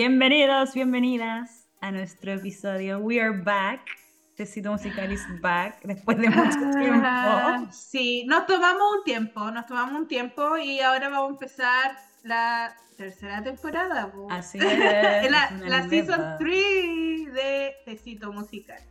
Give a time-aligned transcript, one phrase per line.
[0.00, 3.80] Bienvenidos, bienvenidas a nuestro episodio We Are Back.
[4.36, 6.58] Tecito Musical is back después de mucho
[7.02, 7.72] Ah, tiempo.
[7.72, 12.76] Sí, nos tomamos un tiempo, nos tomamos un tiempo y ahora vamos a empezar la
[12.98, 14.12] tercera temporada.
[14.12, 14.28] po.
[14.30, 15.30] Así es.
[15.30, 16.36] la season nueva.
[16.38, 18.82] 3 de Tecito Musical.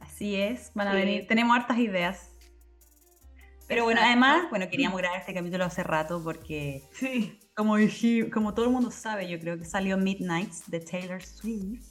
[0.00, 0.96] Así es, van a Sí.
[0.96, 1.26] venir.
[1.26, 2.30] Tenemos hartas ideas.
[3.68, 7.38] Pero bueno, además, bueno, queríamos grabar este capítulo hace rato porque, Sí.
[7.60, 11.84] Como, dije- como todo el mundo sabe, yo creo que salió Midnights de Taylor Swift.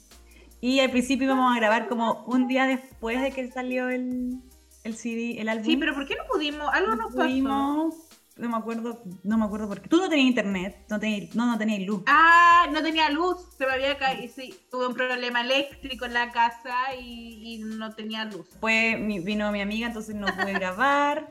[0.60, 4.40] Y al principio íbamos a grabar como un día después de que salió el,
[4.84, 5.64] el CD, el álbum.
[5.64, 6.68] Sí, pero ¿por qué no pudimos?
[6.72, 7.16] Algo nos pasó.
[7.28, 7.94] Pudimos,
[8.36, 11.56] no me acuerdo, no me acuerdo porque tú no tenías internet, no tenías, no, no
[11.56, 12.02] tenías luz.
[12.06, 16.30] Ah, no tenía luz, se me había caído, sí, tuve un problema eléctrico en la
[16.30, 18.46] casa y, y no tenía luz.
[18.62, 21.28] Mi- vino mi amiga, entonces no pude grabar.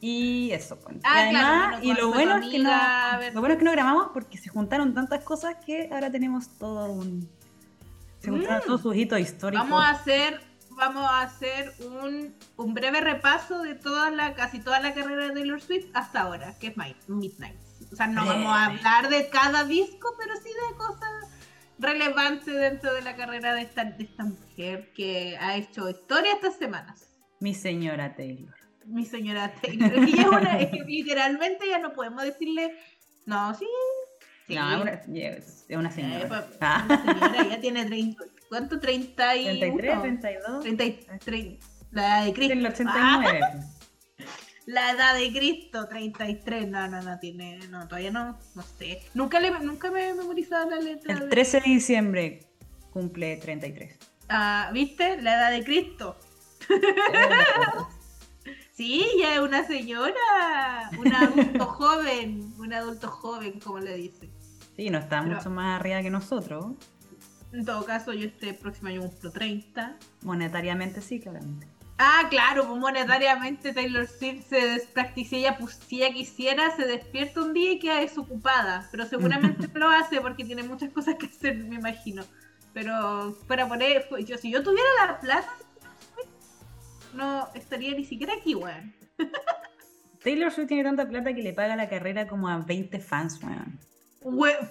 [0.00, 0.96] Y eso, pues.
[0.96, 2.70] Y Ah, claro, además, y lo bueno, es que no,
[3.34, 6.90] lo bueno es que no grabamos porque se juntaron tantas cosas que ahora tenemos todo
[6.90, 7.28] un.
[8.20, 8.66] Se juntaron Mm.
[8.66, 9.68] todos sus hitos históricos.
[9.68, 10.40] Vamos a hacer,
[10.70, 15.32] vamos a hacer un, un breve repaso de toda la, casi toda la carrera de
[15.34, 17.56] Taylor Swift hasta ahora, que es My- Midnight.
[17.92, 21.28] O sea, no vamos a hablar de cada disco, pero sí de cosas
[21.78, 26.56] relevantes dentro de la carrera de esta, de esta mujer que ha hecho historia estas
[26.56, 27.06] semanas.
[27.40, 28.54] Mi señora Taylor.
[28.90, 29.92] Mi señora Taylor.
[29.92, 32.74] Es que ella es una, es que literalmente ya no podemos decirle,
[33.26, 33.66] no, sí,
[34.46, 34.54] sí.
[34.54, 36.24] No, es una, es una señora.
[36.24, 36.84] Eh, pues, Ah.
[36.86, 38.80] una señora, ella tiene 30, ¿cuánto?
[38.80, 39.58] 31.
[39.60, 40.60] 33, 32.
[40.62, 41.58] 30 y- trein-
[41.92, 42.52] la edad de Cristo.
[42.54, 43.40] El Ah, 89.
[44.66, 46.68] la edad de Cristo, 33.
[46.68, 47.58] No, no, no tiene.
[47.68, 48.38] No, todavía no.
[48.54, 49.00] No sé.
[49.14, 51.14] Nunca, le, nunca me he memorizado la letra.
[51.14, 52.40] El de- 13 de diciembre
[52.92, 53.96] cumple 33.
[54.28, 55.20] Ah, ¿Viste?
[55.22, 56.16] La edad de Cristo.
[58.80, 60.90] Sí, ya es una señora.
[60.98, 62.50] Un adulto joven.
[62.58, 64.30] Un adulto joven, como le dicen.
[64.74, 66.64] Sí, no está Pero- mucho más arriba que nosotros.
[67.52, 69.96] En todo caso, yo este próximo año cumplo 30.
[70.22, 71.66] Monetariamente sí, claramente.
[71.98, 75.28] Ah, claro, pues monetariamente Taylor Swift se despractica.
[75.28, 78.88] Si ella, pues, si ella quisiera, se despierta un día y queda desocupada.
[78.90, 82.22] Pero seguramente lo hace porque tiene muchas cosas que hacer, me imagino.
[82.72, 85.52] Pero para poner, pues, yo, si yo tuviera la plata,
[87.14, 88.94] no estaría ni siquiera aquí, weón.
[90.22, 93.78] Taylor Swift tiene tanta plata que le paga la carrera como a 20 fans, weón.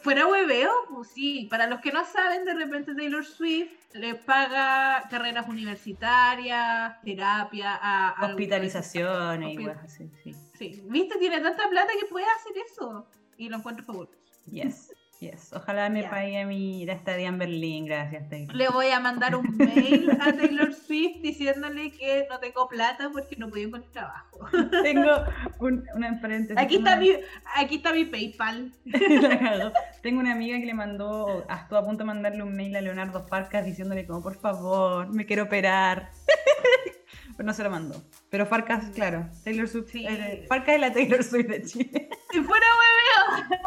[0.03, 0.71] ¿Fuera hueveo?
[0.93, 1.47] Pues sí.
[1.49, 8.27] Para los que no saben, de repente Taylor Swift le paga carreras universitarias, terapia, a,
[8.27, 10.35] Hospitalizaciones y weas así, sí.
[10.57, 13.07] Sí, viste, tiene tanta plata que puede hacer eso.
[13.37, 14.13] Y lo encuentro fabuloso.
[14.51, 15.53] Yes, yes.
[15.53, 16.09] Ojalá me Ya.
[16.09, 18.55] pague mi la estadía en Berlín, gracias, Taylor.
[18.55, 23.35] Le voy a mandar un mail a Taylor Swift diciéndole que no tengo plata porque
[23.35, 24.39] no puedo encontrar trabajo.
[24.83, 25.11] Tengo
[25.59, 26.57] un, una paréntesis.
[26.57, 27.11] Aquí está una- mi,
[27.55, 28.71] aquí está mi PayPal.
[30.01, 33.25] Tengo una amiga que le mandó, estuvo a punto de mandarle un mail a Leonardo
[33.27, 36.11] Farcas diciéndole como, por favor, me quiero operar.
[37.37, 37.95] Pero no se lo mandó.
[38.29, 40.05] Pero Farcas, claro, Taylor Swift, Sí.
[40.05, 42.09] eh, Farcas es la Taylor Swift de Chile.
[42.31, 43.59] Si fuera hueveo.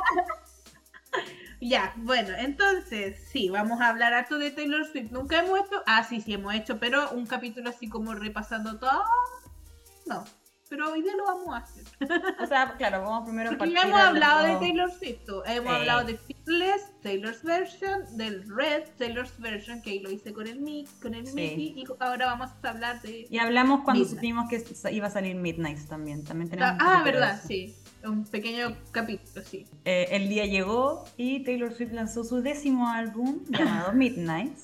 [1.69, 5.11] Ya, bueno, entonces, sí, vamos a hablar harto de Taylor Swift.
[5.13, 9.03] Nunca hemos hecho, ah, sí, sí hemos hecho, pero un capítulo así como repasando todo.
[10.07, 10.25] No,
[10.69, 11.85] pero hoy día lo vamos a hacer.
[12.41, 15.79] O sea, claro, vamos primero a partir ya hemos hablado de Taylor Swift, hemos Sí.
[15.81, 20.59] hablado de Fearless, Taylor's version, del Red, Taylor's version, que ahí lo hice con el
[20.61, 21.35] mix, con el Sí.
[21.35, 23.27] MIDI, y ahora vamos a hablar de...
[23.31, 24.17] Y hablamos cuando Midnight.
[24.17, 26.25] supimos que iba a salir Midnight también.
[26.25, 29.67] También tenemos Ah, verdad, sí, un pequeño capítulo, sí.
[29.85, 34.57] Eh, el día llegó y Taylor Swift lanzó su décimo álbum llamado Midnight,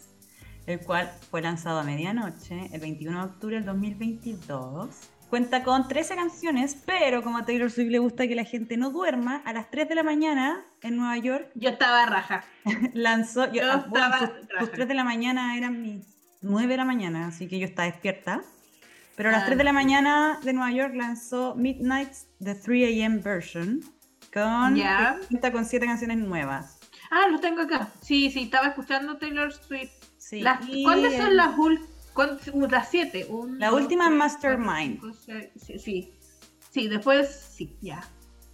[0.67, 4.89] el cual fue lanzado a medianoche, el 21 de octubre del 2022.
[5.31, 8.91] Cuenta con 13 canciones, pero como a Taylor Swift le gusta que la gente no
[8.91, 12.45] duerma, a las 3 de la mañana en Nueva York Yo estaba raja.
[12.95, 13.47] lanzó.
[13.47, 14.61] yo- Yo ah, bueno, estaba sus, raja.
[14.65, 16.07] sus 3 de la mañana eran mis
[16.41, 18.41] 9 de la mañana, así que yo estaba despierta.
[19.17, 19.47] Pero a las Ah.
[19.47, 23.81] 3 de la mañana de Nueva York lanzó Midnight, The 3 AM version,
[24.33, 24.77] con,
[25.29, 26.79] cuenta con 7 canciones nuevas.
[27.11, 27.89] Ah, lo tengo acá.
[28.01, 29.91] Sí, sí, estaba escuchando Taylor Swift.
[30.19, 31.89] Sí, Las- ¿Cuáles son las últimas?
[32.71, 33.27] Las siete.
[33.31, 34.99] Un, La dos, última tres, Mastermind.
[35.01, 36.15] cuatro, cinco, seis, sí, sí.
[36.71, 38.03] Sí, después sí, ya.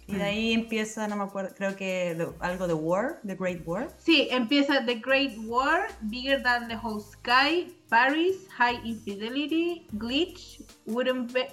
[0.07, 3.89] Y de ahí empieza, no me acuerdo, creo que algo de War, The Great War.
[3.97, 11.25] Sí, empieza The Great War, Bigger Than the Whole Sky, Paris, High Infidelity, Glitch, Wooden,
[11.27, 11.47] Be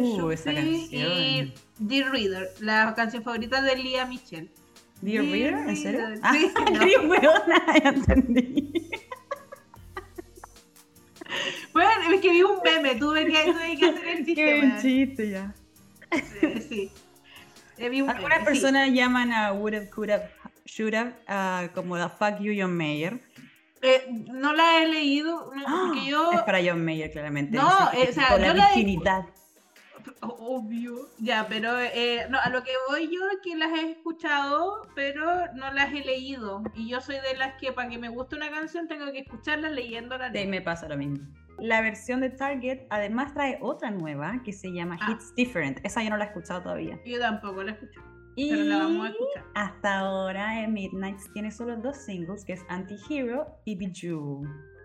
[0.00, 1.52] Uh, esa y.
[1.86, 4.48] The Reader, la canción favorita de Lia Michelle.
[5.02, 6.00] Dear Dear Reader, ¿en serio?
[6.06, 6.80] Reader, Ah, sí, no.
[6.80, 8.90] qué weona, ya entendí.
[11.72, 15.54] Bueno, es que vi un meme, tuve que hacer el chiste, Qué buen chiste ya.
[16.68, 16.90] Sí,
[18.08, 18.44] Algunas sí.
[18.44, 20.30] personas llaman a Would Have, Could Have,
[20.66, 23.20] Should Have, ah, como The Fuck You, John Mayer.
[23.80, 26.30] Eh, no la he leído, no, porque yo...
[26.32, 27.56] Es para John Mayer, claramente.
[27.56, 29.24] No, dice que eh, o sea, con la yo la he- virginidad.
[30.20, 31.08] Obvio.
[31.18, 35.52] Ya, pero eh, no, a lo que voy yo es que las he escuchado, pero
[35.54, 36.62] no las he leído.
[36.74, 39.68] Y yo soy de las que para que me guste una canción tengo que escucharla
[39.70, 41.26] leyendo la Sí, me pasa lo mismo.
[41.62, 45.12] La versión de Target además trae otra nueva que se llama Ah.
[45.12, 45.78] Hits Different.
[45.84, 46.98] Esa yo no la he escuchado todavía.
[47.06, 48.04] Yo tampoco la he escuchado,
[48.34, 49.44] Y pero la vamos a escuchar.
[49.54, 54.42] hasta ahora en Midnights tiene solo dos singles, que es Anti-Hero y Bijou.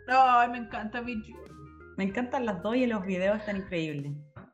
[0.07, 1.35] Ay, me encanta Bijou.
[1.97, 4.11] Me encantan las dos y los videos están increíbles.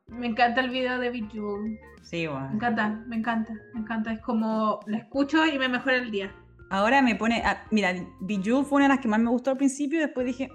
[0.07, 1.57] Me encanta el video de Bijou.
[2.03, 2.51] Sí, Me bueno.
[2.53, 4.13] encanta, me encanta, me encanta.
[4.13, 6.31] Es como la escucho y me mejora el día.
[6.69, 7.41] Ahora me pone.
[7.45, 10.25] ah, mira, Bijou fue una de las que más me gustó al principio y después
[10.25, 10.45] dije.
[10.45, 10.49] "Eh",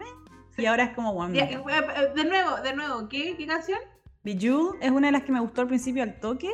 [0.59, 1.35] y ahora es como, bueno.
[1.35, 3.79] Ya, eh, eh, De nuevo, de nuevo, ¿qué, qué canción?
[4.25, 6.51] Bijou es una de las que me gustó al principio al toque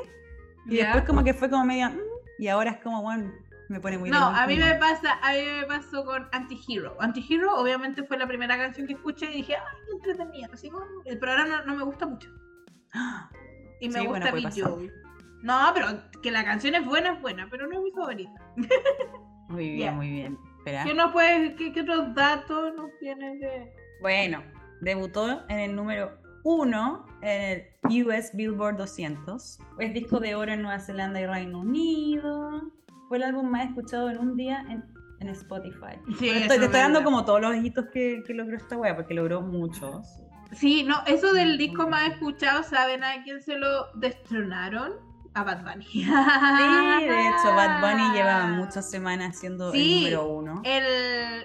[0.67, 1.89] y después como que fue como media.
[1.91, 1.99] "Mm",
[2.39, 3.33] y ahora es como, bueno,
[3.69, 6.97] me pone muy No, a mí me pasa, a mí me pasó con Antihero.
[7.01, 10.85] Antihero obviamente fue la primera canción que escuché y dije, ay, qué entretenida, así como,
[11.05, 12.29] pero ahora no, no me gusta mucho.
[13.81, 14.53] Y me Sí, bueno, gusta pasar.
[14.79, 14.91] Bijou.
[15.43, 15.87] No, pero
[16.23, 18.41] que la canción es buena, es buena, pero no es mi favorita.
[19.49, 20.39] Muy bien, muy bien.
[20.65, 23.73] ¿Qué, no puedes, qué, qué otros datos nos tienes de...?
[24.05, 24.43] Bueno,
[24.83, 29.59] debutó en el número 1 en el US Billboard 200.
[29.79, 32.71] Es disco de oro en Nueva Zelanda y Reino Unido.
[33.09, 34.85] Fue el álbum más escuchado en un día en,
[35.21, 35.97] en Spotify.
[36.19, 38.95] Sí, estoy, te es estoy dando como todos los hitos que, que logró esta wea,
[38.95, 40.21] porque logró muchos.
[40.53, 44.93] Sí, no, eso del disco más escuchado, ¿saben a quién se lo destronaron?
[45.37, 45.85] A Bad Bunny.
[45.85, 50.07] Sí, de hecho, Bad Bunny llevaba muchas semanas siendo Sí.
[50.07, 50.63] el número uno.
[50.65, 50.85] El,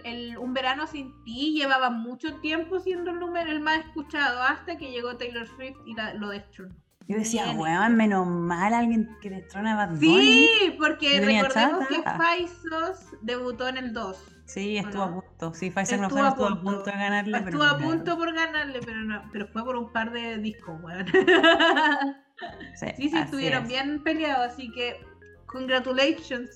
[0.06, 4.78] el Un Verano Sin Ti llevaba mucho tiempo siendo el número el más escuchado hasta
[4.78, 6.76] que llegó Taylor Swift y la- lo destronó.
[7.08, 10.48] Yo decía, weón, menos mal alguien que destrona a Bad Bunny.
[10.60, 11.88] Sí, porque recordemos chata.
[11.88, 14.24] que Faisos debutó en el 2.
[14.46, 15.22] Sí, estuvo ¿O a no?
[15.22, 15.54] punto.
[15.56, 16.84] Sí, Faisal Estuvo González a estuvo a punto.
[16.84, 17.38] de ganarle.
[17.40, 17.88] pero Estuvo a no.
[17.88, 21.06] punto por ganarle, pero no, pero fue por un par de discos, weón.
[22.76, 23.70] Sí, Sí, estuvieron es.
[23.70, 24.98] bien peleados, así que
[25.46, 26.50] congratulations.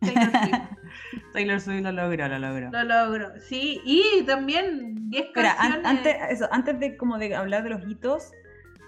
[0.00, 1.22] Taylor Swift.
[1.32, 2.70] Taylor Swift lo logró, lo logró.
[2.70, 3.28] Lo logró.
[3.40, 5.86] Sí, y también 10 Espera, an- canciones.
[5.86, 8.32] antes, eso, antes de como de hablar de los hitos,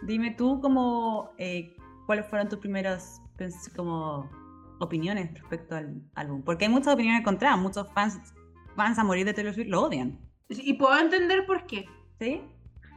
[0.02, 1.76] dime tú como eh,
[2.06, 3.20] cuáles fueron tus primeras
[3.76, 4.31] como
[4.81, 6.43] opiniones respecto al álbum.
[6.43, 8.19] Porque hay muchas opiniones encontradas, muchos fans,
[8.76, 10.19] fans a morir de Taylor Swift lo odian.
[10.48, 11.87] Y puedo entender por qué.
[12.20, 12.40] ¿Sí?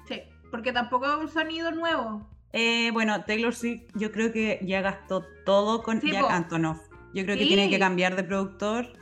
[0.07, 2.29] Sí, porque tampoco es un sonido nuevo.
[2.57, 6.29] Eh, bueno, Taylor Swift yo creo que ya gastó todo con Sí, Jack po.
[6.29, 6.79] Antonoff.
[7.13, 8.93] Yo creo que tiene que cambiar de productor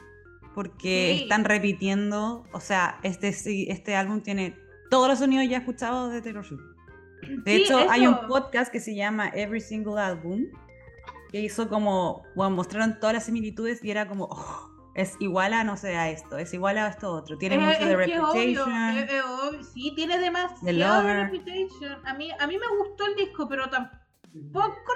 [0.56, 1.24] porque Sí.
[1.24, 4.56] están repitiendo, o sea, este, sí- este álbum tiene
[4.90, 6.62] todos los sonidos ya escuchados de Taylor Swift.
[7.46, 10.46] De hecho, hay un podcast que se llama Every Single Album
[11.32, 15.64] que hizo como, bueno, mostraron todas las similitudes y era como, "Oh, es igual a,
[15.64, 17.38] no sé, a esto, es igual a esto otro.
[17.38, 18.98] Tiene Es- mucho de es obvio, Reputation.
[18.98, 19.64] es- es obvio.
[19.64, 21.24] Sí, tiene demasiado de.
[21.24, 22.08] Reputation.
[22.08, 23.94] A mí, a mí me gustó el disco, pero tampoco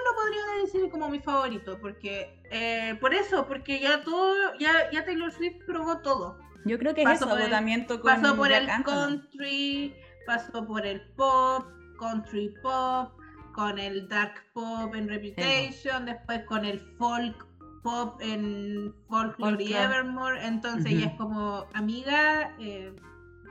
[0.04, 1.78] lo podría decir como mi favorito.
[1.80, 6.38] Porque, eh, por eso, porque ya todo, ya, ya Taylor Swift probó todo.
[6.64, 9.94] Yo creo que es Pasó eso, agotamiento con Pasó por Jack el country,
[10.26, 11.66] pasó por el pop,
[11.98, 13.12] country pop,
[13.54, 17.47] con el dark pop en Reputation, después con el folk
[17.82, 19.72] pop en Folklore y.
[19.74, 20.46] Evermore.
[20.46, 21.00] Entonces Ujú.
[21.00, 22.94] ya es como, amiga, eh,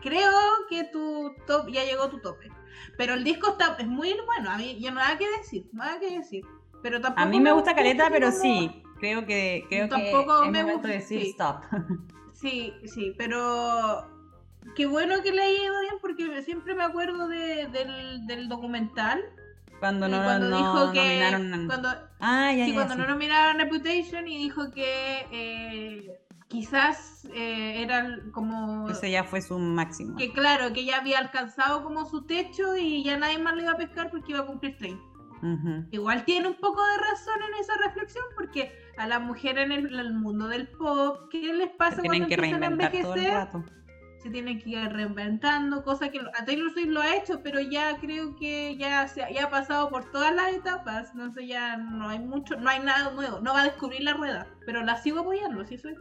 [0.02, 0.32] creo
[0.70, 2.50] que tu top ya llegó tu tope.
[2.98, 6.18] Pero el disco está, es muy bueno, a mí yo nada que decir, nada que
[6.20, 6.46] decir.
[6.84, 10.64] Pero tampoco A mí me gusta Caleta, pero como- sí, creo que creo Tampoco me
[10.64, 11.30] gusta, de decir sí.
[11.32, 11.64] stop.
[12.34, 14.06] Sí, sí, pero
[14.76, 19.24] qué bueno que le haya ido bien porque siempre me acuerdo de- del, del documental.
[19.80, 21.68] Cuando no, cuando no dijo que nominaron.
[21.68, 23.00] cuando, Ah, ya, sí, ya, cuando sí.
[23.02, 29.60] no nominaron Reputation y dijo que eh, quizás eh, era como Ese ya fue su
[29.60, 30.18] máximo.
[30.18, 33.74] que claro, que ya había alcanzado como su techo y ya nadie más le iba
[33.74, 35.04] a pescar porque iba a cumplir 30.
[35.44, 35.86] Ujú.
[35.92, 39.94] Igual tiene un poco de razón en esa reflexión porque a las mujeres en el,
[39.94, 43.02] en el mundo del pop, ¿qué les pasa Se tienen cuando que empiezan a reinventar
[43.04, 43.38] todo el envejecer?
[43.38, 43.64] rato.
[44.28, 47.98] Se tiene que ir reinventando, cosa que a Taylor Swift lo ha hecho, pero ya
[48.00, 52.10] creo que ya, se, ya ha pasado por todas las etapas, no sé, ya no
[52.10, 55.20] hay mucho, no hay nada nuevo, no va a descubrir la rueda, pero la sigo
[55.20, 55.96] apoyando, sí soy...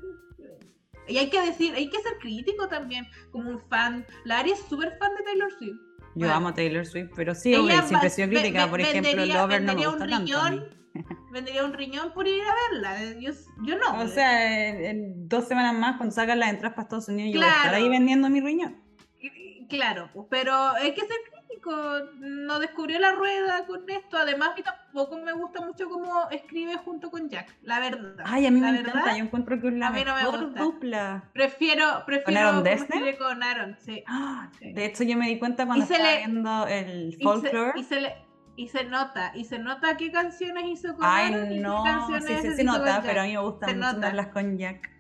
[1.09, 4.05] Y hay que decir, hay que ser crítico también, como un fan.
[4.25, 5.77] La Ari es súper fan de Taylor Swift.
[6.01, 6.35] Yo Bueno.
[6.35, 8.69] amo a Taylor Swift, pero sí, siempre he sido crítica.
[8.69, 10.69] Por ejemplo, Lover no me vendería un gusta tanto.
[11.33, 13.21] Vendría un riñón por ir a verla.
[13.21, 14.01] Yo, yo no.
[14.03, 17.41] O sea, en, en dos semanas más, cuando sacan las entradas para Estados Unidos, yo
[17.41, 17.77] voy a estar Claro.
[17.85, 18.77] ahí vendiendo mi riñón.
[19.69, 21.73] Claro, pero hay que ser crítico.
[22.21, 24.17] No descubrió la rueda con esto.
[24.17, 28.25] Además, a mí tampoco me gusta mucho cómo escribe junto con Jack, la verdad.
[28.29, 29.17] Ay, a mí la me verdad, encanta.
[29.19, 30.63] Yo encuentro que es la a mí no me gusta.
[30.63, 31.25] dupla.
[31.33, 32.65] Prefiero, prefiero Aaron
[33.19, 34.05] con Aaron, sí.
[34.07, 34.73] Ah, Sí.
[34.73, 37.73] De hecho, yo me di cuenta cuando Y estaba le- viendo el Y se, folklore.
[37.75, 38.15] y se le-
[38.57, 41.85] y se nota, y se nota qué canciones hizo con Ay, Aaron y qué no,
[41.85, 43.05] canciones sí, sí se con nota, Jack.
[43.07, 44.91] pero a mí me gusta Se mucho verlas con Jack.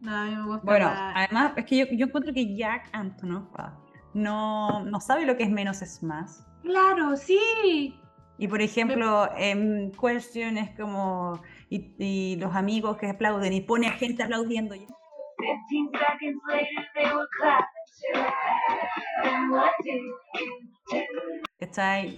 [0.00, 1.12] No, a mí me gusta Bueno, más.
[1.16, 3.76] además, es que yo, yo encuentro que Jack Antonoff ah,
[4.14, 6.44] no, no sabe lo que es menos es más.
[6.62, 8.00] Claro, sí.
[8.38, 11.40] Y por ejemplo, en Question es como.
[11.70, 14.74] Y, y los amigos que aplauden y pone a gente aplaudiendo.
[14.76, 14.86] y-
[15.68, 17.77] 15 seconds later, they were clapping.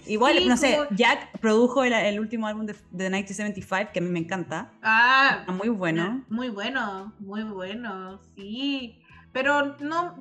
[0.05, 3.99] Igual, Sí, no sé, como- Jack produjo el, el último álbum de, de 1975, que
[3.99, 4.71] a mí me encanta.
[4.81, 6.23] Ah, Está muy bueno.
[6.29, 9.01] Muy bueno, muy bueno, sí.
[9.33, 10.15] Pero no,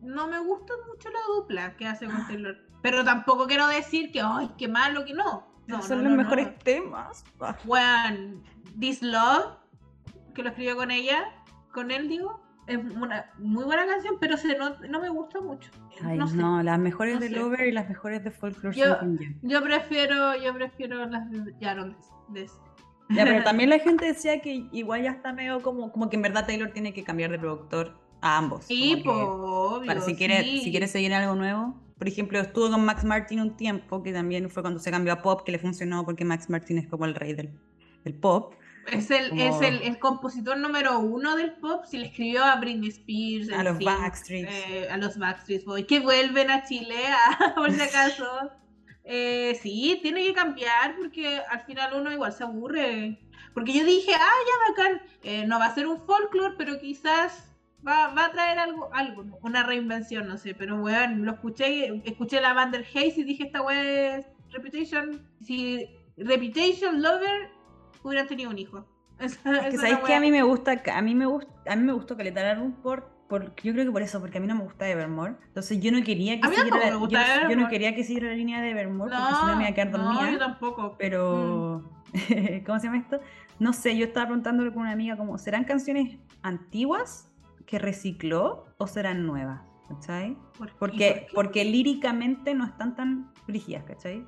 [0.00, 2.56] no me gusta mucho la dupla que hace con Taylor.
[2.82, 5.46] Pero tampoco quiero decir que, ay, qué malo que no.
[5.66, 7.24] No, Son no, los no, mejores temas.
[7.40, 8.40] Ah, Bueno,
[8.78, 9.56] This Love,
[10.34, 11.24] que lo escribió con ella,
[11.72, 15.70] con él digo, es una muy buena canción, pero se no, no me gusta mucho.
[16.04, 16.64] Ay, no no, sé.
[16.64, 17.36] las mejores no de sé.
[17.36, 18.98] Lover y las mejores de Folklore Yo-.
[19.42, 21.96] Yo prefiero, yo prefiero las de Jaron.
[23.10, 26.22] Ya, pero también la gente decía que igual ya está medio como, como que en
[26.22, 28.66] verdad Taylor tiene que cambiar de productor a ambos.
[28.66, 29.86] Sí, po, obvio.
[29.86, 30.60] para si quiere, sí.
[30.60, 31.74] si quiere seguir algo nuevo.
[31.96, 35.22] Por ejemplo, estuvo con Max Martin un tiempo, que también fue cuando se cambió a
[35.22, 37.50] pop, que le funcionó porque Max Martin es como el rey del,
[38.04, 38.54] del pop.
[38.92, 41.84] Es el, Como- es el, el compositor número uno del pop.
[41.86, 44.52] Si le escribió a Britney Spears, A los NSYNC, Backstreets.
[44.52, 48.50] eh, a los Backstreet Boys, que vuelven a Chile, ah, por si acaso.
[49.04, 53.18] Eh, sí, tiene que cambiar porque al final uno igual se aburre.
[53.54, 57.44] Porque yo dije, ah, ya bacán, eh, no va a ser un folklore, pero quizás
[57.86, 60.54] va, va a traer algo, algo, una reinvención, no sé.
[60.54, 65.26] Pero bueno, lo escuché, escuché la Vander Hayes y dije, esta wea es Reputation.
[65.42, 67.50] Si Reputation Lover
[68.08, 68.84] hubieran tenido un hijo.
[69.18, 71.82] Esa- Es que sabéis que a mí me gusta, a mí me gusta, a mí
[71.84, 74.46] me gustó calentar el álbum por, por, yo creo que por eso, porque a mí
[74.46, 75.34] no me gusta Evermore.
[75.48, 78.60] Entonces yo no quería que siguiera la, yo, yo no quería que siguiera la línea
[78.62, 80.30] de Evermore, porque si no me iba a quedar no, dormida.
[80.32, 80.96] yo tampoco.
[80.98, 81.90] pero
[82.66, 83.20] ¿cómo se llama esto?
[83.58, 87.30] No sé, yo estaba preguntándole con una amiga como, ¿serán canciones antiguas
[87.66, 89.62] que recicló o serán nuevas?
[89.88, 90.36] ¿Cachai?
[90.58, 94.26] ¿Por- Porque, por porque líricamente no están tan brígidas, ¿cachai?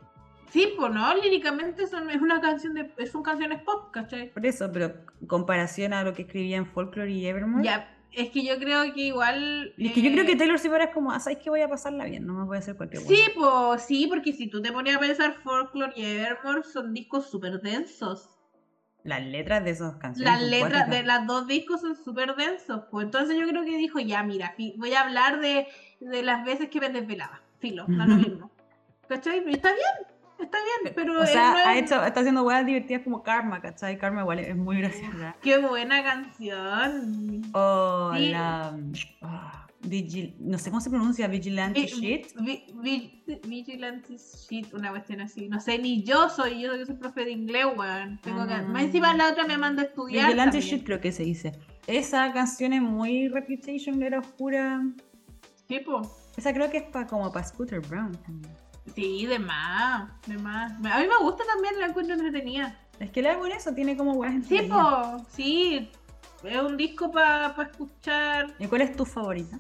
[0.51, 4.33] Sí, pues no, líricamente son, es una canción de, son canciones pop, ¿cachai?
[4.33, 4.93] Por eso, pero
[5.27, 7.65] comparación a lo que escribía en Folklore y Evermore.
[7.65, 9.73] Ya, es que yo creo que igual.
[9.77, 11.61] Y es que yo creo que eh, Taylor Swift es como, ah, ¿sabes que voy
[11.61, 12.27] a pasarla bien?
[12.27, 15.01] No me voy a hacer cualquier Sí, pues sí, porque si tú te ponías a
[15.01, 18.29] pensar, Folklore y Evermore son discos súper densos.
[19.05, 20.33] Las letras de esas canciones.
[20.33, 22.83] Las letras de las dos discos son súper densos.
[22.91, 25.69] Pues entonces yo creo que dijo, ya, mira, voy a hablar de,
[26.01, 27.41] de las veces que me desvelaba.
[27.61, 28.51] Filo, no lo mismo.
[29.09, 29.43] ¿Cachai?
[29.47, 33.03] Y está bien, está bien, pero O sea, no ha hecho, está haciendo weas divertidas
[33.03, 33.99] como Karma, ¿cachai?
[33.99, 35.37] Karma igual es muy graciosa.
[35.43, 37.43] Qué buena canción.
[37.53, 38.29] O Sí.
[38.31, 38.77] la.
[39.23, 42.27] ah, Vigil- no sé cómo se pronuncia, Vigilante Vi- Shit.
[42.41, 45.49] vi- vi- Vigilante shit, una cuestión así.
[45.49, 48.19] No sé, ni yo soy, yo, yo soy profe de inglés, weón.
[48.23, 48.63] Tengo que- Ah.
[48.63, 50.27] Más encima la otra me manda a estudiar.
[50.27, 50.77] Vigilante también.
[50.79, 51.53] Shit creo que se dice.
[51.87, 54.83] Esa canción es muy Reputation, era oscura.
[55.67, 56.03] Tipo,
[56.37, 58.13] Esa creo que es pa, como para Scooter Brown.
[58.27, 58.53] también.
[58.95, 60.73] Sí, de más, de más.
[60.73, 62.77] A mí me gusta también, la encuentro entretenida.
[62.99, 65.91] Es que el álbum eso tiene como weas Sí, po, sí.
[66.45, 68.55] Es un disco para escuchar.
[68.59, 69.59] ¿Y cuál es tu favorita?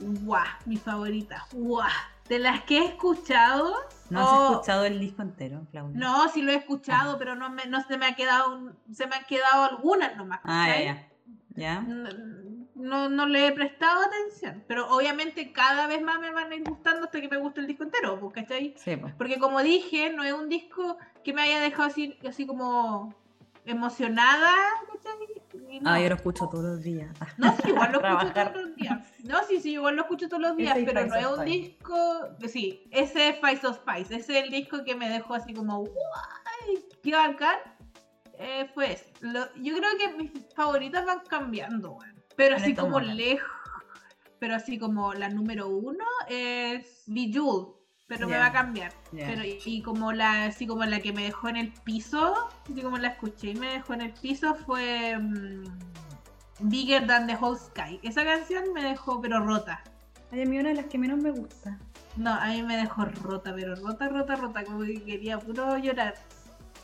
[0.00, 1.46] Guau, mi favorita.
[1.52, 1.88] Guau.
[2.28, 3.74] De las que he escuchado.
[4.10, 5.98] ¿No has oh, escuchado el disco entero, Claudia?
[5.98, 9.06] No, sí lo he escuchado, pero no, me, no se me ha quedado un- se
[9.06, 10.40] me han quedado algunas nomás.
[10.44, 11.06] Ah, ya, ¿cachai?
[11.54, 11.84] ya.
[12.82, 16.64] No, no, le he prestado atención, pero obviamente cada vez más me van a ir
[16.64, 18.74] gustando hasta que me guste el disco entero, pues, ¿cachai?
[18.76, 19.14] Sí, pues.
[19.14, 23.14] Porque como dije, no es un disco que me haya dejado así, así como
[23.64, 24.50] emocionada,
[24.92, 25.80] ¿cachai?
[25.80, 25.90] No.
[25.90, 27.10] Ah, yo lo escucho todos los días.
[27.38, 28.98] No, sí, igual lo escucho todos los días.
[29.24, 31.44] No, sí, sí, igual lo escucho todos los días, Ese pero no es un Spice.
[31.58, 32.28] disco.
[32.48, 34.16] Sí, ese es Spice of Spice.
[34.16, 36.84] Ese es el disco que me dejó así como, ¡guay!
[37.02, 37.58] ¡Qué bacán!
[38.38, 38.68] Eh.
[39.20, 41.96] Lo- yo creo que mis favoritas van cambiando.
[42.36, 43.48] Pero así como lejos.
[44.38, 47.74] Pero así como la número uno es Bejeweled.
[48.08, 48.92] Pero me va a cambiar.
[49.10, 52.82] Pero y, y como la, así como la que me dejó en el piso, así
[52.82, 55.64] como la escuché y me dejó en el piso fue mm,
[56.60, 58.00] Bigger Than the Whole Sky.
[58.02, 59.82] Esa canción me dejó pero rota.
[60.30, 61.78] Ay, a mí una de las que menos me gusta.
[62.16, 66.14] No, a mí me dejó rota, pero rota, rota, rota, como que quería puro llorar.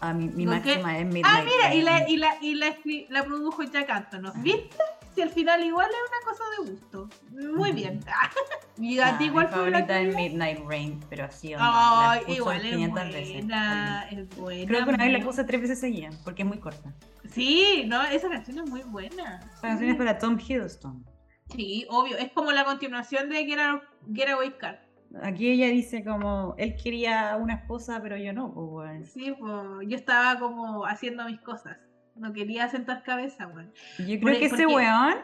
[0.00, 2.76] A mí, mi máxima es Midnight Ah, mira, y la, y la, y la,
[3.11, 4.37] la produjo Jack Antonoff.
[4.43, 4.76] ¿Viste?
[5.18, 7.08] Si al final igual es una cosa de gusto.
[7.56, 7.98] Muy bien.
[8.78, 10.14] y a Ah, ti mi igual fue favorita es?
[10.14, 13.32] Midnight Rain, pero así onda, la igual es 500 veces.
[13.32, 14.66] buena, es buena.
[14.68, 16.94] Creo que una vez la puse tres veces seguida, porque es muy corta.
[17.32, 19.40] Sí, no, esa canción es muy buena.
[19.54, 21.04] Esta canción es para Tom Hiddleston.
[21.52, 22.16] Sí, obvio.
[22.16, 23.82] Es como la continuación de Get, Out-
[24.14, 24.87] Getaway Car.
[25.22, 29.06] Aquí ella dice como, él quería una esposa, pero yo no, pues bueno.
[29.06, 29.52] Sí, pues
[29.88, 31.78] yo estaba como haciendo mis cosas.
[32.18, 33.72] No quería sentar cabeza, weón.
[33.98, 35.16] Yo creo Por- que ese weón,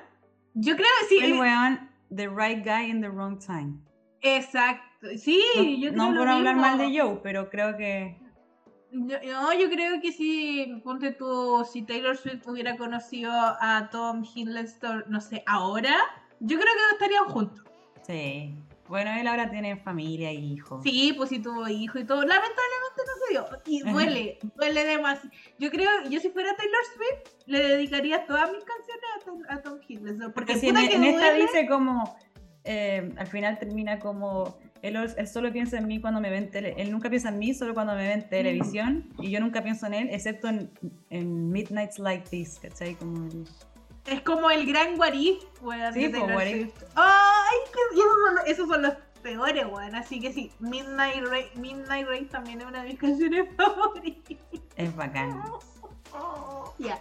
[0.54, 1.18] Yo creo que sí.
[1.24, 3.74] el eh, weón, the right guy in the wrong time.
[4.20, 5.08] Exacto.
[5.18, 8.16] Sí, No, yo creo no lo por hablar mal de Joe, pero creo que
[8.90, 15.04] No, yo creo que si, ponte tú, si Taylor Swift hubiera conocido a Tom Hiddleston,
[15.08, 15.96] no sé, ahora,
[16.40, 17.64] yo creo que estarían juntos.
[18.02, 18.54] sí.
[18.88, 20.82] Bueno, él ahora tiene familia y hijos.
[20.82, 22.20] Sí, pues sí tuvo hijo y todo.
[22.22, 23.46] Lamentablemente no se dio.
[23.66, 25.30] Y duele, duele demasiado.
[25.58, 29.62] Yo creo, yo si fuera Taylor Swift, le dedicaría todas mis canciones a Tom, a
[29.62, 30.32] Tom Hiddleston.
[30.32, 32.16] Porque si en, puta que en esta dice como,
[32.64, 36.50] eh, al final termina como, él, él solo piensa en mí cuando me ve en
[36.50, 39.62] tele, él nunca piensa en mí solo cuando me ve en televisión y yo nunca
[39.62, 40.70] pienso en él, excepto en,
[41.08, 42.94] en Midnights Like This, ¿cachai?
[42.96, 43.28] Como,
[44.06, 45.92] Es como el gran what if, weón.
[45.94, 46.72] Sí, de pues.
[46.94, 47.56] ¡Ay!
[47.66, 48.92] esos, son, los- esos son los
[49.22, 49.94] peores, weón.
[49.94, 54.38] Así que sí, Midnight Rain, Midnight Rain también es una de mis canciones favoritas.
[54.76, 55.42] es bacán.
[56.78, 57.00] Ya.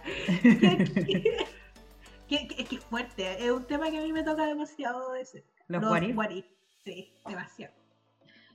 [2.30, 3.44] Es que es fuerte.
[3.44, 5.44] Es un tema que a mí me toca demasiado de ese.
[5.68, 6.16] Los what if.
[6.16, 6.46] what if.
[6.84, 7.74] Sí, demasiado.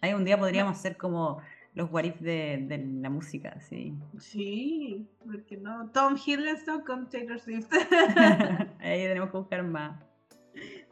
[0.01, 1.41] Ahí un día podríamos ser como
[1.73, 3.93] los what if de, de la música, sí.
[4.17, 5.89] Sí, porque no.
[5.91, 7.71] Tom Hiddleston con Taylor Swift.
[8.79, 10.01] Ahí tenemos que buscar más.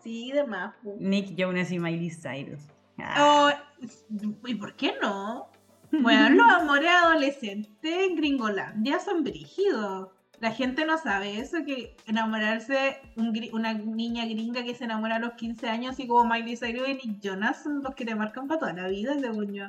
[0.04, 0.76] sí, demás.
[0.82, 0.98] pu.
[1.00, 2.62] Nick Jonas y Miley Cyrus.
[3.00, 3.52] Ah.
[3.82, 3.88] Oh,
[4.46, 5.50] ¿Y por qué no?
[5.92, 10.10] Bueno, los amores adolescentes en Gringolandia son brígidos.
[10.40, 15.20] La gente no sabe eso, que enamorarse, un una niña gringa que se enamora a
[15.20, 18.48] los 15 años y como Miley Cyrus y Nick Jonas son los que te marcan
[18.48, 19.66] para toda la vida, según yo.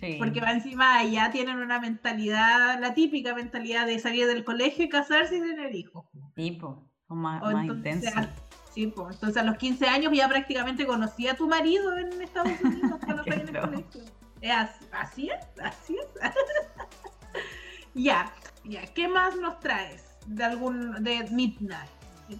[0.00, 0.16] Sí.
[0.18, 4.88] Porque va encima allá tienen una mentalidad, la típica mentalidad de salir del colegio y
[4.88, 6.06] casarse y tener hijos.
[6.34, 8.16] Tipo, son más, O más entonces, intensos.
[8.16, 12.20] a- sí, pues, entonces a los 15 años ya prácticamente conocí a tu marido en
[12.22, 14.02] Estados Unidos cuando en el colegio.
[14.40, 16.08] Es así, así es, así es.
[17.94, 18.32] ya,
[18.64, 21.90] ya, ¿qué más nos traes de algún de Midnight?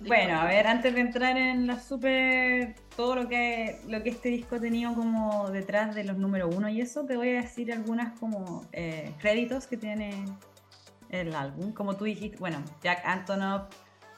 [0.07, 2.75] Bueno, a ver, antes de entrar en la super.
[2.97, 6.69] todo lo que, lo que este disco ha tenido como detrás de los número uno
[6.69, 10.25] y eso, te voy a decir algunas como eh, créditos que tiene
[11.11, 11.73] el álbum.
[11.73, 13.63] Como tú dijiste, bueno, Jack Antonoff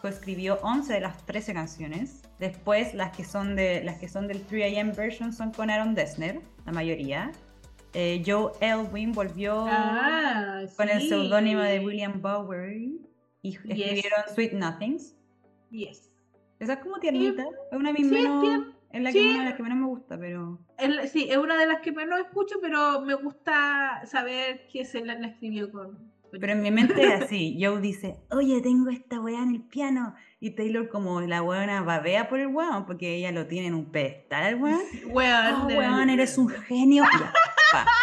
[0.00, 2.22] coescribió 11 de las 13 canciones.
[2.38, 6.40] Después, las que son, de, las que son del 3AM version son con Aaron Dessner,
[6.66, 7.32] la mayoría.
[7.94, 13.00] Eh, Joe Elwin volvió Ah, con el seudónimo de William Bowery
[13.42, 15.14] y escribieron Sweet Nothings.
[15.72, 16.10] Yes.
[16.60, 17.42] Esa es como tiernita.
[17.72, 18.66] Es una de mis Sí, menos.
[18.92, 19.30] Es la que, Sí.
[19.30, 20.58] una de las que menos me gusta, pero.
[21.10, 25.14] Sí, es una de las que menos escucho, pero me gusta saber que se la,
[25.14, 26.12] la escribió con.
[26.30, 27.58] Pero en mi mente es así.
[27.60, 30.14] Joe dice, oye, tengo esta weá en el piano.
[30.40, 33.86] Y Taylor, como la weona babea por el weón, porque ella lo tiene en un
[33.90, 34.80] pedestal, weón.
[35.06, 37.04] Weón, Oh, weón, eres un genio.
[37.72, 37.86] Ya.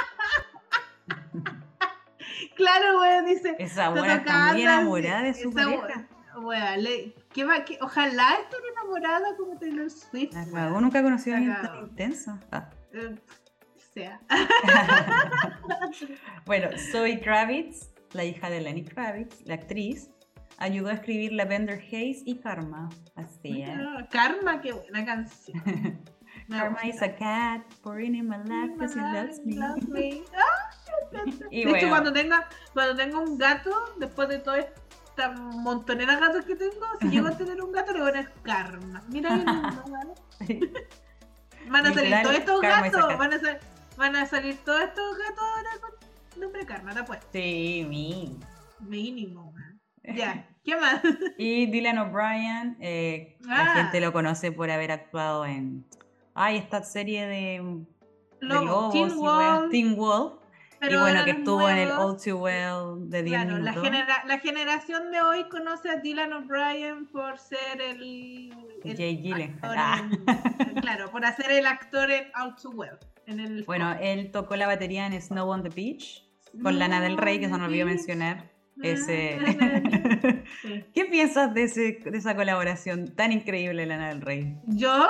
[2.56, 3.56] Claro, weón, dice.
[3.60, 6.08] Esa weona está muy enamorada de su pareja.
[6.42, 10.34] Weón, le- ¿qué va- qué- ojalá esté enamorada como Taylor Swift.
[10.54, 12.40] Cagó, nunca conoció a alguien tan intenso.
[12.52, 12.70] Ah.
[12.94, 13.16] Eh,
[13.94, 14.20] sea.
[16.46, 20.10] Bueno, Zoe Kravitz, la hija de Lenny Kravitz, la actriz,
[20.58, 22.90] ayudó a escribir Lavender Haze y Karma.
[23.16, 23.70] Así es.
[23.72, 25.62] Ah, Karma, qué buena canción.
[26.50, 29.56] Karma is a cat pouring in my lap because he loves me.
[29.56, 30.24] Loves me.
[31.12, 34.60] Ah, Y de hecho, bueno, cuando tenga, cuando tenga un gato, después de toda
[35.20, 38.12] esta montonera de gatos que tengo, si llego a tener un gato, le voy a
[38.14, 39.04] poner karma.
[39.10, 40.72] Mira qué lindo, ¿vale?
[41.70, 43.60] Van a salir todos estos gatos, van a, sal-
[43.98, 47.20] van a salir todos estos gatos ahora con nombre karma, la pues.
[47.34, 48.38] sí, mi.
[48.80, 49.80] Mínimo, man.
[50.16, 51.02] Ya, ¿qué más?
[51.38, 53.64] Y Dylan O'Brien, eh, Ah.
[53.66, 55.86] la gente lo conoce por haber actuado en.
[56.34, 60.34] Ay, esta serie de, de Lobo, lobos Teen weas, Wolf, Teen Wolf.
[60.82, 63.84] Y bueno, que estuvo en el All Too Well de 10 Claro, la, minutos.
[63.84, 69.76] genera- la generación de hoy conoce a Dylan O'Brien por ser el, el Jay actor
[69.78, 70.10] Ah.
[70.82, 72.98] claro, por hacer el actor en All Too Well.
[73.28, 76.26] En el Bueno, él tocó la batería en Snow on the Beach
[76.64, 78.50] con Lana del Rey, que se nos olvidó mencionar.
[78.82, 79.38] Ese...
[80.62, 80.84] Sí.
[80.94, 84.58] ¿Qué piensas de, ese, de esa colaboración tan increíble, Lana del Rey?
[84.66, 85.06] Yo,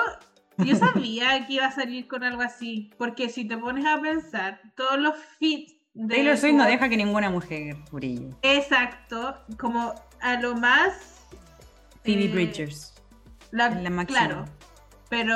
[0.65, 4.62] yo sabía que iba a salir con algo así, porque si te pones a pensar,
[4.76, 8.36] todos los fits de Taylor Swift no deja que ninguna mujer brille.
[8.41, 11.26] Exacto, como a lo más
[12.04, 12.93] Phoebe eh, Bridgers.
[13.52, 14.06] La máxima.
[14.06, 14.45] claro.
[15.10, 15.34] Pero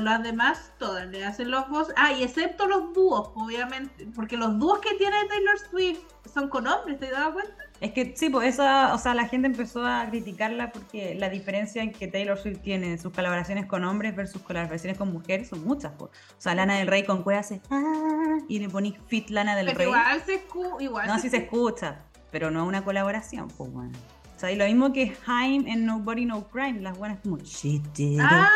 [0.00, 1.94] las demás todas le hacen los voces.
[1.96, 4.08] Ah, y excepto los dúos, obviamente.
[4.16, 6.00] Porque los dúos que tiene Taylor Swift
[6.32, 7.64] son con hombres, ¿te has dado cuenta?
[7.82, 11.82] Es que sí, pues esa, o sea, la gente empezó a criticarla porque la diferencia
[11.82, 15.90] en que Taylor Swift tiene sus colaboraciones con hombres versus colaboraciones con mujeres son muchas.
[15.98, 16.12] pues.
[16.12, 19.66] O sea, Lana del Rey con Cueva hace ah, y le ponís fit Lana del
[19.66, 19.86] Pero Rey.
[19.88, 20.44] igual se
[20.84, 23.98] igual No, se sí se escucha, pero no una colaboración, pues bueno.
[24.36, 27.80] O sea, y lo mismo que Haim en Nobody No Crime, las buenas como she
[27.94, 28.20] did it".
[28.20, 28.48] Ah,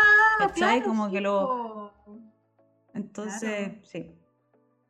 [0.55, 1.93] claro, Como sí, que lo-.
[2.95, 3.81] Entonces, claro.
[3.83, 4.13] sí.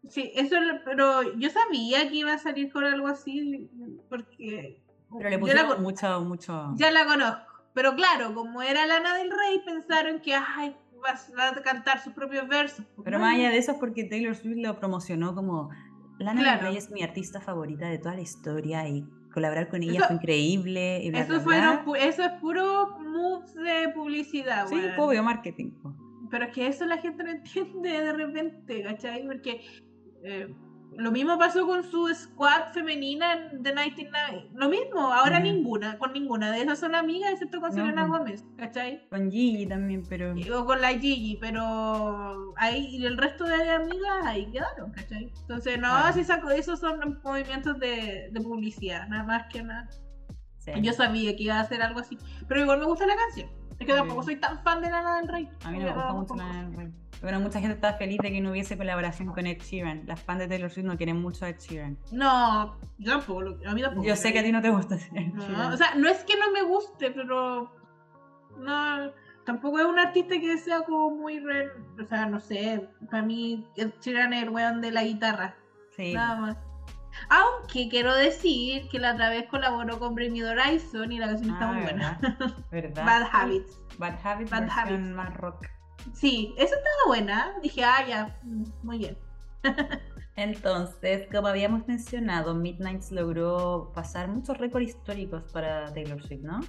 [0.09, 3.69] Sí, eso, pero yo sabía que iba a salir con algo así,
[4.09, 6.73] porque Pero le la, pusieron con- mucho, mucho.
[6.77, 7.43] ya la conozco.
[7.75, 12.49] Pero claro, como era Lana del Rey, pensaron que ay, va, a- cantar sus propios
[12.49, 12.85] versos.
[13.05, 15.71] Pero más allá de eso es porque Taylor Swift lo promocionó como
[16.19, 16.57] Lana Claro.
[16.63, 20.07] del Rey es mi artista favorita de toda la historia y colaborar con ella Eso-
[20.07, 21.85] fue increíble y bla, Eso, bla, fueron bla.
[21.85, 24.99] pu- eso es puro moves de publicidad, Sí, weón.
[24.99, 25.73] obvio marketing.
[25.83, 25.95] po.
[26.31, 29.27] Pero es que eso la gente no entiende de repente, ¿cachai?
[29.27, 29.61] Porque
[30.25, 30.49] eh,
[30.97, 34.49] lo mismo pasó con su squad femenina en The 99.
[34.55, 35.43] Lo mismo, ahora Mm.
[35.43, 38.19] ninguna, con ninguna de esas son amigas, excepto con No, Selena pues.
[38.19, 39.03] Gómez, ¿cachai?
[39.11, 44.25] Con Gigi también, pero O con la Gigi, pero ahí y el resto de amigas
[44.25, 45.31] ahí quedaron, ¿cachai?
[45.41, 46.13] Entonces, no, Claro.
[46.15, 49.87] si saco, esos son movimientos de, de publicidad, nada más que nada.
[50.59, 50.73] sí.
[50.83, 52.17] Yo sabía que iba a hacer algo así,
[52.49, 53.49] pero igual me gusta la canción.
[53.79, 53.99] Es que Sí.
[53.99, 55.49] tampoco soy tan fan de Lana del Rey.
[55.63, 56.93] a mí no me gusta mucho Lana del Rey.
[57.27, 60.05] Bueno, mucha gente está feliz de que no hubiese colaboración con Ed Sheeran.
[60.07, 61.99] Las fans de Taylor Swift no quieren mucho a Ed Sheeran.
[62.13, 64.07] No, yo tampoco, a mí tampoco.
[64.07, 66.35] Yo sé que a ti no te gusta Ed No, o sea, no es que
[66.39, 67.75] no me guste, pero
[68.59, 69.11] no,
[69.45, 71.67] tampoco es un artista que sea como muy re,
[72.01, 75.57] o sea, no sé, para mí Ed Sheeran es el weón de la guitarra,
[75.97, 76.15] sí.
[76.15, 76.57] nada más.
[77.29, 81.27] Aunque quiero decir que la otra vez colaboró con Bring Me the Horizon y la
[81.27, 82.19] canción está Ah, muy buena.
[82.23, 82.55] ¿verdad?
[82.71, 83.05] ¿Verdad?
[83.05, 83.81] Bad Habits.
[83.99, 85.09] Bad Habits, Bad versión Habits.
[85.17, 85.67] más rock.
[86.13, 87.53] Sí, esa estaba buena.
[87.63, 89.17] Dije, ah, ya, mm, muy bien.
[90.37, 96.61] Entonces, como habíamos mencionado, Midnights logró pasar muchos récords históricos para Taylor Swift, ¿no?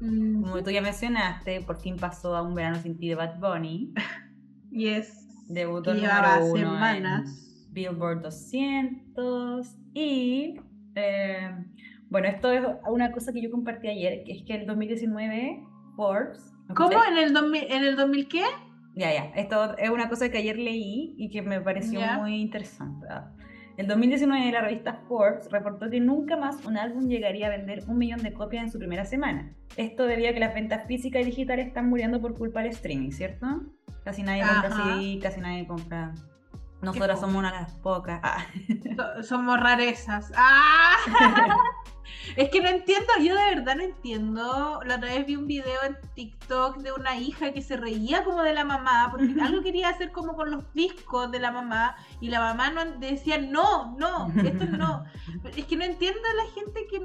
[0.00, 3.38] Mm, Como tú ya mencionaste, por fin pasó a Un Verano Sin Ti de Bad
[3.38, 3.94] Bunny,
[4.70, 5.24] yes.
[5.48, 7.64] debutó llevaba número uno semanas.
[7.68, 10.60] en Billboard 200 y,
[10.96, 11.50] eh,
[12.10, 15.62] bueno, esto es una cosa que yo compartí ayer, que es que el 2019
[15.96, 16.52] Forbes...
[16.68, 16.98] ¿me ¿Cómo?
[17.08, 18.42] ¿En el, 2000, ¿En el 2000 qué?
[18.96, 19.24] Ya, ya.
[19.36, 23.06] Esto es una cosa que ayer leí y que me pareció muy interesante.
[23.76, 27.98] En 2019 la revista Forbes reportó que nunca más un álbum llegaría a vender un
[27.98, 29.52] millón de copias en su primera semana.
[29.76, 33.10] Esto debido a que las ventas físicas y digitales están muriendo por culpa del streaming,
[33.10, 33.46] ¿cierto?
[34.02, 34.94] Casi nadie compra Ajá.
[34.94, 36.14] CD, casi nadie compra...
[36.80, 38.20] Nosotras somos una de las pocas.
[38.22, 38.46] Ah.
[38.96, 40.32] So- somos rarezas.
[40.36, 40.96] ¡Ah!
[42.36, 44.80] es que no entiendo, yo de verdad no entiendo.
[44.84, 48.42] La otra vez vi un video en TikTok de una hija que se reía como
[48.42, 52.28] de la mamá, porque algo quería hacer como con los discos de la mamá, y
[52.28, 55.04] la mamá no decía, no, no, esto no.
[55.56, 57.00] Es que no entiendo a la gente que,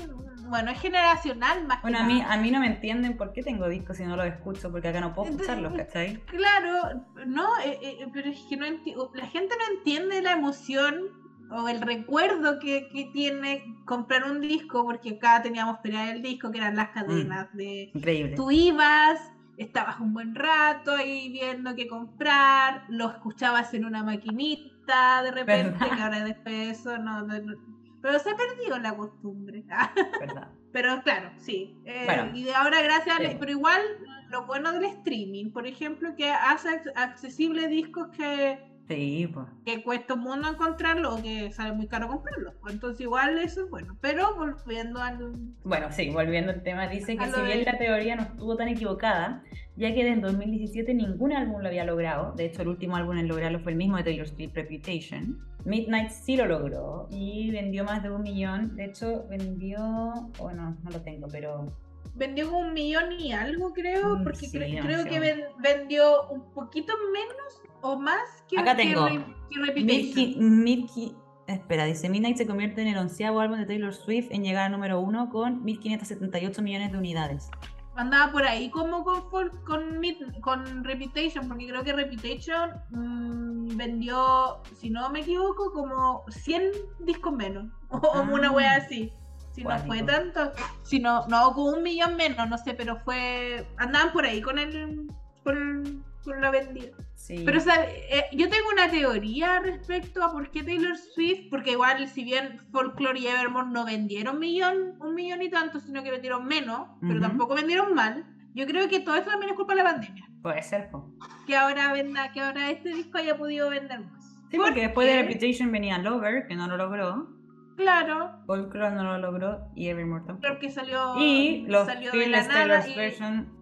[0.50, 2.34] bueno, es generacional más Bueno, que a mí, nada.
[2.34, 5.00] a mí no me entienden por qué tengo discos si no los escucho, porque acá
[5.00, 6.18] no puedo escucharlos, ¿cachai?
[6.26, 11.21] Claro, no, eh, eh, pero es que no enti- la gente no entiende la emoción
[11.52, 16.52] o el recuerdo que, que tiene comprar un disco, porque acá teníamos pelea del disco,
[16.52, 17.92] que eran las cadenas de...
[17.94, 18.36] Increíble.
[18.36, 19.20] Tú ibas,
[19.58, 25.72] estabas un buen rato ahí viendo qué comprar, lo escuchabas en una maquinita de repente,
[25.80, 25.96] ¿Verdad?
[25.96, 27.56] que ahora después de eso no, no- no-
[28.02, 29.64] Pero se perdió la costumbre.
[30.20, 30.48] ¿verdad?
[30.72, 31.76] Pero claro, sí.
[31.86, 32.32] Eh, Bueno.
[32.34, 33.36] y de ahora gracias Sí.
[33.40, 33.82] Pero igual
[34.30, 38.58] lo bueno del streaming, por ejemplo, que hace ac- accesible discos que,
[38.96, 39.46] Sí, pues.
[39.66, 42.54] que cuesta un mundo encontrarlo o que sale muy caro comprarlos.
[42.70, 43.98] Entonces igual eso es bueno.
[44.02, 45.34] Pero volviendo al...
[45.64, 48.68] Bueno, sí, volviendo al tema, dice que si bien de- la teoría no estuvo tan
[48.68, 49.44] equivocada,
[49.76, 53.18] ya que desde el 2017 ningún álbum lo había logrado, de hecho el último álbum
[53.18, 57.84] en lograrlo fue el mismo de Taylor Swift, Reputation, Midnight sí lo logró y vendió
[57.84, 61.66] más de un millón, de hecho vendió, bueno, no lo tengo, pero
[62.14, 65.10] Vendió un millón y algo, creo, Mm, porque sí, cre- no creo sé.
[65.10, 69.08] que ven- vendió un poquito menos o más que, Acá que tengo.
[69.08, 69.86] Re- que Reputation.
[69.86, 71.16] Milky, Milky-
[71.48, 74.72] espera, dice Midnight se convierte en el onceavo álbum de Taylor Swift en llegar al
[74.72, 77.50] número uno con 1.578 millones de unidades.
[77.96, 84.62] andaba por ahí como con con, Mid- con Reputation, porque creo que Reputation mm, vendió,
[84.80, 86.64] si no me equivoco, como 100
[87.00, 88.22] discos menos, o Ah.
[88.32, 89.12] una wea así.
[89.52, 93.68] Si no fue tanto, si no, no, con un millón menos, no sé, pero fue,
[93.78, 95.08] andaban por ahí con el,
[95.44, 96.92] con, con la vendida.
[97.16, 97.44] Sí.
[97.46, 97.88] Pero ¿sabe?
[98.10, 102.60] Eh, yo tengo una teoría respecto a por qué Taylor Swift, porque igual si bien
[102.72, 107.20] Folklore y Evermore no vendieron millón, un millón y tanto, sino que vendieron menos, pero
[107.20, 108.26] tampoco vendieron mal.
[108.54, 110.26] Yo creo que todo esto también es culpa de la pandemia.
[110.42, 111.14] Puede ser, po.
[111.48, 114.26] Que ahora venda, que ahora este disco haya podido vender más.
[114.50, 117.30] Sí, porque después de Porque, Reputation venía Lover, que no lo logró.
[117.78, 120.42] Claro, Folklore no lo logró y Evermore tampoco.
[120.48, 122.54] creo que salió, Y los salió de la nada.
[122.54, 123.61] Taylor's y- version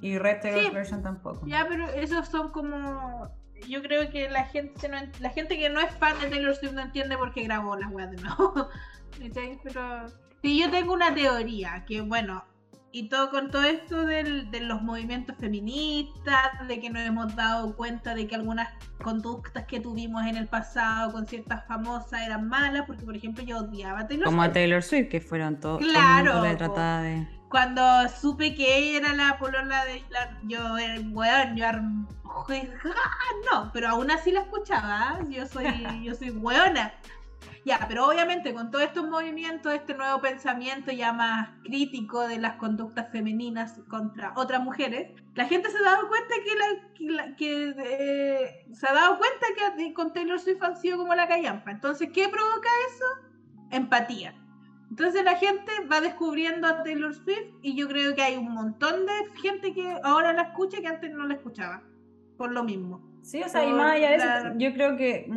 [0.00, 0.72] y Red Taylor's Sí.
[0.72, 1.46] version tampoco.
[1.46, 3.28] Ya, pero esos son como.
[3.68, 6.72] Yo creo que la gente no la gente que no es fan de Taylor Swift
[6.74, 8.68] no entiende por qué grabó las weas de nuevo.
[9.64, 10.06] Pero
[10.42, 12.44] sí, yo tengo una teoría que, bueno,
[12.92, 17.74] y todo con todo esto del- de los movimientos feministas, de que nos hemos dado
[17.76, 18.68] cuenta de que algunas
[19.02, 23.58] conductas que tuvimos en el pasado con ciertas famosas eran malas, porque por ejemplo yo
[23.58, 24.54] odiaba a Taylor Como a Swift.
[24.54, 25.80] Taylor Swift, que fueron todos.
[25.80, 27.26] Claro, todo trataba de.
[27.50, 32.06] Cuando supe que ella era la polola de la- yo, eh, weón, yo arm-
[33.50, 35.24] no, pero aún así la escuchaba, ¿eh?
[35.30, 35.64] yo soy,
[36.04, 36.92] yo soy weona.
[37.64, 42.54] Ya, pero obviamente con todos estos movimientos, este nuevo pensamiento ya más crítico de las
[42.56, 47.36] conductas femeninas contra otras mujeres, la gente se ha dado cuenta que, la, que, la-
[47.36, 51.28] que, eh, se ha dado cuenta que eh, con Taylor Swift han sido como la
[51.28, 51.70] callampa.
[51.70, 53.04] Entonces, ¿qué provoca eso?
[53.70, 54.34] Empatía.
[54.90, 59.06] Entonces la gente va descubriendo a Taylor Swift y yo creo que hay un montón
[59.06, 61.82] de gente que ahora la escucha que antes no la escuchaba.
[62.36, 63.06] Por lo mismo.
[63.22, 65.28] Sí, o sea, y Por más allá de eso, la- yo creo que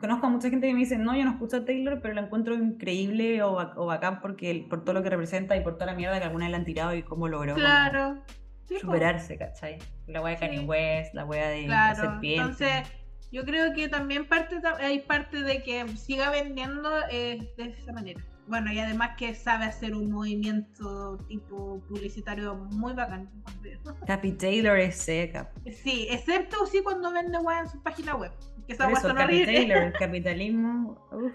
[0.00, 2.22] conozco a mucha gente que me dice, no, yo no escucho a Taylor, pero la
[2.22, 5.94] encuentro increíble o, o bacán porque por todo lo que representa y por toda la
[5.94, 8.22] mierda que alguna vez le han tirado y cómo logró como Claro.
[8.68, 8.78] Po.
[8.80, 9.78] superarse, ¿cachai?
[10.08, 10.64] La wea de Kanye Sí.
[10.66, 12.00] West, la wea de la Claro.
[12.12, 12.42] serpiente.
[12.42, 12.92] Entonces,
[13.32, 18.20] yo creo que también parte hay parte de que siga vendiendo eh, de esa manera.
[18.48, 23.30] Bueno, y además que sabe hacer un movimiento tipo publicitario muy bacán.
[24.06, 25.50] Capi Taylor es seca.
[25.82, 28.32] Sí, excepto sí cuando vende weá en su página web.
[28.66, 29.46] Que esa eso, horribles.
[29.46, 30.98] Taylor, el capitalismo.
[31.12, 31.32] uf.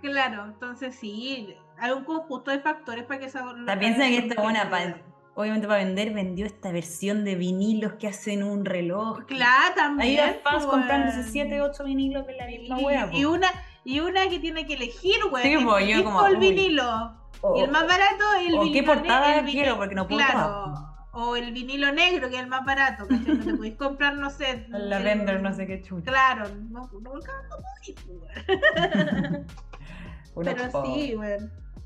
[0.00, 3.44] Claro, entonces sí, hay un conjunto de factores para que esa.
[3.66, 4.96] sea, piensa que esta buena, pa-
[5.34, 9.24] obviamente para vender, vendió esta versión de vinilos que hacen un reloj.
[9.26, 10.18] Claro, también.
[10.18, 13.08] los fans pues, comprándose 7, 8 vinilos de la misma y, wea.
[13.12, 13.30] y po.
[13.32, 13.48] una
[13.84, 15.42] y una que tiene que elegir, güey.
[15.44, 17.16] Sí, el pues, yo como, o el vinilo.
[17.40, 18.72] O- y el más barato, el o vinilo.
[18.72, 20.74] qué portada el quiero, porque no puedo Claro.
[21.14, 23.38] O el vinilo negro, que es el más barato, ¿cachai?
[23.38, 24.66] Que te podéis comprar, no sé.
[24.72, 26.10] el lavender, no sé qué chucha.
[26.10, 27.22] Claro, no, no, no, no
[30.34, 31.38] Pero sí, güey.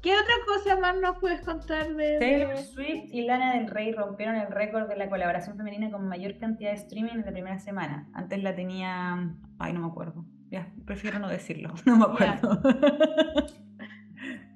[0.02, 2.18] ¿Qué otra cosa más nos puedes contar de.?
[2.20, 6.38] Taylor Swift y Lana del Rey rompieron el récord de la colaboración femenina con mayor
[6.38, 8.06] cantidad de streaming en la primera semana.
[8.14, 9.34] Antes la tenía.
[9.58, 10.24] Ay, no me acuerdo.
[10.50, 11.72] Ya, prefiero no decirlo.
[11.86, 12.60] No me acuerdo.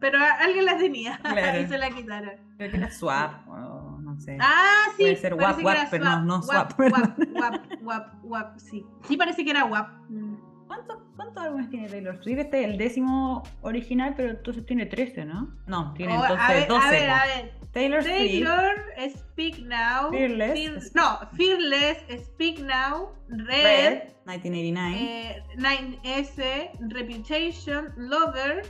[0.00, 1.60] Pero alguien la tenía Claro.
[1.60, 2.30] y se la quitaron.
[2.56, 4.38] Creo que era Swap o no sé.
[4.40, 5.02] Ah, sí.
[5.02, 6.72] Puede ser era guap, pero no- no swap.
[6.76, 8.84] Guap, guap, guap, guap, sí.
[9.06, 9.88] Sí, parece que era guap.
[10.08, 10.36] Mm.
[10.66, 12.38] ¿Cuántos, ¿Cuántos álbumes tiene Taylor Swift?
[12.38, 15.54] Este es el décimo original, pero entonces tiene 13, ¿no?
[15.66, 16.86] No, tiene Oh, entonces a ver, 12.
[16.86, 17.54] a ver, a ver.
[17.72, 18.02] Taylor.
[18.02, 18.84] Taylor,
[19.16, 20.10] Speak Now.
[20.10, 20.52] Fearless.
[20.52, 24.96] Fear- no, Fearless, Speak Now, Red, Red, 1989.
[24.98, 28.62] eh, 9S, Reputation, Lover,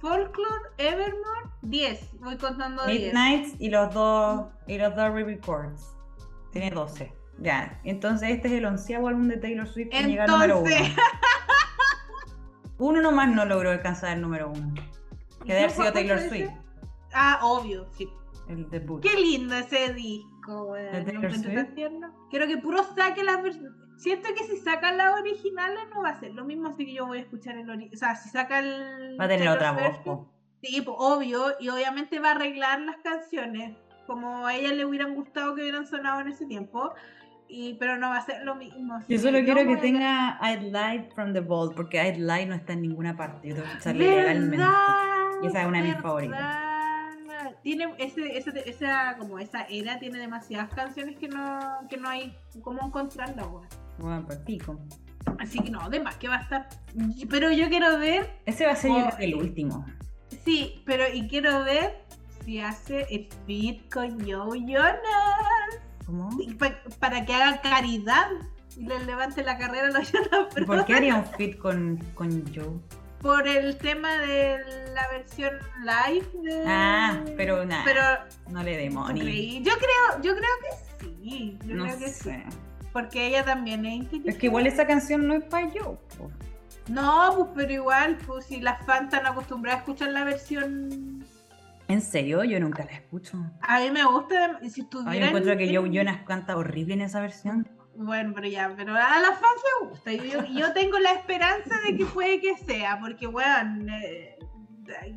[0.00, 2.18] Folklore, Evermore, 10.
[2.20, 3.00] Voy contando 10.
[3.14, 5.94] Midnight y los dos y los dos re-records.
[6.52, 7.12] Tiene 12.
[7.38, 10.68] Ya, entonces este es el onceavo álbum de Taylor Swift que llega al número uno.
[10.70, 10.96] Entonces,
[12.78, 14.74] Uno nomás no logró alcanzar el número uno.
[15.46, 16.18] Que debe haber sido ¿cuánto Taylor?
[16.28, 16.50] Swift,
[17.14, 18.08] Ah, obvio, sí.
[18.48, 19.02] El debut.
[19.02, 20.74] Qué lindo ese disco.
[22.30, 23.72] Quiero que puro saque las versiones.
[23.96, 27.06] Siento que si sacan las originales no va a ser lo mismo, así que yo
[27.06, 27.94] voy a escuchar el original.
[27.94, 29.16] O sea, si saca el.
[29.20, 30.26] Va a tener otra voz.
[30.62, 33.76] Sí, pues, obvio, y obviamente va a arreglar las canciones
[34.06, 36.92] como a ella le hubieran gustado que hubieran sonado en ese tiempo,
[37.48, 38.98] y, pero no va a ser lo mismo.
[39.08, 42.54] Yo solo quiero que a- tenga I'd Light from the Vault, porque I'd Light no
[42.54, 43.48] está en ninguna parte.
[43.48, 44.66] Yo tengo que escucharle legalmente.
[45.42, 46.71] Y esa es una de mis favoritas.
[47.62, 52.36] Tiene ese, ese- esa, como esa era tiene demasiadas canciones que no, que no hay
[52.62, 53.68] cómo encontrarla, weón.
[53.98, 54.78] Bueno, pues pico.
[55.38, 56.68] Así que no, de más que va a estar.
[57.30, 59.10] Pero yo quiero ver, Ese va a ser Oh.
[59.20, 59.84] el último.
[60.44, 62.04] sí, pero y quiero ver
[62.44, 64.98] si hace el feat con Joe Jonas.
[66.06, 66.30] ¿Cómo?
[66.58, 68.26] Pa- para que haga caridad
[68.76, 71.98] y le levante la carrera a los Jonas ¿Y ¿Por qué haría un fit con,
[72.14, 72.80] con Joe?
[73.22, 74.58] Por el tema de
[74.94, 76.64] la versión live de.
[76.66, 78.02] Ah, pero nada, Pero
[78.50, 78.76] no le
[79.20, 81.58] creí- yo creo, yo creo que sí.
[81.64, 82.30] Yo No creo que sí.
[82.92, 84.30] Porque ella también es inteligente.
[84.30, 85.98] Es que igual esa canción no es para po.
[86.88, 91.24] No, pues pero igual, pues si las fans están acostumbradas a escuchar la versión.
[91.88, 92.42] ¿En serio?
[92.44, 93.38] Yo nunca la escucho.
[93.60, 94.58] A mí me gusta.
[94.60, 95.28] Si Ay, yo estuvieran.
[95.28, 97.68] encuentro que Joe Jonas canta horrible en esa versión.
[97.94, 100.12] Bueno, pero ya, pero a las fans les gusta.
[100.12, 103.88] Yo, yo tengo la esperanza de que puede que sea, porque, weón.
[103.90, 104.38] eh,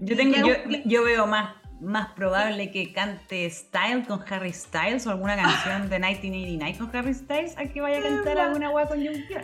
[0.02, 5.12] Yo, tengo, yo, yo veo más más probable que cante Style con Harry Styles o
[5.12, 8.98] alguna canción de 1989 con Harry Styles a que vaya a cantar alguna weá con
[9.06, 9.42] Jungkook.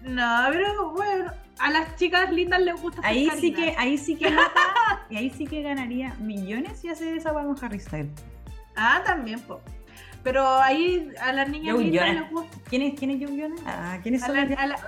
[0.00, 4.16] No, pero bueno, a las chicas lindas les gusta hacer Ahí sí que, ahí sí
[4.16, 8.10] que mata, y ahí sí que ganaría millones si hace esa weá con Harry Styles.
[8.76, 9.60] Ah, también, po.
[10.28, 12.58] Pero ahí a las niñas lindas les gusta.
[12.68, 13.60] ¿Quién es, quién es Jung Jonas?
[13.64, 14.78] Ah, ¿quiénes A, son la- a la-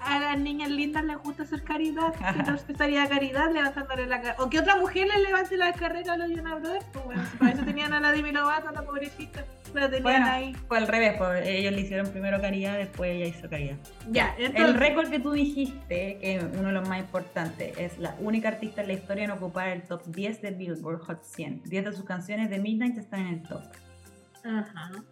[0.00, 2.14] a las niñas lindas les gusta hacer caridad.
[2.46, 4.36] No estaría caridad levantándole la carrera.
[4.42, 6.84] O que otra mujer les levante la carrera a los Jonas Brothers.
[6.94, 9.44] Pues bueno, si para eso tenían a la Demi Lovato, la pobrecita.
[9.74, 10.54] La tenían Bueno, ahí.
[10.68, 13.76] Fue al revés, pues, ellos le hicieron primero caridad, después ella hizo caridad.
[14.10, 14.76] Ya, El entonces.
[14.76, 18.80] récord que tú dijiste, que es uno de los más importantes, es la única artista
[18.80, 21.62] en la historia en ocupar el top 10 de Billboard Hot 100.
[21.64, 23.60] 10 de sus canciones de Midnight están en el top.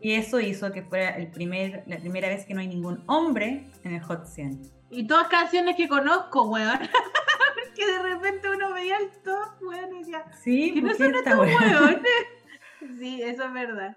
[0.01, 3.67] Y eso hizo que fuera el primer, la primera vez que no hay ningún hombre
[3.83, 4.63] en el Hot 100.
[4.91, 6.79] Y todas canciones que conozco, weón.
[7.75, 11.39] que de repente uno veía el top, weón, y decía, Sí, que no son estos
[11.39, 11.99] weones.
[12.99, 13.97] Sí, eso es verdad.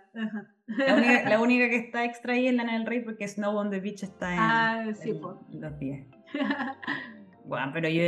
[0.67, 3.69] La única, la única que está extra ahí es Lana del Rey porque Snow on
[3.69, 5.09] the Beach está en, Ah, sí,
[5.51, 6.07] en los 10.
[7.47, 8.01] Bueno, pero yo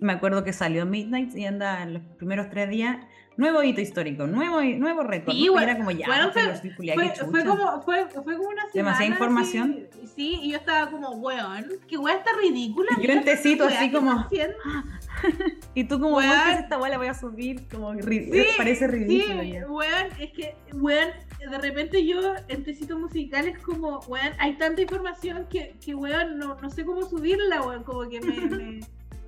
[0.00, 2.96] me acuerdo que salió Midnight y anda en los primeros tres días.
[3.36, 5.34] Nuevo hito histórico, nuevo, nuevo récord.
[5.34, 8.72] Sí, era como ya, bueno, fue- qué como, fue, fue como una semana.
[8.72, 9.78] Demasiada información.
[10.14, 12.88] sí, y yo estaba como, weón, que weón está ridícula.
[12.98, 14.56] Y yo en tecito así ¿qué como- haciendo?
[15.74, 16.30] Y tú como, Weón.
[16.30, 19.52] "Weón, ¿qué es esta weá la voy a subir, como ri- Sí, parece ridículo Sí,
[19.52, 19.66] ya.
[19.66, 21.08] weón, es que, weón,
[21.50, 26.38] de repente yo en tecito musical es como, weón, hay tanta información que, que weón,
[26.38, 28.40] no, no sé cómo subirla, weón, como que me...
[28.56, 28.80] me-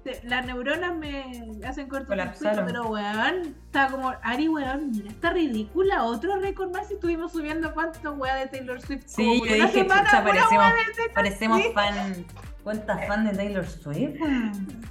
[0.04, 2.64] te- las neuronas me hacen Colapsaron.
[2.66, 7.74] pero weón, estaba como, Ari, weón, mira, está ridícula, otro récord más y estuvimos subiendo
[7.74, 9.02] cuánto weón de Taylor Swift.
[9.07, 10.66] Sí, como yo dije, semana, chucha, parecemos,
[11.14, 12.24] parecemos fan.
[12.64, 14.16] ¿Cuántas fan de Taylor Swift?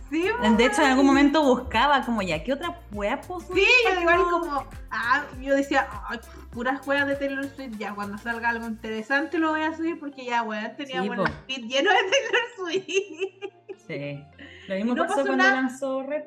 [0.10, 0.24] Sí,
[0.56, 4.22] De hecho, en algún momento buscaba como ya, ¿qué otra puedo subir Sí, yo igual
[4.32, 6.18] como, ah, yo decía, ay,
[6.50, 10.24] puras juegas de Taylor Swift, ya cuando salga algo interesante lo voy a subir porque
[10.24, 13.84] ya, weón, teníamos Sí, el feed lleno de Taylor Swift.
[13.86, 14.24] Sí.
[14.70, 15.56] Lo mismo no pasó, pasó cuando nada.
[15.62, 16.24] lanzó Red.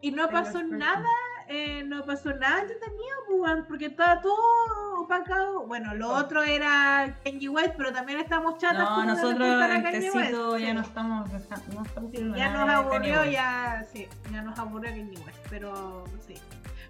[0.00, 0.72] Y no Taylor pasó Swift.
[0.72, 1.04] nada,
[1.50, 5.66] eh, no pasó nada entretenido, pues, porque estaba todo opacado.
[5.66, 10.68] Bueno, lo otro era Kanye West, pero también estamos chatas No, nosotros Kanye Tecito ya
[10.68, 10.74] sí.
[10.74, 14.90] no estamos, deja- no estamos Sí, haciendo ya nos aburrió, ya, sí, ya nos aburrió
[14.90, 16.34] Kanye West, pero sí.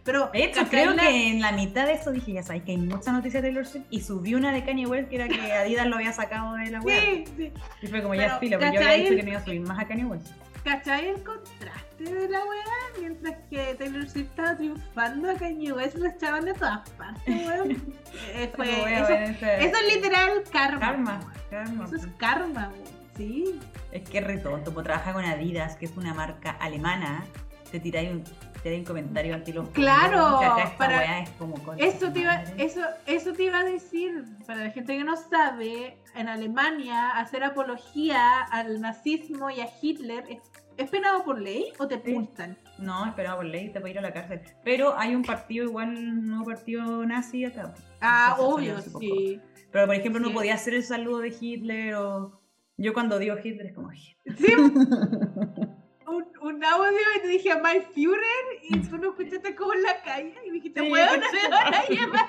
[0.02, 2.62] Pero, De hecho, ¿cachai creo la- que en la mitad de eso dije, ya sabes
[2.62, 5.28] que hay mucha noticia de Taylor Swift y subí una de Kanye West que era
[5.28, 7.00] que Adidas lo había sacado de la web.
[7.00, 7.52] Sí, sí.
[7.82, 9.78] Y fue como ya filo, pero yo había dicho que no iba a subir más
[9.78, 10.28] a Kanye West.
[10.64, 13.00] ¿Cachai el contraste de la weá?
[13.00, 17.70] Mientras que Taylor Swift estaba triunfando, a Kanye West lo echaban de todas partes, weón.
[18.34, 20.80] Eh, fue- eso, weón, ese- eso es literal karma.
[20.80, 21.84] Karma, karma.
[21.84, 23.00] Eso es karma, weón.
[23.16, 23.58] Sí.
[23.92, 27.24] Es que es re tonto, pues trabaja con Adidas, que es una marca alemana,
[27.70, 28.24] te tiráis un,
[28.62, 32.42] te un comentario anti los Claro, acá esta para- weá es como Eso te, iba,
[32.58, 37.44] eso, eso te iba a decir, para la gente que no sabe, en Alemania hacer
[37.44, 40.40] apología al nazismo y a Hitler es,
[40.82, 42.58] ¿es penado por ley o te multan?
[42.78, 44.40] No, esperaba por ley, te puede ir a la cárcel.
[44.64, 47.74] Pero hay un partido igual, un nuevo partido nazi acá.
[48.00, 49.40] Ah, Eso salió obvio, sí.
[49.70, 50.28] Pero por ejemplo, Sí.
[50.28, 52.40] no podía hacer el saludo de Hitler o.
[52.76, 54.36] Yo cuando digo Hitler es como Hitler.
[54.38, 54.54] Sí,
[56.06, 60.02] un, un audio y te dije My Führer y tú lo escuchaste como en la
[60.02, 62.28] calle y me dijiste, Sí, weón, van a llevar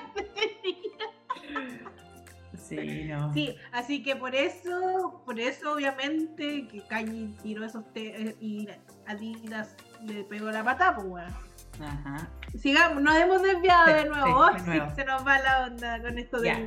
[2.80, 3.32] Sí, no.
[3.32, 8.68] Sí, así que por eso, por eso obviamente que Kanye tiró esos te eh, y
[9.06, 11.32] Adidas le pegó la pata, pues weón.
[11.80, 12.28] Ajá.
[12.58, 14.48] Sigamos, nos hemos desviado Sí, de nuevo.
[14.48, 14.90] sí, de nuevo.
[14.96, 16.66] Se nos va la onda con esto del.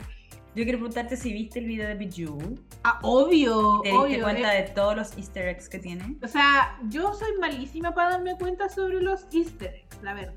[0.56, 2.40] Yo quiero preguntarte si viste el video de Bijou.
[2.86, 4.24] Ah, obvio, ¿Te diste obvio.
[4.24, 4.64] cuenta eh.
[4.64, 6.16] de todos los easter eggs que tiene?
[6.24, 10.34] O sea, yo soy malísima para darme cuenta sobre los easter eggs, la verdad.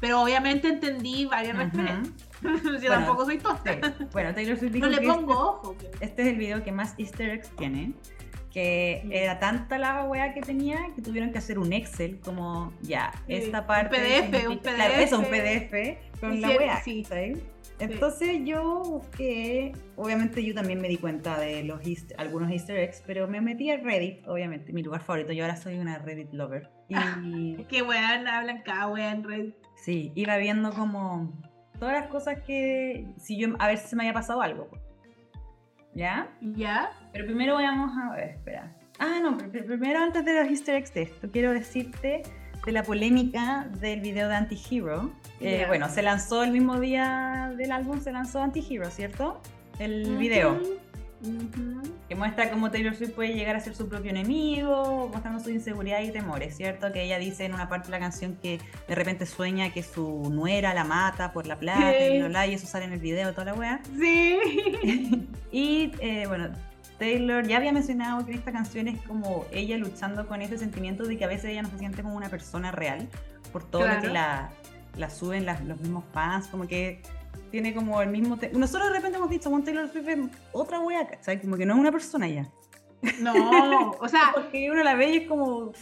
[0.00, 1.64] Pero obviamente entendí varias Ujú.
[1.64, 2.27] referencias.
[2.42, 3.74] yo Bueno, tampoco soy tonta.
[3.74, 4.04] Sí.
[4.12, 5.76] Bueno, Taylor Swift dijo No le que pongo este- ojo.
[5.78, 7.92] pero- Este es el video que más easter eggs tiene.
[8.52, 13.12] Que era tanta la weá que tenía que tuvieron que hacer un Excel como ya,
[13.26, 13.96] Sí, esta un parte.
[13.98, 15.68] PDF, un significa- Claro, eso, un PDF.
[15.70, 16.80] PDF con Sí, la weá.
[16.82, 17.04] sí.
[17.04, 17.38] ¿sabes?
[17.78, 23.02] Entonces yo busqué, obviamente yo también me di cuenta de los easter- algunos easter eggs,
[23.06, 25.32] pero me metí a Reddit, obviamente, mi lugar favorito.
[25.32, 26.70] Yo ahora soy una Reddit lover.
[26.88, 26.94] Y
[27.68, 29.46] Que weón, hablan cada weón en red.
[29.76, 31.32] sí, iba viendo como
[31.78, 34.68] todas las cosas que, si yo, a ver si se me había pasado algo.
[35.94, 36.28] ¿Ya?
[36.40, 36.90] ¿Ya?
[37.12, 38.72] Pero primero vamos a ver, espera.
[38.98, 42.22] Ah, no, pr- pr- primero antes de los easter eggs de esto, quiero decirte
[42.64, 45.10] de la polémica del video de Anti-Hero.
[45.40, 45.68] Eh, Ya.
[45.68, 49.40] Bueno, se lanzó el mismo día del álbum, se lanzó Anti-Hero, ¿cierto?
[49.78, 50.60] El video.
[52.08, 56.00] Que muestra cómo Taylor Swift puede llegar a ser su propio enemigo, mostrando su inseguridad
[56.02, 56.92] y temores, ¿cierto?
[56.92, 60.30] Que ella dice en una parte de la canción que de repente sueña que su
[60.30, 62.04] nuera la mata por la plata Sí.
[62.14, 63.80] y, bla, bla, y eso sale en el video, toda la wea.
[63.98, 64.38] Sí.
[65.50, 66.50] Y eh, bueno,
[66.98, 71.04] Taylor ya había mencionado que en esta canción es como ella luchando con ese sentimiento
[71.04, 73.08] de que a veces ella no se siente como una persona real
[73.52, 74.02] por todo lo Claro.
[74.02, 74.50] que la,
[74.96, 77.00] la suben las- los mismos fans, como que
[77.50, 78.36] tiene como el mismo...
[78.36, 80.18] te- Nosotros de repente hemos dicho, bueno, Taylor Swift es
[80.52, 81.40] otra wea, ¿cachai?
[81.40, 82.46] Como que no es una persona ya.
[83.20, 85.46] No, o sea, Porque uno la ve y es como...
[85.46, 85.72] o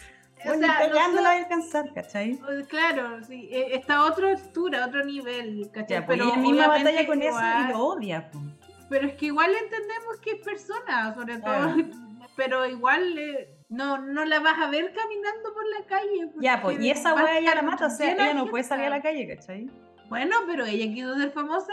[0.43, 2.39] sea, nosotros- la a alcanzar, ¿cachai?
[2.69, 6.01] claro, sí, eh, está a otra altura, otro nivel, ¿cachai?
[6.01, 7.39] Ya, pues ella misma obviamente batalla con eso
[7.69, 8.31] y lo odia.
[8.31, 8.41] po.
[8.89, 11.75] Pero es que igual entendemos que es persona, sobre todo,
[12.37, 16.31] pero igual eh, no, no la vas a ver caminando por la calle.
[16.41, 18.62] Ya, pues, y esa va a wea ella la mata, o sea, ella no puede
[18.62, 19.69] salir a la calle, ¿cachai?
[20.09, 21.73] Bueno, pero ella quiso ser famosa.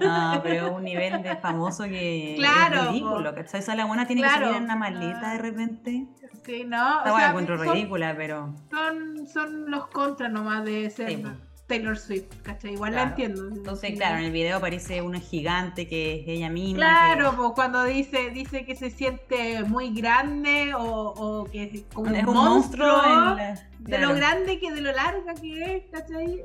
[0.00, 3.34] No, pero es un nivel de famoso que Claro, es ridículo.
[3.34, 3.60] ¿cachai?
[3.60, 4.38] O sea, la buena tiene Claro.
[4.38, 6.06] que salir en una maleta de repente.
[6.44, 8.54] Sí, no, Esta o sea, encuentro son, ridícula, pero...
[8.70, 11.24] son, son los contras nomás de ser Sí.
[11.66, 12.74] Taylor Swift, ¿cachai?
[12.74, 13.32] Igual la Claro.
[13.32, 13.56] entiendo.
[13.56, 13.96] Entonces, Sí.
[13.96, 16.76] claro, en el video aparece una gigante que es ella misma.
[16.78, 21.82] Claro, que- pues cuando dice, dice que se siente muy grande o, o que es
[21.94, 23.36] como es un monstruo, monstruo.
[23.36, 24.08] la- de claro.
[24.08, 26.42] lo grande que de lo larga que es, ¿cachai?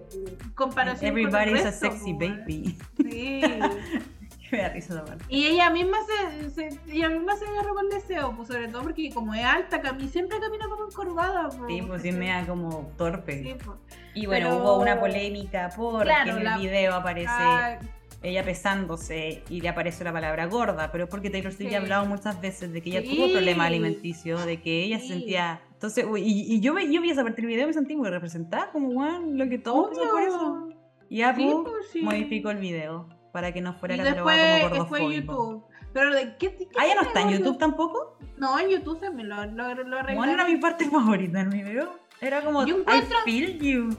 [0.55, 2.77] Comparación con el Everybody's a resto, sexy baby.
[2.97, 3.41] Sí.
[4.51, 5.03] Me da risa.
[5.27, 9.11] Y ella misma se, se- ella misma se agarró con deseo, pues sobre todo porque
[9.13, 11.49] como es alta, cami siempre camina como encorvada.
[11.49, 13.43] Pues, Sí, pues sí, me da como torpe.
[13.43, 13.77] Sí, pues.
[14.15, 17.79] Y bueno, Pero- hubo una polémica porque Claro, en el la- video aparece Ah,
[18.21, 21.71] ella pesándose y le aparece la palabra gorda, pero es porque Taylor Swift Sí.
[21.71, 23.15] ya ha hablado muchas veces de que ella Sí.
[23.15, 25.09] tuvo problemas alimenticios, de que ella se Sí.
[25.13, 25.61] sentía...
[25.73, 28.09] Entonces, y, y yo, ve- yo vi esa parte del video y me sentí muy
[28.09, 30.69] representada, como, weón, lo que pasó por eso.
[31.09, 31.31] Y Sí,
[31.63, 35.33] pues, modificó el video para que no fuera Y catalogado después, como después gordofóbico.
[35.33, 35.65] YouTube.
[35.93, 38.17] Pero de qué, qué Ah, ya no está en YouTube tampoco.
[38.37, 40.03] No, en YouTube también lo, lo, lo.
[40.15, 41.99] Bueno, era mi parte favorita en mi video.
[42.21, 43.97] Era como, Yo encuentro- I feel you.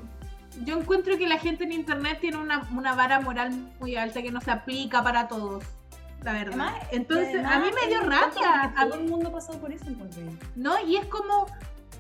[0.65, 4.31] Yo encuentro que la gente en internet tiene una, una vara moral muy alta que
[4.33, 5.65] no se aplica para todos.
[6.23, 6.53] La verdad.
[6.69, 8.73] Además, Entonces, Además, a mí me dio rabia.
[8.75, 10.23] porque Todo el mundo ha pasado por eso, yo.
[10.57, 10.79] ¿no?
[10.87, 11.47] Y es como,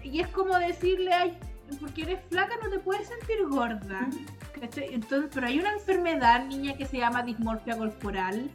[0.02, 1.38] y es como decirle, ay,
[1.78, 4.08] porque eres flaca no te puedes sentir gorda.
[4.60, 4.92] ¿cachai?
[4.94, 8.50] Entonces, pero hay una enfermedad, niña, que se llama dismorfia corporal.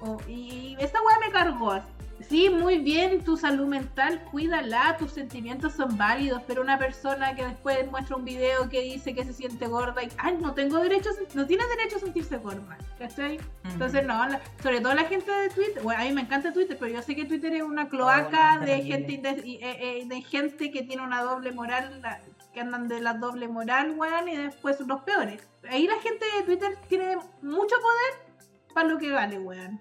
[0.00, 1.80] o- y esta weá me cargó.
[2.20, 7.44] Sí, muy bien, tu salud mental, cuídala, tus sentimientos son válidos, pero una persona que
[7.44, 11.10] después muestra un video que dice que se siente gorda y, ay, no tengo derecho,
[11.34, 13.38] no tienes derecho a sentirse gorda, ¿cachai?
[13.64, 16.76] Entonces, no, la- sobre todo la gente de Twitter, bueno, a mí me encanta Twitter,
[16.78, 20.04] pero yo sé que Twitter es una cloaca no, de, gente inde- y- eh, eh,
[20.06, 22.20] de gente que tiene una doble moral, la-
[22.52, 25.46] que andan de la doble moral, weón, y después son los peores.
[25.70, 28.28] Ahí la gente de Twitter tiene mucho poder
[28.74, 29.78] para lo que vale, weón.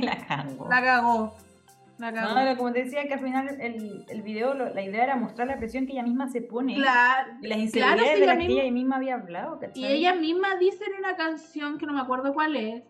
[0.00, 0.68] la cago.
[0.68, 1.36] La cagó.
[1.98, 2.34] La cagó.
[2.44, 5.48] No, como te decía que al final el, el video, lo- la idea era mostrar
[5.48, 6.74] la presión que ella misma se pone.
[6.74, 7.32] Claro.
[7.40, 9.82] Y las Claro, inseguridades sí, de ella las que ella misma había hablado, ¿cachai?
[9.82, 12.82] Y ella misma dice en una canción que no me acuerdo cuál es,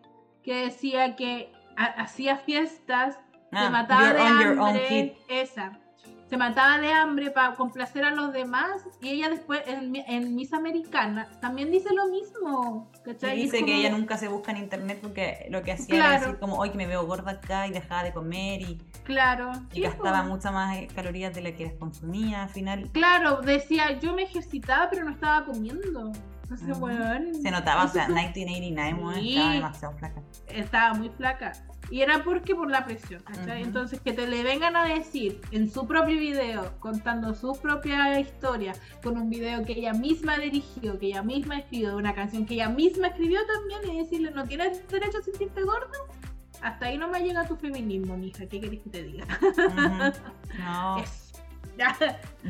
[0.43, 3.15] que decía que ha- hacía fiestas,
[3.53, 5.79] se Ah, mataba de hambre, esa.
[6.29, 10.35] Se mataba de hambre para complacer a los demás y ella después en, Mi- en
[10.35, 12.91] Miss Americana también dice lo mismo.
[13.37, 16.21] Dice que ella nunca se busca en internet porque lo que hacía era Claro.
[16.25, 19.53] decir como hoy que me veo gorda acá y dejaba de comer y, Claro.
[19.73, 22.91] y gastaba muchas más eh, calorías de las que las consumía al final.
[22.93, 26.13] Claro, decía, yo me ejercitaba pero no estaba comiendo.
[26.43, 26.87] Entonces, Ujú.
[26.87, 29.31] weón, Se notaba, o sea, fue- 1989, weón, Sí.
[29.37, 30.23] estaba demasiado flaca.
[30.49, 31.53] estaba muy flaca.
[31.91, 33.61] Y era porque por la presión, ¿cachai?
[33.61, 33.69] Ujú.
[33.69, 38.73] Entonces que te le vengan a decir en su propio video, contando su propia historia,
[39.05, 42.69] con un video que ella misma dirigió, que ella misma escribió, una canción que ella
[42.69, 45.97] misma escribió también, y decirle, no tienes derecho a sentirte gorda,
[46.61, 49.27] hasta ahí no me llega tu feminismo, mija, ¿qué querés que te diga?
[50.59, 51.39] No, Eso.
[51.79, 51.97] Ya,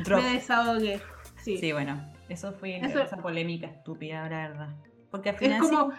[0.05, 0.23] drop.
[0.23, 1.01] me desahogué.
[1.43, 1.57] Sí.
[1.57, 4.69] Sí, bueno, eso fue Eso- esa polémica estúpida, la verdad.
[5.11, 5.93] Porque al Es final sí, como,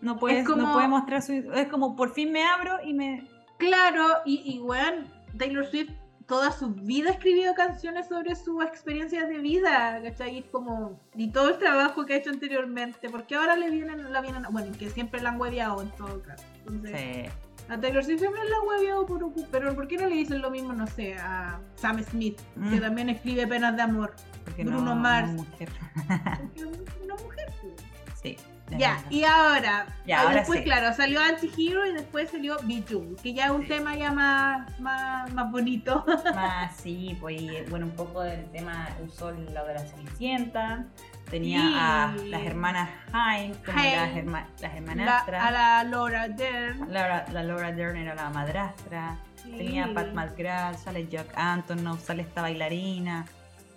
[0.00, 1.32] no, puedes, como- no puede mostrar su...
[1.32, 3.26] Es como, por fin me abro y me...
[3.58, 5.90] Claro, y, y weón, Taylor Swift
[6.26, 10.38] toda su vida ha escribido canciones sobre sus experiencias de vida, ¿cachai?
[10.38, 14.20] Y como, y todo el trabajo que ha hecho anteriormente, porque ahora le vienen, la
[14.20, 16.44] vienen, bueno, que siempre la han hueveado en todo caso.
[16.68, 17.64] Entonces, Sí.
[17.68, 20.50] a Taylor Swift siempre la han hueveado por pero ¿por qué no le dicen lo
[20.52, 22.38] mismo, no sé, a Sam Smith,
[22.70, 22.80] que Mm.
[22.80, 24.14] también escribe penas de amor?
[24.44, 25.28] Porque Bruno no, Mars.
[25.32, 25.68] no mujer.
[26.06, 26.64] Porque
[27.04, 27.52] una mujer.
[27.60, 27.74] pues.
[28.22, 28.36] Sí.
[28.78, 30.64] Ya, y ahora, ah, ahora después, sí.
[30.64, 33.68] claro, salió Anti-Hero y después salió Bijou, que ya es un Sí.
[33.68, 36.04] tema ya más, más, más bonito.
[36.34, 40.84] Más, sí, pues bueno, un poco del tema usó lo de la Cenicienta.
[41.30, 41.74] Tenía Sí.
[41.76, 45.44] a las hermanas Hines como las, herma- las La- hermanastras.
[45.44, 46.92] a la Laura Dern.
[46.92, 49.16] Laura- la Laura Dern era la madrastra.
[49.44, 53.26] Tenía a Pat McGrath, sale Jack Antonoff, sale esta bailarina.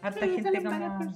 [0.02, 1.14] Harta gente como.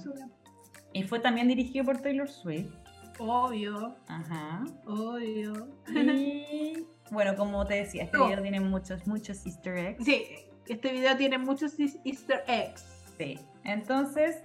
[0.92, 2.72] Y fue también dirigido por Taylor Swift.
[3.18, 4.64] Obvio, Ajá.
[4.86, 5.68] obvio.
[5.94, 8.26] Y bueno, como te decía, este Oh.
[8.26, 10.04] video tiene muchos, muchos easter eggs.
[10.04, 10.24] Sí,
[10.66, 12.84] este video tiene muchos eas- easter eggs.
[13.18, 13.38] Sí.
[13.64, 14.42] Entonces,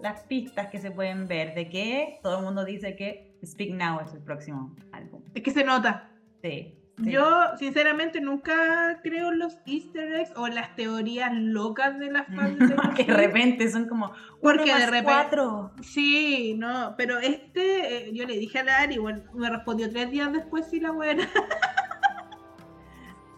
[0.00, 4.00] las pistas que se pueden ver de que todo el mundo dice que Speak Now
[4.00, 5.22] es el próximo álbum.
[5.34, 6.10] Es que se nota.
[6.42, 6.77] Sí.
[7.02, 7.10] Sí.
[7.10, 7.24] Yo,
[7.58, 12.58] sinceramente, nunca creo en los easter eggs o en las teorías locas de las fans
[12.58, 14.12] de que de repente son como.
[14.42, 15.72] Porque de repente- Cuatro.
[15.82, 20.10] Sí, no, pero este, eh, yo le dije a la Ari, bueno, me respondió tres
[20.10, 21.28] días después si la buena.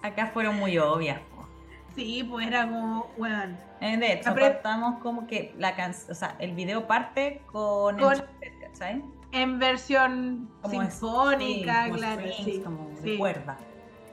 [0.02, 1.20] Acá fueron muy obvias.
[1.20, 1.46] po.
[1.94, 6.36] Sí, pues era como, bueno, Eh, De hecho, Apre- como que la canción, o sea,
[6.38, 9.02] el video parte con, Con- el ¿cachai?
[9.32, 13.18] En versión Como es- sinfónica, sí, claro, sí, como de sí.
[13.18, 13.56] cuerda.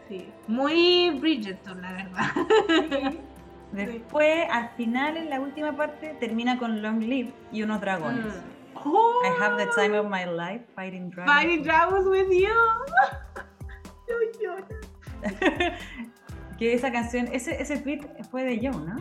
[0.07, 0.29] sí.
[0.47, 3.13] Muy Bridgerton, la verdad.
[3.71, 8.25] Después, al final, en la última parte, termina con Long Live y unos dragones.
[8.25, 8.85] Mm.
[8.85, 11.35] Oh, I have the time of my life fighting dragons.
[11.35, 12.47] Fighting Dragons with you.
[14.39, 14.55] Yo
[16.57, 18.01] que esa canción, ese, ese tweet
[18.31, 18.95] fue de Joe, ¿no?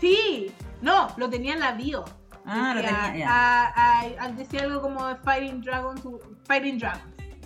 [0.00, 0.52] Sí,
[0.82, 2.04] no, lo tenía en la bio.
[2.50, 3.30] Ah, lo Decía, tenía, ya.
[3.30, 3.66] a-
[4.00, 6.02] a- a- decía algo como Fighting Dragons,
[6.44, 7.04] Fighting Dragons.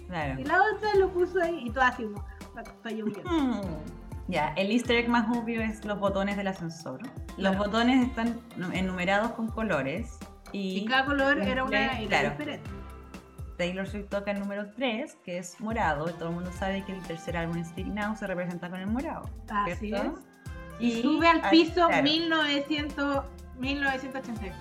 [0.08, 0.40] Claro.
[0.40, 2.24] Y la otra lo puso ahí y todo así como,
[2.82, 3.22] pa' lloviendo.
[4.28, 7.00] Ya, el easter egg más obvio es los botones del ascensor.
[7.36, 7.58] Los Claro.
[7.58, 10.16] botones están nu- enumerados con colores
[10.52, 12.30] y Y cada color era una era claro.
[12.30, 12.70] diferente.
[13.58, 16.92] Taylor Swift toca el número 3, que es morado, y todo el mundo sabe que
[16.92, 19.28] el tercer álbum Speak Now se representa con el morado.
[19.50, 20.18] Así ¿cierto?
[20.18, 20.80] es.
[20.80, 22.02] Y sube al ah, piso claro.
[22.02, 23.24] 1900,
[23.58, 24.54] 1980.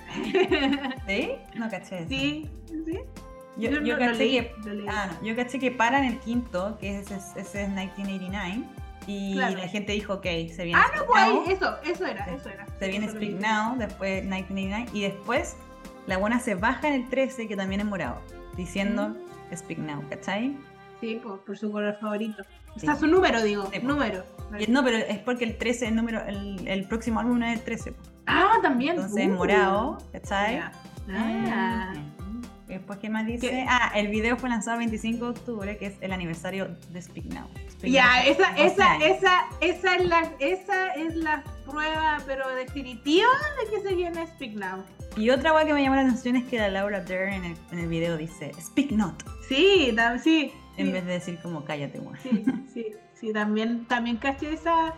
[1.08, 1.32] ¿Sí?
[1.56, 2.00] No caché.
[2.00, 2.10] eso.
[2.10, 2.50] sí,
[2.86, 3.00] sí.
[3.58, 3.70] Yo,
[4.00, 4.56] caché leí, que.
[4.90, 5.10] Ah.
[5.24, 8.64] Yo caché que para en el quinto, que ese es, ese es 1989,
[9.08, 9.58] y Claro.
[9.58, 12.36] la gente dijo, ok, se viene Ah, Speak no, pues Now, eso, eso era, se-
[12.36, 12.66] eso era.
[12.80, 13.32] se viene Eso Speak.
[13.42, 15.56] Now, después 1989, y después
[16.08, 18.22] la buena se baja en el 13, que también es morado,
[18.56, 19.56] diciendo Mm.
[19.58, 20.56] Speak Now, ¿cachai?
[21.02, 22.44] Sí, por, por su color favorito.
[22.76, 22.86] O Sí.
[22.86, 24.24] sea, su número, digo, Sí, número.
[24.68, 27.64] No, pero es porque el 13 es el número, el, el próximo álbum es el
[27.64, 27.94] 13,
[28.28, 28.96] Ah, también.
[28.96, 29.32] entonces Uh.
[29.32, 30.62] morado, ¿cachai?
[31.10, 31.94] Ah.
[32.68, 33.50] Después, ¿qué más dice?
[33.50, 33.66] ¿Qué?
[33.68, 37.26] Ah, el video fue lanzado el 25 de octubre, que es el aniversario de Speak
[37.26, 37.48] Now.
[37.84, 39.04] Ya, Now, esa, 12 esa, años.
[39.10, 43.28] esa, esa es la, esa es la prueba, pero definitiva
[43.62, 44.86] de que se viene Speak Now.
[45.18, 47.58] Y otra cosa que me llamó la atención es que la Laura Dern en el,
[47.74, 50.22] en el video dice Speak Not, Sí, tam-
[50.76, 50.82] sí.
[50.82, 52.18] en vez de decir como cállate, weón.
[52.24, 52.44] sí,
[52.74, 54.94] sí, sí, también, también caché esa,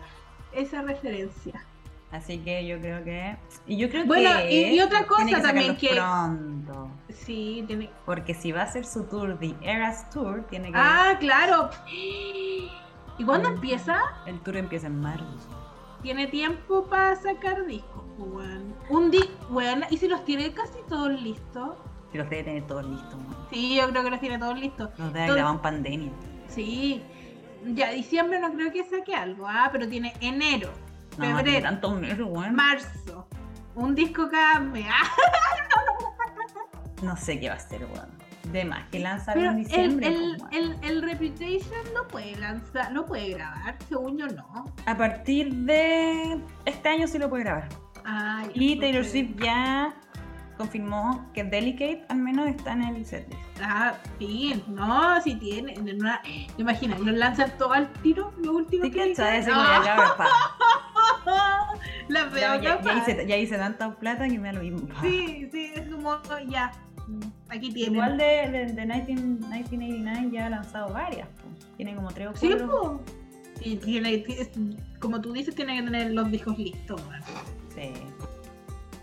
[0.52, 1.64] esa referencia.
[2.10, 3.36] Así que yo creo que.
[3.66, 4.70] Y yo creo Bueno, que.
[4.70, 6.88] y- y otra cosa que también que- Pronto.
[7.08, 7.90] Sí, tiene.
[8.06, 10.78] Porque si va a hacer su tour, The Eras Tour, tiene que.
[10.78, 11.70] Ah, claro.
[13.18, 13.98] ¿Y cuándo empieza?
[14.26, 15.26] El tour empieza en marzo.
[16.02, 18.74] Tiene tiempo para sacar discos, weón.
[18.90, 21.76] Un disco, weón, ¿y si los tiene casi todos listos?
[22.14, 23.36] Si los debe tener todos listos, weón.
[23.50, 24.88] Sí, yo creo que los tiene todos listos.
[24.98, 26.12] Los debe Entonces- grabar en pandemia.
[26.46, 27.02] Sí.
[27.66, 30.70] Ya, diciembre no creo que saque algo, ah, pero tiene enero,
[31.18, 32.54] No, febrero, tantos meses, weón.
[32.54, 33.26] marzo.
[33.74, 34.86] Un disco cada mes.
[34.88, 35.10] Ah,
[37.02, 38.08] No sé qué va a hacer, weón.
[38.52, 40.06] De más, que lanza en diciembre.
[40.06, 40.78] el, pues, weón.
[40.82, 44.66] el, el Reputation no puede lanzar, no puede grabar, según yo no.
[44.86, 47.68] A partir de este año sí lo puede grabar.
[48.54, 49.04] Y no Taylor.
[49.04, 49.94] Swift ya
[50.56, 53.40] confirmó que Delicate al menos está en el setlist.
[53.62, 55.74] Ah, sí, no, si tiene.
[55.74, 56.20] en una-
[56.58, 59.44] Imagina, lo lanzan todo al tiro, lo último ¿Sí que cachai?
[59.44, 60.14] ya.
[62.08, 64.86] La veo ya- ya hice, ya hice tanta plata que me da lo mismo.
[64.88, 65.00] pa.
[65.02, 66.72] Sí, sí, es como ya.
[67.48, 67.94] Aquí tienen.
[67.94, 71.28] Igual de, de, de 19 1989 ya ha lanzado varias.
[71.28, 71.44] po.
[71.76, 73.02] Tiene como tres o Sí, cuatro.
[73.62, 77.00] tiene, tiene- como tú dices, tiene que tener los discos listos.
[77.74, 77.92] Sí.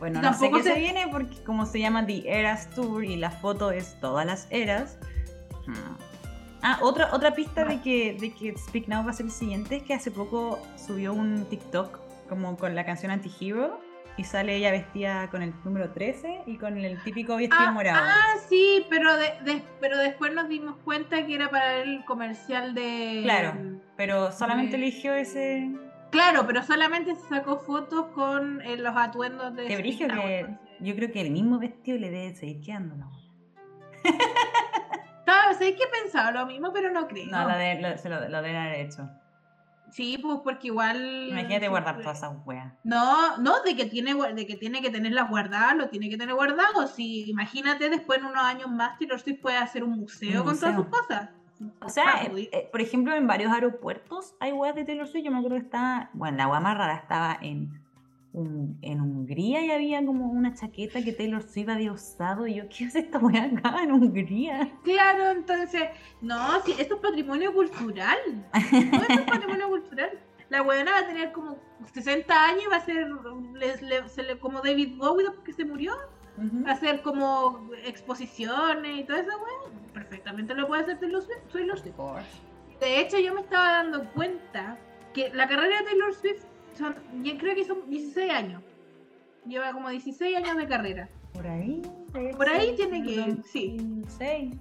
[0.01, 0.73] Bueno, no sé qué se...
[0.73, 4.47] se- viene porque como se llama The Eras Tour y la foto es todas las
[4.49, 4.97] eras.
[5.67, 5.73] hmm.
[6.63, 9.77] Ah, otra, otra pista de que, de que Speak Now va a ser el siguiente
[9.77, 11.99] es que hace poco subió un TikTok
[12.29, 13.79] como con la canción Anti-Hero
[14.17, 18.03] y sale ella vestida con el número 13 y con el típico vestido Ah, morado.
[18.07, 22.73] ah, sí, pero, de, de- pero después nos dimos cuenta que era para el comercial
[22.75, 23.21] de.
[23.23, 23.53] Claro.
[23.97, 25.71] Pero solamente eligió ese...
[26.11, 29.65] Claro, pero solamente se sacó fotos con eh, los atuendos de.
[29.67, 33.11] Qué brillo que yo creo que el mismo vestido le debe seguir quedando, ¿no?
[35.25, 37.27] Claro, sé que pensaba lo mismo, pero no creo.
[37.27, 39.07] No, lo, de, lo- se lo, lo deben haber hecho.
[39.89, 41.27] Sí, pues porque igual.
[41.29, 42.73] Imagínate guardar todas esas weas.
[42.83, 46.33] No, no, de que tiene de que tiene que tenerlas guardadas, lo tiene que tener
[46.33, 46.87] guardado.
[46.87, 50.59] Si imagínate después en unos años más Taylor Swift puede hacer un museo Un con
[50.59, 51.29] todas sus cosas.
[51.81, 55.23] O sea, Ah, eh, eh, por ejemplo, en varios aeropuertos hay weas de Taylor Swift.
[55.25, 57.79] Yo me acuerdo que estaba, bueno, la wea más rara estaba en,
[58.33, 62.47] un- en Hungría y había como una chaqueta que Taylor Swift había usado.
[62.47, 64.71] Y yo, ¿qué hace esta wea acá en Hungría?
[64.83, 65.83] Claro, entonces,
[66.21, 68.17] no, si esto es patrimonio cultural.
[68.71, 70.09] No, esto es patrimonio cultural.
[70.49, 71.57] La buena va a tener como
[71.93, 73.07] 60 años y va a ser
[73.53, 75.93] le- le- se le- como David Bowie porque se murió.
[76.37, 76.63] Ujú.
[76.67, 79.80] Hacer como exposiciones y todo eso, weón.
[80.23, 81.39] Perfectamente lo puede hacer Taylor Swift.
[81.51, 81.95] Taylor Swift.
[82.79, 84.77] De hecho, yo me estaba dando cuenta
[85.13, 86.43] que la carrera de Taylor Swift
[86.77, 88.61] son, yo creo que son 16 años.
[89.47, 91.09] Lleva como 16 años de carrera.
[91.33, 91.81] Por ahí.
[92.37, 93.75] Por ahí tiene que- el sí.
[93.77, 94.55] 2006.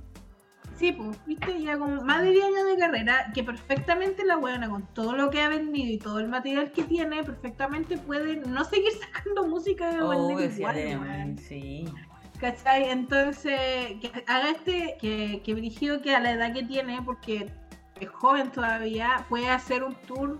[0.76, 4.70] Sí, pues, viste, ya como más de 10 años de carrera, que perfectamente la buena
[4.70, 8.64] con todo lo que ha vendido y todo el material que tiene, perfectamente puede no
[8.64, 11.84] seguir sacando música de Oh, igual, sí.
[12.40, 12.90] ¿Cachai?
[12.90, 13.54] Entonces,
[14.00, 17.52] que haga este, que, que Brigio que a la edad que tiene, porque
[18.00, 20.38] es joven todavía, puede hacer un tour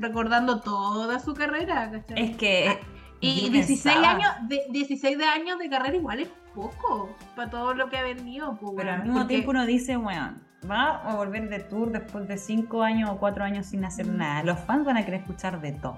[0.00, 2.22] recordando toda su carrera, ¿cachai?
[2.30, 2.68] Es que.
[2.68, 2.76] Ah,
[3.20, 7.48] y yo 16 pensaba, años, de, 16 de años de carrera igual es poco para
[7.48, 8.56] todo lo que ha vendido.
[8.60, 10.34] pues, Pero al mismo porque- tiempo uno dice, bueno,
[10.70, 14.16] va a volver de tour después de 5 años o 4 años sin hacer Mm.
[14.18, 14.42] nada.
[14.42, 15.96] Los fans van a querer escuchar de todo.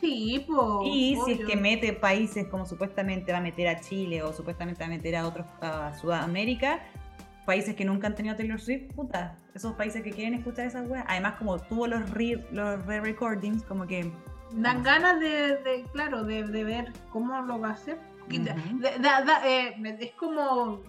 [0.00, 0.58] Sí, pues.
[0.84, 4.80] Y si es que mete países como supuestamente va a meter a Chile o supuestamente
[4.80, 6.80] va a meter a otros, a Sudamérica,
[7.46, 11.04] países que nunca han tenido Taylor Swift, puta, esos países que quieren escuchar esas weas.
[11.08, 14.10] Además, como tuvo los re- los re-recordings, como que.
[14.52, 17.98] Dan ganas de, de, claro, de, de ver cómo lo va a hacer.
[19.00, 20.82] Da- eh, es como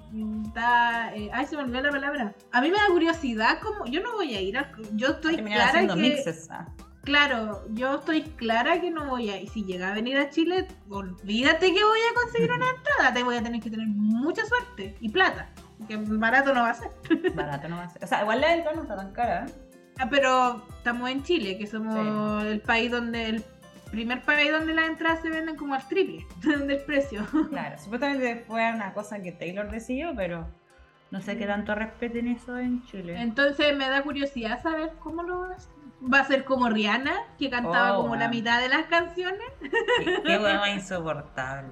[0.56, 4.02] da, eh, ay se me olvidó la palabra a mí me da curiosidad como yo
[4.02, 6.48] no voy a ir al- yo estoy Terminar clara haciendo que mixes.
[6.50, 6.66] ah.
[7.08, 10.68] Claro yo estoy clara que no voy a y si llega a venir a Chile
[10.90, 14.98] olvídate que voy a conseguir una entrada te voy a tener que tener mucha suerte
[15.00, 15.48] y plata
[15.88, 16.92] que barato no va a ser
[17.34, 18.04] Barato no va a ser.
[18.04, 19.46] O sea, igual la entrada no está tan cara.
[19.46, 19.52] ¿eh?
[20.00, 23.44] Ah, pero estamos en Chile que somos el país donde el
[23.90, 28.70] primer país donde las entradas se venden como al triple del precio Claro, supuestamente fue
[28.70, 30.46] una cosa que Taylor decidió, pero
[31.12, 33.16] no sé qué tanto respeten eso en Chile.
[33.22, 35.77] Entonces me da curiosidad saber cómo lo hacer.
[36.02, 38.36] Va a ser como Rihanna, que cantaba Oh, como la wow.
[38.36, 39.42] mitad de las canciones.
[39.60, 41.72] Qué, qué hueva insoportable.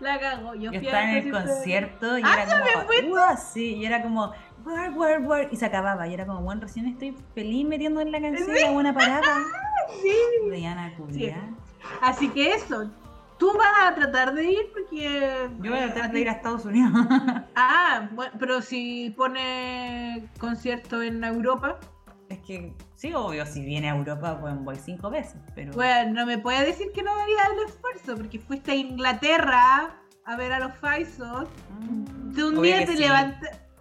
[0.00, 0.54] La cagó.
[0.54, 3.14] Yo, Yo fui estaba en el concierto y Ah, era ¿también como?
[3.14, 4.32] "Uah", sí, y era como,
[4.64, 8.12] "War, war, war", y se acababa, y era como, bueno, recién estoy feliz metiendo en
[8.12, 9.22] la canción, la buena parada.
[10.02, 10.16] Sí.
[10.50, 10.92] Rihanna.
[12.00, 12.90] Así que eso.
[13.38, 15.50] Tú vas a tratar de ir porque.
[15.60, 16.90] Yo voy a tratar de ir a Estados Unidos.
[17.56, 21.78] Ah, bueno, pero si pone concierto en Europa,
[22.46, 25.72] que, sí, obvio, si viene a Europa, pues voy cinco veces, pero...
[25.72, 30.36] bueno, no me puedes decir que no daría el esfuerzo, porque fuiste a Inglaterra a
[30.36, 31.48] ver a los Faisos.
[31.80, 33.04] Mm, De un día te, sí.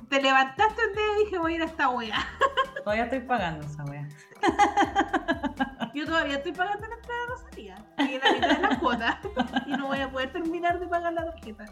[0.09, 2.27] te levantaste un día y dije voy a ir a esta wea.
[2.83, 4.07] Todavía estoy pagando esa wea.
[5.93, 7.85] Yo todavía estoy pagando la entrada de Rosalía.
[7.99, 9.21] Y la mitad de la cuota.
[9.67, 11.65] Y no voy a poder terminar de pagar la tarjeta.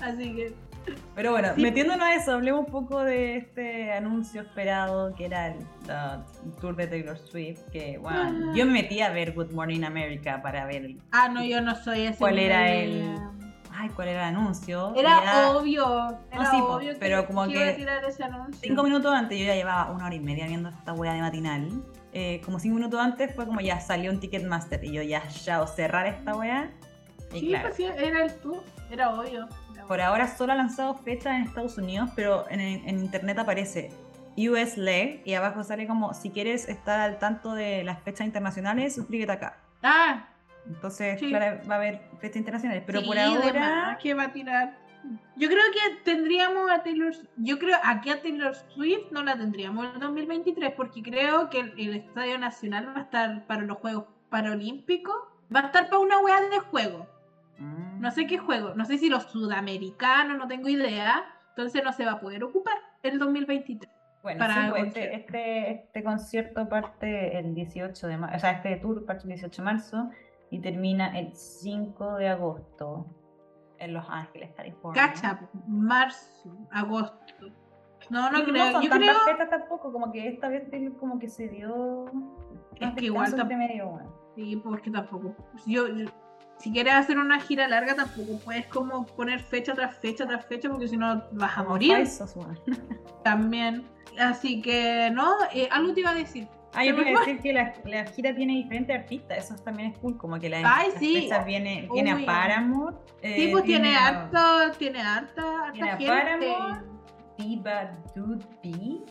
[0.00, 0.54] Así que.
[1.14, 1.62] Pero bueno, Sí.
[1.62, 6.74] metiéndonos a eso, hablemos un poco de este anuncio esperado que era el uh, tour
[6.76, 7.60] de Taylor Swift.
[7.70, 8.52] Que, bueno, Ah.
[8.54, 11.74] yo me metí a ver Good Morning America para ver el- Ah, no, yo no
[11.74, 12.18] soy ese.
[12.18, 13.14] cuál era el.
[13.74, 14.92] Ay, cuál era el anuncio.
[14.94, 16.18] Era, era obvio.
[16.30, 18.60] Era sí, po, obvio que, pero como que a que tirar ese anuncio.
[18.60, 21.68] Cinco minutos antes, yo ya llevaba una hora y media viendo esta wea de matinal.
[22.12, 25.62] Eh, como cinco minutos antes fue como ya salió un Ticketmaster y yo ya, ya,
[25.62, 26.70] o cerrar esta wea.
[27.32, 28.62] Y Sí, claro, pues sí, era el tú.
[28.90, 29.48] Era obvio.
[29.92, 33.90] Por ahora solo ha lanzado fecha en Estados Unidos, pero en, en internet aparece
[34.38, 38.94] US Leg y abajo sale como si quieres estar al tanto de las fechas internacionales,
[38.94, 39.58] suscríbete acá.
[39.82, 40.30] Ah,
[40.66, 41.28] Entonces, Sí.
[41.28, 44.78] claro, va a haber fechas internacionales, pero sí, por ahora que va a tirar.
[45.36, 49.84] Yo creo que tendríamos a Taylor Yo creo aquí a Taylor Swift no la tendríamos
[49.84, 53.76] en el 2023 porque creo que el, el Estadio Nacional va a estar para los
[53.76, 55.16] Juegos Paralímpicos.
[55.54, 57.11] Va a estar para una weá de juego.
[57.62, 58.00] Mm.
[58.00, 58.74] No sé qué juego.
[58.74, 61.24] No sé si los sudamericanos, no tengo idea.
[61.50, 63.90] Entonces no se va a poder ocupar el 2023.
[64.22, 68.52] Bueno, para sí, pues, este, este, este concierto parte el 18 de marzo, o sea,
[68.52, 70.10] este tour parte el 18 de marzo
[70.50, 73.06] y termina el 5 de agosto
[73.78, 75.08] en Los Ángeles, California.
[75.08, 77.16] Cacha, marzo, agosto.
[78.10, 78.72] No, no Y creo.
[78.72, 79.48] son Yo tantas creo.
[79.48, 80.64] tampoco, como que esta vez
[81.00, 82.04] como que se dio
[82.80, 83.56] Es que igual tampoco.
[83.58, 84.12] medio, bueno.
[84.36, 85.34] Sí, porque tampoco.
[85.66, 86.06] Yo, yo-
[86.62, 90.68] si quieres hacer una gira larga, tampoco puedes como poner fecha tras fecha tras fecha,
[90.68, 92.54] porque si no vas a morir falsos, bueno.
[93.24, 93.84] también.
[94.18, 96.46] Así que, no, eh, algo te iba a decir.
[96.74, 97.10] Ah, yo a fue.
[97.12, 100.62] decir que la, la gira tiene diferentes artistas, eso también es cool, como que la,
[100.64, 101.28] Ay, sí.
[101.44, 102.22] viene, tiene Uy.
[102.22, 106.06] a Paramore, Sí, eh, pues tiene a harto, tiene harta, harta tiene a gente.
[106.12, 106.80] Paramore,
[107.38, 109.04] Diva Dude B,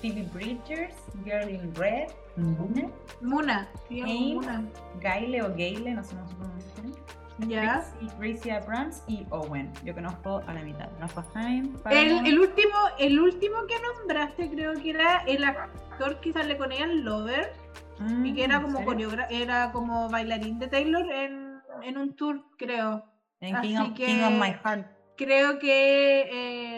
[0.00, 0.94] Phoebe Bridgers,
[1.24, 2.88] Girl in Red, Muna,
[3.20, 3.68] Muna.
[3.90, 4.34] llama Aim.
[4.36, 4.64] Muna.
[5.00, 7.02] Gaile o Gaile, no sé cómo se pronuncia.
[7.46, 7.84] Ya.
[8.18, 9.72] Gracie, Abrams y Owen.
[9.84, 10.88] Yo conozco a la mitad.
[10.94, 11.70] Conozco a Jaime.
[11.90, 16.86] El, último, el último que nombraste creo que era el actor que sale con ella
[16.86, 17.52] Lover
[18.00, 18.78] Mm, y que era ¿en como
[19.28, 23.04] era como bailarín de Taylor en, en un tour, creo.
[23.40, 24.86] En King, of, que- King of My Heart.
[25.16, 26.20] Creo que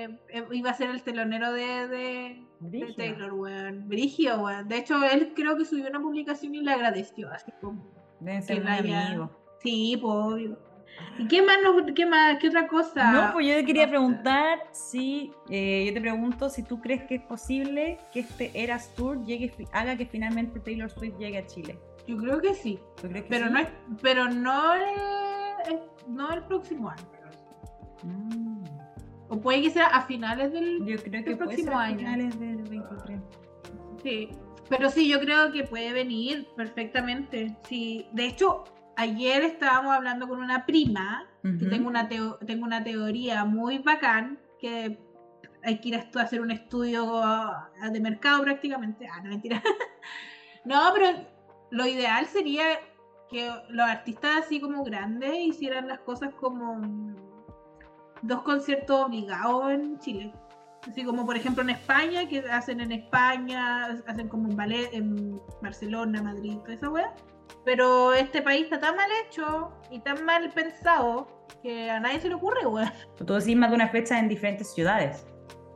[0.04, 2.94] eh, eh, iba a ser el telonero de, de, de Brígido.
[2.96, 3.88] Taylor, weón.
[3.88, 4.68] Brigio, weón.
[4.68, 7.84] De hecho, él creo que subió una publicación y le agradeció, así como.
[8.20, 9.30] Deben ser muy amigos.
[9.62, 10.58] Sí, pues obvio.
[11.18, 13.10] ¿Y qué más, nos- qué más, qué otra cosa?
[13.12, 17.04] No, pues yo te quería no preguntar si, eh, yo te pregunto si tú crees
[17.04, 21.46] que es posible que este Eras Tour llegue, haga que finalmente Taylor Swift llegue a
[21.46, 21.78] Chile.
[22.06, 22.78] Yo creo que sí.
[23.00, 23.52] ¿Tú crees que Pero sí?
[23.52, 23.68] no, es,
[24.02, 24.82] pero no, el,
[25.72, 27.02] el- no el próximo año.
[28.02, 28.59] Mm,
[29.30, 30.84] O puede que sea a finales del.
[30.84, 31.98] yo creo que puede ser a año.
[31.98, 33.20] finales del 23.
[34.02, 34.28] Sí.
[34.68, 37.56] Pero sí, yo creo que puede venir perfectamente.
[37.68, 38.06] Sí.
[38.12, 38.64] De hecho,
[38.96, 41.26] ayer estábamos hablando con una prima.
[41.42, 44.38] que tengo, una teo- tengo una teoría muy bacán.
[44.58, 44.98] Que
[45.62, 47.22] hay que ir a, hacer un estudio
[47.90, 49.06] de mercado prácticamente.
[49.06, 49.62] Ah, no, mentira.
[50.64, 51.18] no, pero
[51.70, 52.64] lo ideal sería
[53.30, 56.80] que los artistas así como grandes hicieran las cosas como
[58.22, 60.32] dos conciertos obligados en Chile.
[60.88, 65.40] Así como por ejemplo en España, que hacen en España, hacen como un ballet en
[65.60, 67.14] Barcelona, Madrid, toda esa wea.
[67.64, 71.26] Pero este país está tan mal hecho y tan mal pensado
[71.62, 72.90] que a nadie se le ocurre, weón.
[73.18, 75.26] Tú decís más de una fecha en diferentes ciudades.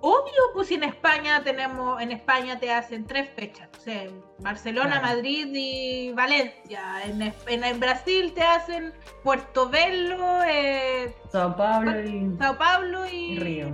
[0.06, 4.04] Obvio, pues si en España tenemos, en España te hacen tres fechas, o sea,
[4.38, 5.06] Barcelona, Claro.
[5.16, 7.02] Madrid y Valencia.
[7.06, 8.92] En, en- en Brasil te hacen
[9.22, 13.68] Puerto Velo, eh, Sao Paulo y, Sao Paulo y, y Río.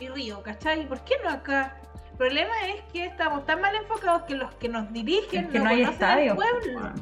[0.00, 0.88] y Río, ¿cachai?
[0.88, 1.76] ¿Por qué no acá?
[2.12, 5.58] El problema es que estamos tan mal enfocados que los que nos dirigen Es que
[5.58, 6.36] no hay conocen el estadios.
[6.36, 6.92] pueblo.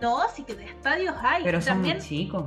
[0.00, 1.42] No, sí que de estadios hay.
[1.42, 2.44] Pero son también, muy chicos.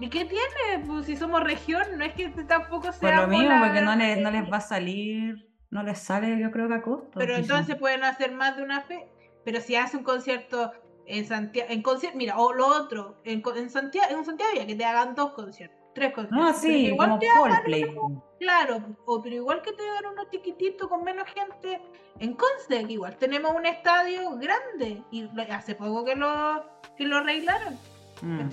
[0.00, 0.84] ¿Y qué tiene?
[0.86, 3.00] Pues si somos región, no es que tampoco sea.
[3.00, 6.50] Por lo mismo, porque no les, no les va a salir, no les sale yo
[6.50, 7.18] creo que a costo.
[7.18, 9.08] Pero entonces pueden hacer más de una fe.
[9.44, 10.72] Pero si hace un concierto
[11.06, 14.74] en Santiago, en concierto, mira, o lo otro, en, en Santiago, en Santiago ya que
[14.74, 16.38] te hagan dos conciertos, tres conciertos.
[16.38, 18.22] No, Pero sí, igual como te hagan.
[18.40, 21.80] Claro, o pero igual que te dan uno chiquitito con menos gente
[22.18, 26.64] en Conce, igual tenemos un estadio grande y hace poco que lo
[26.96, 27.78] que lo arreglaron,
[28.22, 28.48] Mm.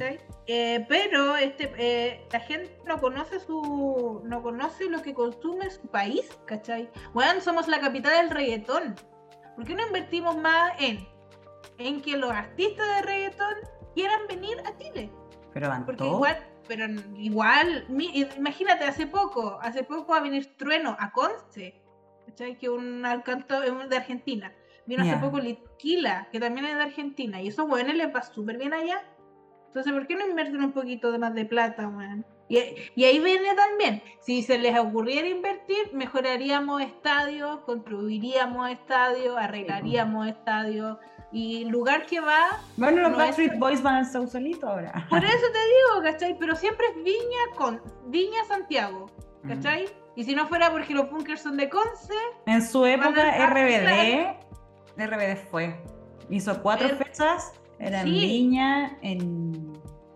[0.48, 5.88] Eh, pero este eh, la gente no conoce su no conoce lo que consume su
[5.88, 6.90] país, ¿cachai?
[7.14, 8.96] Bueno, somos la capital del reggaetón.
[9.56, 11.08] ¿Por qué no invertimos más en
[11.78, 13.54] en que los artistas de reggaetón
[13.94, 15.12] quieran venir a Chile?
[15.54, 16.14] Pero van Porque todos.
[16.16, 16.38] igual,
[16.68, 16.86] pero
[17.18, 21.76] igual, mi- imagínate, hace poco, hace poco va a venir Trueno a Conce,
[22.26, 22.58] ¿cachai?
[22.58, 24.54] Que un canto de Argentina.
[24.86, 25.12] Vino Ya.
[25.14, 28.74] hace poco Litquila, que también es de Argentina, y esos buenos les va súper bien
[28.74, 29.04] allá.
[29.72, 32.26] Entonces, ¿por qué no invierten un poquito de más de plata, weón?
[32.50, 32.60] Y,
[32.96, 40.98] y ahí viene también, si se les ocurriera invertir, mejoraríamos estadios, construiríamos estadios, arreglaríamos estadios,
[41.32, 45.08] y lugar que va Bueno, los no Backstreet es- Boys van al Sausalito ahora.
[45.10, 46.38] por eso te digo, ¿cachai?
[46.38, 49.10] Pero siempre es Viña con Viña Santiago,
[49.44, 49.48] Mm.
[49.48, 49.86] ¿cachai?
[50.18, 52.14] Y si no fuera porque los bunkers son de Conce,
[52.46, 54.36] En su época, a RBD,
[54.98, 55.82] RBD fue.
[56.30, 57.54] Hizo cuatro Er- fechas.
[57.82, 58.12] Era en Sí.
[58.22, 59.74] Viña, en.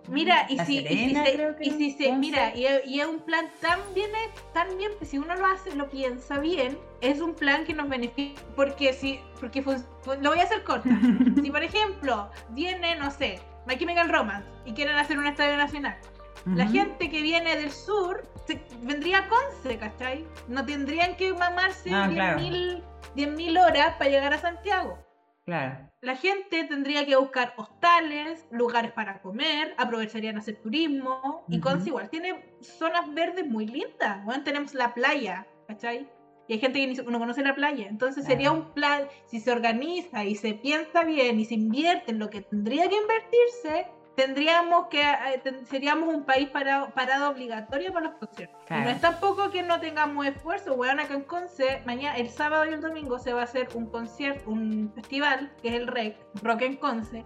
[0.08, 2.20] mira, y La si, y si Serena, se, y si se- Conce.
[2.20, 4.10] mira, y, es- y es un plan tan bien,
[4.54, 8.40] tan bien, si uno lo hace, lo piensa bien, es un plan que nos beneficia,
[8.56, 10.90] porque si, porque lo voy a hacer corta.
[11.44, 15.98] si por ejemplo viene, no sé, My Chemical Romance y quieren hacer un estadio nacional,
[16.46, 20.24] La gente que viene del sur se- vendría a Conce, ¿cachai?
[20.48, 22.84] No tendrían que mamarse Ah, 10.000 claro.
[23.16, 25.00] 10.000 horas para llegar a Santiago.
[25.46, 25.90] Claro.
[26.06, 31.44] La gente tendría que buscar hostales, lugares para comer, aprovecharían a hacer turismo.
[31.50, 31.68] Y Ujú.
[31.68, 34.24] Conce igual tiene zonas verdes muy lindas.
[34.24, 36.08] Bueno, tenemos la playa, ¿cachai?
[36.48, 37.88] Y hay gente que no conoce la playa.
[37.90, 38.66] Entonces sería Claro.
[38.66, 42.42] un plan, si se organiza y se piensa bien y se invierte en lo que
[42.42, 48.60] tendría que invertirse, tendríamos que, eh, seríamos un país parado, parado obligatorio para los conciertos.
[48.66, 48.84] Claro.
[48.84, 52.74] no es tampoco que no tengamos esfuerzo, weón, acá en Conce, mañana, el sábado y
[52.74, 56.62] el domingo se va a hacer un concierto, un festival, que es el REC, Rock
[56.62, 57.26] en Conce,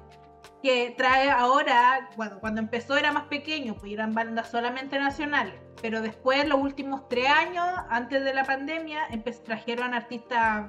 [0.61, 6.01] que trae ahora, bueno, cuando empezó era más pequeño, pues eran bandas solamente nacionales, pero
[6.01, 9.07] después, los últimos tres años, antes de la pandemia,
[9.45, 10.67] trajeron artistas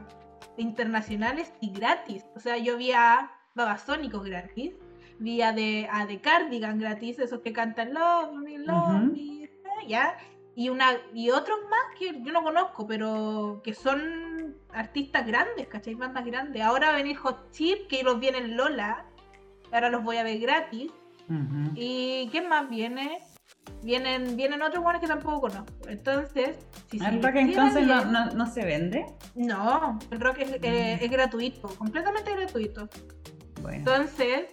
[0.57, 2.25] internacionales y gratis.
[2.37, 4.75] O sea, yo vi a Babasónicos gratis,
[5.21, 9.13] vi a de, a The Cardigan gratis, esos que cantan Love Me, Love Ujú.
[9.13, 9.51] Me, eh,
[9.87, 10.17] ¿ya?
[10.57, 15.95] Y, una, y otros más que yo no conozco, pero que son artistas grandes, ¿cachai?
[15.95, 16.63] Bandas grandes.
[16.63, 19.05] Ahora va a venir Hot Chip, que los viene en Lola.
[19.73, 20.91] Ahora los voy a ver gratis.
[21.29, 21.71] Ujú.
[21.77, 23.21] ¿Y quién más viene?
[23.83, 25.73] Vienen, vienen otros buenos que tampoco conozco.
[25.89, 26.57] Entonces,
[26.91, 29.07] si se El rock entonces no, bien- no, no se vende.
[29.37, 32.89] No, el rock es, eh, es gratuito, completamente gratuito.
[33.63, 33.79] Bueno.
[33.79, 34.47] Entonces,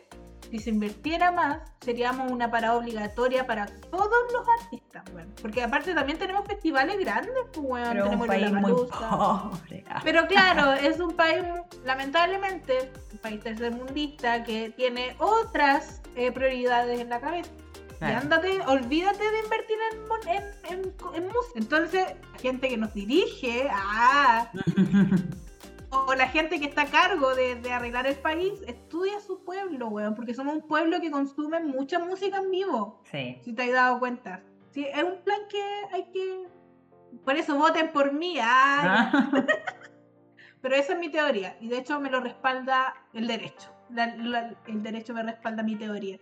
[0.50, 5.32] si se invirtiera más, seríamos una parada obligatoria para todos los artistas, bueno.
[5.42, 7.88] Porque aparte también tenemos festivales grandes, pues.
[7.90, 9.86] Pero es un tenemos país muy pobre.
[10.04, 11.44] Pero claro, es un país,
[11.84, 17.52] lamentablemente, un país tercermundista que tiene otras eh, prioridades en la cabeza.
[18.00, 21.56] Y ándate, olvídate de invertir en, en, en, en música.
[21.56, 24.52] Entonces, la gente que nos dirige, ah,
[25.90, 29.88] o la gente que está a cargo de, de arreglar el país, estudia su pueblo,
[29.88, 33.40] weón, porque somos un pueblo que consume mucha música en vivo, Sí.
[33.44, 34.42] si te has dado cuenta.
[34.72, 35.62] Sí, es un plan que
[35.94, 36.48] hay que...
[37.24, 39.32] Por eso voten por mí, ah, Ah.
[40.62, 43.72] pero esa es mi teoría, y de hecho me lo respalda el derecho.
[43.90, 46.18] La- la- el derecho me respalda mi teoría.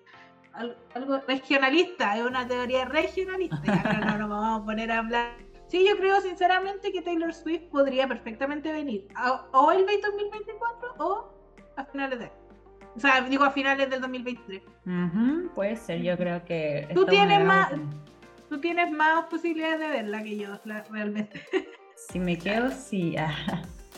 [0.54, 3.62] Al- algo regionalista, es una teoría regionalista.
[3.66, 5.32] Ya, pero no nos vamos a poner a hablar.
[5.76, 11.34] Sí, yo creo sinceramente que Taylor Swift podría perfectamente venir a- o el 2024 o
[11.76, 12.32] a finales de.
[12.96, 14.62] O sea, digo a finales del 2023.
[14.86, 16.88] Ujú, Puede ser, yo creo que.
[16.94, 17.74] Tú tienes más-.
[18.48, 21.42] Tú tienes más posibilidades de verla que yo, la- realmente.
[21.98, 23.18] Si me quedo, sí.
[23.18, 23.36] Ah.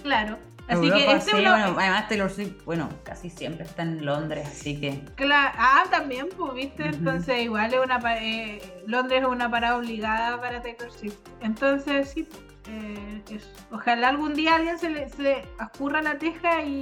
[0.02, 0.40] Claro.
[0.68, 3.84] Así Europa, que este sí, es uno- bueno, además Taylor Swift, bueno, casi siempre está
[3.84, 5.04] en Londres, así que.
[5.16, 10.40] Cla- ah, también, pues, viste, entonces igual es una eh, Londres es una parada obligada
[10.42, 11.16] para Taylor Swift.
[11.42, 12.28] Entonces, sí,
[12.68, 13.48] eh, eso.
[13.72, 16.82] ojalá algún día alguien se le se escurra la teja y,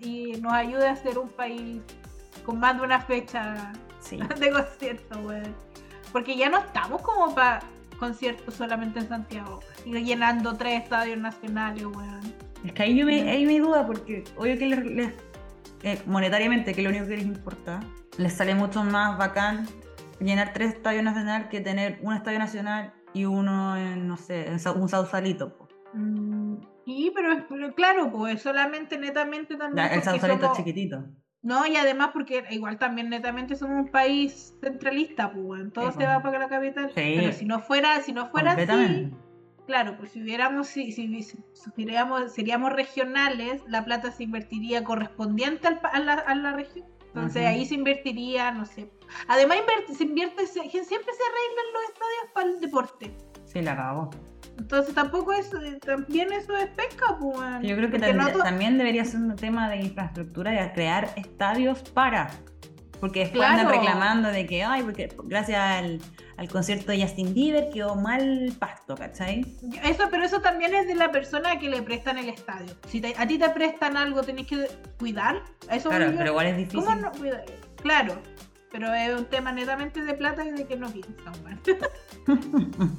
[0.00, 1.82] y- y nos ayude a hacer un país
[2.44, 4.18] con más de una fecha Sí.
[4.38, 5.52] de concierto, weón.
[6.12, 7.58] Porque ya no estamos como para
[7.98, 12.45] conciertos solamente en Santiago, y llenando tres estadios nacionales, weón.
[12.66, 15.14] Es que ahí, yo me, ahí me duda porque obvio que les, les-
[15.82, 17.80] eh, monetariamente, que es lo único que les importa,
[18.18, 19.66] les sale mucho más bacán
[20.20, 24.54] llenar tres estadios nacionales que tener un estadio nacional y uno en, no sé, en
[24.80, 25.56] un Sausalito.
[25.56, 25.68] po.
[25.94, 29.88] Mm, Sí, pero, pero claro, pues solamente netamente también.
[29.92, 31.04] El Sausalito somos- es chiquitito.
[31.42, 36.22] No, y además porque igual también netamente somos un país centralista, pues Sí, se va
[36.22, 36.88] para la capital.
[36.94, 37.14] Sí.
[37.16, 39.10] Pero si no fuera, si no fuera así.
[39.66, 45.66] Claro, pues si hubiéramos, si, si, si supiéramos- seríamos regionales, la plata se invertiría correspondiente
[45.68, 46.86] al a, la, a la región.
[47.08, 48.90] Entonces ahí se invertiría, no sé.
[49.28, 53.16] Además invierte- se invierte, se- siempre se arreglan los estadios para el deporte.
[53.46, 54.10] Sí, la acabó.
[54.58, 57.38] Entonces tampoco es, eh, también eso es pesca, pues.
[57.62, 61.82] Yo creo que no también, también debería ser un tema de infraestructura a crear estadios
[61.90, 62.30] para.
[63.00, 66.00] Porque después andan reclamando de que, ay, porque gracias al,
[66.36, 69.44] al concierto de Justin Bieber quedó mal pasto, ¿cachai?
[69.84, 72.74] Eso, pero eso también es de la persona que le prestan el estadio.
[72.88, 74.66] Si te- a ti te prestan algo, tenés que
[74.98, 75.42] cuidar.
[75.70, 76.80] Eso Claro, pero igual es difícil.
[76.80, 77.44] ¿Cómo no cuidar?
[77.82, 78.14] Claro,
[78.72, 81.34] pero es un tema netamente de plata y de que no piensan.
[81.44, 81.60] weón.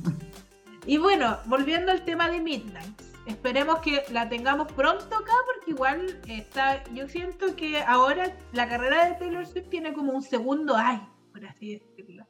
[0.86, 3.02] y bueno, volviendo al tema de Midnight.
[3.28, 9.06] Esperemos que la tengamos pronto acá porque igual está, yo siento que ahora la carrera
[9.10, 11.02] de Taylor Swift tiene como un segundo ay,
[11.34, 12.26] por así decirlo.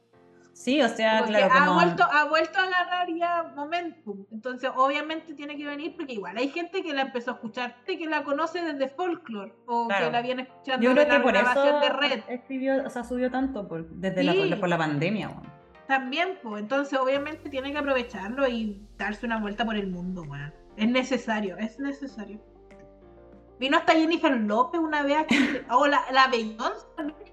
[0.52, 1.74] Sí, o sea, Porque claro, ha, como...
[1.74, 4.26] vuelto, ha vuelto a agarrar ya momentum.
[4.32, 8.04] Entonces, obviamente tiene que venir porque igual hay gente que la empezó a escuchar, que
[8.06, 10.06] la conoce desde folklore o Claro.
[10.06, 12.22] que la viene escuchando Yo creo que la por eso de red.
[12.28, 14.48] escribió, o sea, subió tanto por, desde la, Sí.
[14.48, 15.28] la, por la pandemia.
[15.28, 15.46] weón.
[15.86, 20.52] También, pues, entonces obviamente tiene que aprovecharlo y darse una vuelta por el mundo, weón.
[20.78, 22.40] Es necesario, es necesario.
[23.58, 25.36] Vino hasta Jennifer López una vez aquí.
[25.70, 26.86] O la, la Beyoncé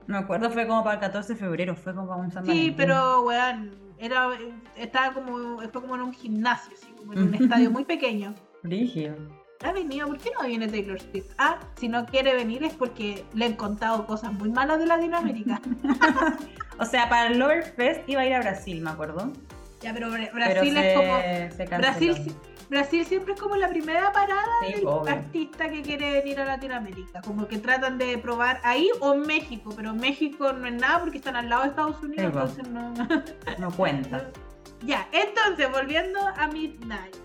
[0.07, 2.71] me acuerdo, fue como para el 14 de febrero, fue como para un San Sí,
[2.77, 4.29] pero, weón, era,
[4.75, 8.35] estaba como, fue como en un gimnasio, así, como en un estadio muy pequeño.
[8.61, 9.15] Brígido.
[9.63, 11.31] Ha venido, ¿por qué no viene Taylor Swift?
[11.39, 15.59] Ah, si no quiere venir es porque le han contado cosas muy malas de Latinoamérica.
[16.77, 19.31] O sea, para el Lover Fest iba a ir a Brasil, me acuerdo.
[19.81, 21.19] ya, pero Bra- Pero Brasil se, es como.
[21.55, 21.77] se.
[21.77, 22.35] Brasil, si-
[22.69, 25.13] Brasil siempre es como la primera parada Sí, del obvio.
[25.13, 27.21] artista que quiere venir a Latinoamérica.
[27.21, 31.17] Como que tratan de probar ahí o en México, pero México no es nada porque
[31.17, 32.93] están al lado de Estados Unidos, entonces no.
[33.59, 34.31] No cuenta.
[34.83, 37.15] ya, entonces, volviendo a Midnight.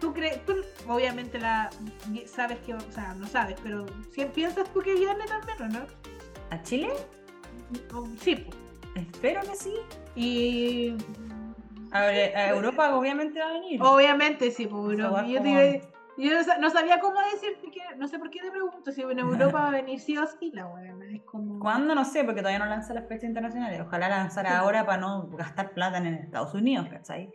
[0.00, 0.54] ¿Tú crees, tú
[0.86, 1.70] obviamente la
[2.26, 5.86] sabes que, o sea, no sabes, pero si piensas tú que viene también o no?
[6.50, 6.90] ¿A Chile?
[7.94, 8.56] O- Sí, pues.
[8.94, 9.74] Espero que sí.
[10.14, 10.94] Y
[11.96, 13.80] A, ver, a Europa obviamente va a venir.
[13.82, 15.24] obviamente sí, pues, Europa.
[15.26, 15.82] Yo, te-
[16.18, 19.02] yo no sa- no sabía cómo decirte que, no sé por qué te pregunto si
[19.02, 20.94] en Europa va a venir sí o sí la weá.
[21.24, 21.58] Como.
[21.60, 21.94] ¿Cuándo?
[21.94, 23.80] No sé, porque todavía no lanza las fechas internacionales.
[23.80, 27.30] Ojalá lanzara ahora para no gastar plata en Estados Unidos, ¿cachai?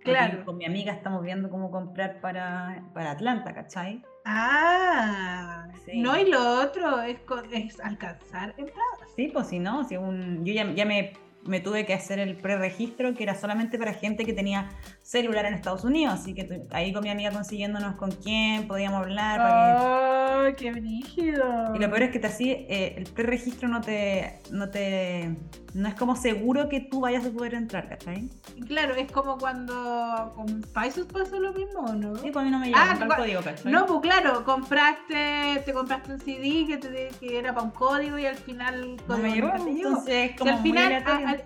[0.00, 0.44] Claro.
[0.44, 4.02] Con mi amiga estamos viendo cómo comprar para, para Atlanta, ¿cachai?
[4.24, 6.00] Ah, Sí.
[6.02, 7.18] no, y lo otro es,
[7.52, 9.08] es alcanzar entradas.
[9.16, 11.12] Sí, pues si no, si un, yo ya, ya me,
[11.44, 14.68] me tuve que hacer el preregistro que era solamente para gente que tenía
[15.02, 19.00] celular en Estados Unidos, así que tu- ahí con mi amiga consiguiéndonos con quién podíamos
[19.02, 19.38] hablar.
[19.40, 21.72] para ¡Ay, qué brígido!
[21.72, 25.36] que- Y lo peor es que te así, eh, el preregistro no te, no te,
[25.74, 28.28] no es como seguro que tú vayas a poder entrar, ¿cachai?
[28.66, 32.16] Claro, es como cuando con Paisos pasó lo mismo, ¿o ¿no?
[32.16, 33.72] Sí, pues a mí no me llega Ah, el código, ¿cachai?
[33.72, 38.18] No, pues claro, compraste, te compraste un CD que, te- que era para un código
[38.18, 39.66] y al final no me llegó, llegó.
[39.68, 41.26] entonces es Si como al final, aleatorio.
[41.26, 41.37] a- al,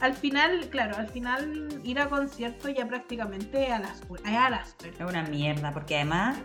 [0.00, 5.00] al final, claro, al final ir a concierto ya prácticamente a las a las Es
[5.00, 6.38] una mierda, porque además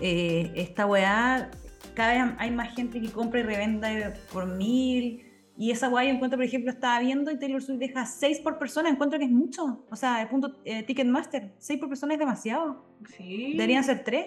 [0.00, 1.50] eh, esta weá,
[1.94, 3.88] cada vez hay más gente que compra y revenda
[4.32, 5.24] por mil.
[5.56, 8.58] Y esa weá yo encuentro, por ejemplo, estaba viendo y Taylor Swift deja 6 por
[8.60, 9.84] persona, encuentro que es mucho.
[9.90, 12.84] O sea, el punto eh, Ticketmaster, 6 por persona es demasiado.
[13.16, 13.54] Sí.
[13.54, 14.26] Deberían ser 3.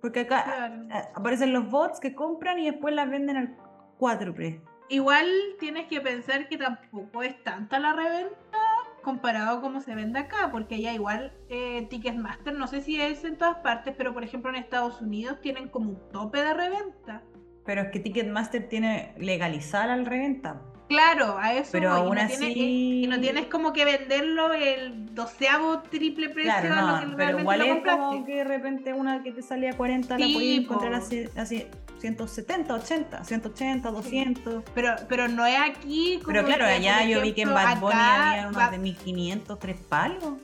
[0.00, 0.74] Porque acá Claro.
[0.84, 3.56] eh, aparecen los bots que compran y después las venden al
[3.98, 4.60] cuádruple.
[4.90, 5.26] Igual
[5.60, 8.58] tienes que pensar que tampoco es tanta la reventa
[9.02, 13.24] comparado a cómo se vende acá, porque allá igual eh, Ticketmaster, no sé si es
[13.24, 17.22] en todas partes, pero por ejemplo en Estados Unidos tienen como un tope de reventa.
[17.64, 20.62] Pero es que Ticketmaster tiene legalizada la reventa.
[20.88, 22.36] Claro, a eso Pero voy, y aún no así.
[22.38, 27.10] tienes- y no tienes como que venderlo el doceavo triple precio Claro, a lo no,
[27.10, 30.26] que pero igual lo es como que de repente una que te salía 40 la
[30.26, 31.66] Sí, podías encontrar así, así
[31.98, 34.64] 170, 80, 180, 200.
[34.74, 37.94] Pero, pero no es aquí como Pero claro, allá yo vi que en Bad Bunny
[37.94, 40.34] acá había unos Bad- de 1500, tres palos.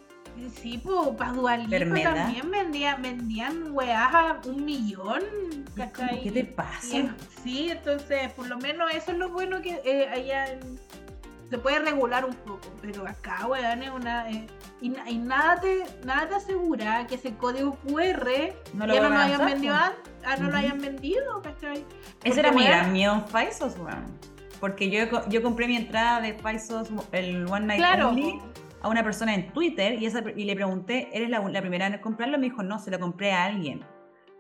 [0.61, 1.71] Sí, pues para Dualipa
[2.03, 5.23] también vendía, vendían weas a un millón.
[5.77, 6.23] ¿cachai?
[6.23, 6.99] ¿Qué te pasa?
[6.99, 7.11] es-
[7.43, 10.79] sí, entonces por lo menos eso es lo bueno que eh, allá en-
[11.51, 14.29] se puede regular un poco, pero acá, weón, es una...
[14.31, 14.47] eh,
[14.81, 19.03] y, na- y nada, te, nada te asegura que ese código QR No lo ya
[19.03, 19.93] no lo hayan vendido ah,
[20.39, 20.57] no lo Ujú.
[20.59, 21.85] hayan vendido, ¿cachai?
[22.25, 24.05] Ese era mi gran miedo en Faisos, weón.
[24.61, 28.41] Porque yo, yo compré mi entrada de Faisos, el One Night Claro, Only.
[28.85, 31.99] A una persona en Twitter y, esa, y le pregunté, ¿eres la, la primera en
[32.01, 32.39] comprarlo?
[32.39, 33.85] Me dijo, no, se lo compré a alguien.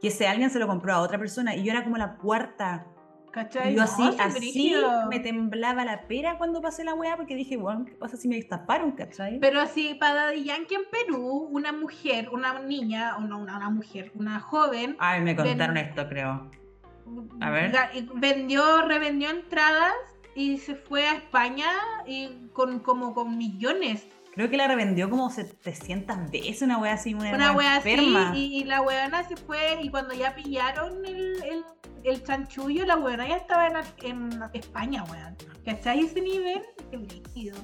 [0.02, 2.86] Y ese alguien se lo compró a otra persona y yo era como la cuarta.
[3.32, 3.72] ¿cachai?
[3.72, 4.74] Y yo así, sí, así
[5.08, 8.36] me temblaba la pera cuando pasé la weá porque dije, bueno, ¿qué pasa si me
[8.36, 9.40] destaparon, cachai?
[9.40, 13.70] Pero así, para Daddy Yankee en Perú, una mujer, una niña, o no, una, una
[13.70, 16.50] mujer, una joven, Ay, me contaron Ven- esto, creo.
[17.40, 17.72] A ver.
[18.14, 19.94] vendió, revendió entradas
[20.34, 21.66] y se fue a España
[22.06, 24.06] y con como con millones.
[24.34, 28.32] Creo que la revendió como 700 veces, una weá así, una, Una wea así, enferma.
[28.36, 31.64] y, y la weona se fue, y cuando ya pillaron el, el,
[32.02, 35.36] el chanchullo, la weona ya estaba en, en España, weón.
[35.64, 36.62] ¿Cachai ese nivel?
[36.90, 37.56] Qué brígido.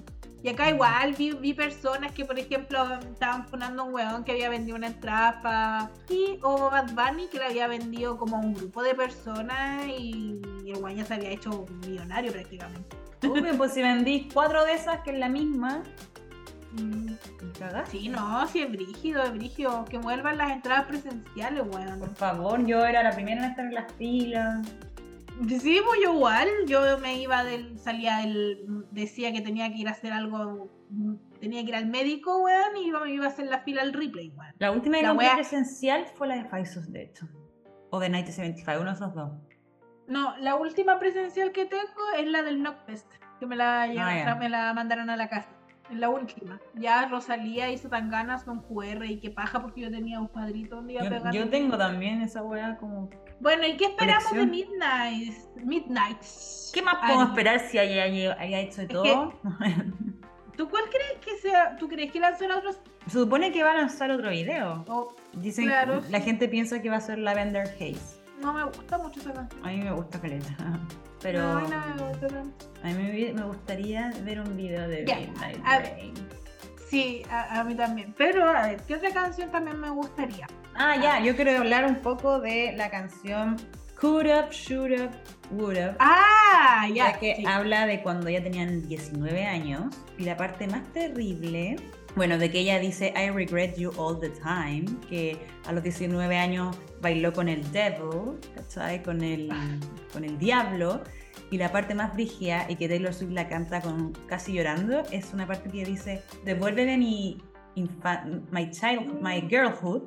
[0.43, 4.49] Y acá igual vi, vi personas que, por ejemplo, estaban funando un weón que había
[4.49, 5.91] vendido una entrada para...
[6.09, 10.41] Y, o Bad Bunny que le había vendido como a un grupo de personas y,
[10.67, 12.97] el weón ya se había hecho millonario prácticamente.
[13.25, 15.83] Uy, pues si vendí cuatro de esas, que es la misma.
[17.91, 19.85] Sí, no, sí es brígido, es brígido.
[19.87, 21.99] Que vuelvan las entradas presenciales, weón.
[21.99, 24.67] Por favor, yo era la primera en estar en las filas.
[25.49, 29.89] Sí, pues yo igual, yo me iba del, salía del, decía que tenía que ir
[29.89, 33.47] a hacer algo, mm, tenía que ir al médico, weón, y iba, iba a hacer
[33.47, 34.53] la fila al replay, weón.
[34.59, 37.27] La última que La wea- presencial fue la de Faisos, de hecho.
[37.89, 39.33] O de 1975, uno de esos dos.
[40.09, 41.85] No, la última presencial que tengo
[42.19, 44.35] es la del Knockfest, que me la, llevaron- ya.
[44.35, 45.49] me la mandaron a la casa.
[45.93, 46.61] La última.
[46.75, 50.77] Ya Rosalía hizo tan ganas con QR y qué paja porque yo tenía un cuadrito
[50.77, 51.35] donde iba Yo, pegar.
[51.35, 53.11] yo tengo también esa weá como...
[53.41, 54.51] Bueno, ¿y qué esperamos de colección.
[54.51, 55.35] Midnight?
[55.57, 56.19] Midnight.
[56.73, 59.35] ¿Qué más Ay, podemos esperar si haya, haya hecho de Es todo?
[60.57, 61.77] ¿Tú cuál crees que sea?
[61.79, 62.79] ¿Tú crees que lanzará otros?
[63.07, 64.85] Se supone que va a lanzar otro video.
[64.89, 66.25] o Dicen Claro, la sí.
[66.25, 68.20] gente piensa que va a ser Lavender Haze.
[68.41, 69.65] No me gusta mucho esa canción.
[69.65, 70.57] A mí me gusta Caleta.
[71.23, 72.67] Pero No, no me gusta tanto.
[72.83, 75.93] a mí me, me gustaría ver un video de Ya, Midnight a ver.
[75.95, 76.15] Rain.
[76.89, 78.15] Sí, a, a mí también.
[78.19, 80.47] Pero, a ver, ¿qué otra canción también me gustaría?
[80.75, 83.57] Ah, ya, yo quiero hablar un poco de la canción
[84.01, 85.11] Could Up, Shoot Up,
[85.53, 85.97] Would Up.
[86.01, 87.19] Ah, ya.
[87.19, 87.45] que sí.
[87.47, 91.77] habla de cuando ya tenían 19 años y la parte más terrible,
[92.17, 95.37] bueno, de que ella dice I regret you all the time, que
[95.67, 99.03] a los 19 años bailó con el devil, ¿cachai?
[99.03, 99.49] Con el,
[100.13, 101.03] con el diablo.
[101.53, 105.35] Y la parte más brígida y que Taylor Swift la canta con casi llorando es
[105.35, 107.43] una parte que dice devuélveme mi
[108.53, 110.03] my child, my girlhood,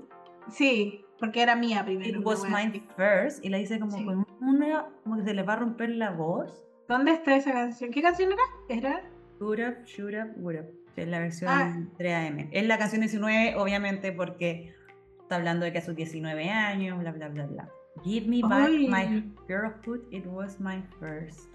[0.49, 2.19] Sí, porque era mía primero.
[2.19, 4.05] it was mine first y la dice como Sí.
[4.05, 6.63] con una como que se le va a romper la voz.
[6.87, 7.91] ¿Dónde está esa canción?
[7.91, 8.79] ¿Qué canción era?
[8.79, 9.01] Era.
[9.39, 10.65] Shoot up, shoot up, would up.
[10.95, 11.77] Que es la versión Ah.
[11.97, 12.49] 3AM.
[12.51, 14.73] Es la canción 19, obviamente, porque
[15.21, 17.69] está hablando de que a sus 19 años, bla, bla, bla, bla.
[18.03, 21.47] Give me back my girlhood, it was my first.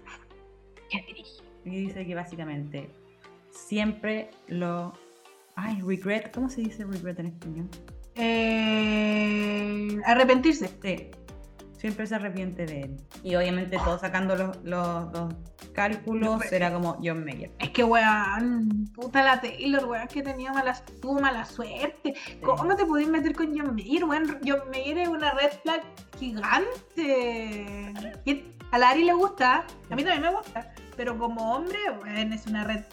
[1.65, 2.89] Y dice que básicamente
[3.51, 4.93] siempre lo.
[5.55, 6.31] Ay, regret.
[6.33, 7.67] ¿Cómo se dice regret en español?
[8.15, 10.69] Eh, arrepentirse.
[10.81, 11.11] Sí.
[11.79, 12.97] Siempre se arrepiente de él.
[13.23, 15.33] Y obviamente todos sacando los, los- los
[15.73, 17.51] cálculos, Los- era como John Mayer.
[17.57, 22.13] Es que, weón, puta la Taylor, weón, que tenía mala, tuvo mala suerte.
[22.43, 24.39] ¿Cómo te pudiste meter con John Mayer, weón?
[24.45, 25.81] John Mayer es una red flag
[26.19, 27.93] gigante.
[28.25, 32.33] Y A la Ari le gusta, a mí también me gusta, pero como hombre, weón,
[32.33, 32.83] es una red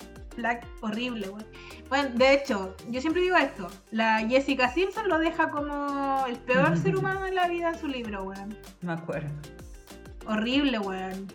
[0.80, 1.46] horrible, weón.
[1.88, 6.76] Bueno, de hecho, yo siempre digo esto, la Jessica Simpson lo deja como el peor
[6.82, 8.56] ser humano en la vida en su libro, weón.
[8.82, 9.28] Me acuerdo.
[10.26, 11.26] Horrible, weón.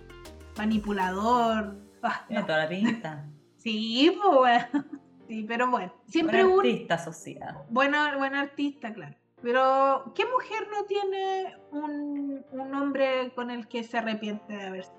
[0.58, 1.76] Manipulador.
[2.04, 2.46] Ah, Tiene no.
[2.48, 3.26] toda la pinta.
[3.58, 5.02] Sí, pues weón.
[5.28, 5.94] Sí, pero bueno.
[6.08, 7.64] Siempre Un un artista asociado.
[7.70, 9.16] buena, buen artista, claro.
[9.42, 14.84] Pero, ¿qué mujer no tiene un, un hombre con el que se arrepiente de haber
[14.84, 14.98] sido?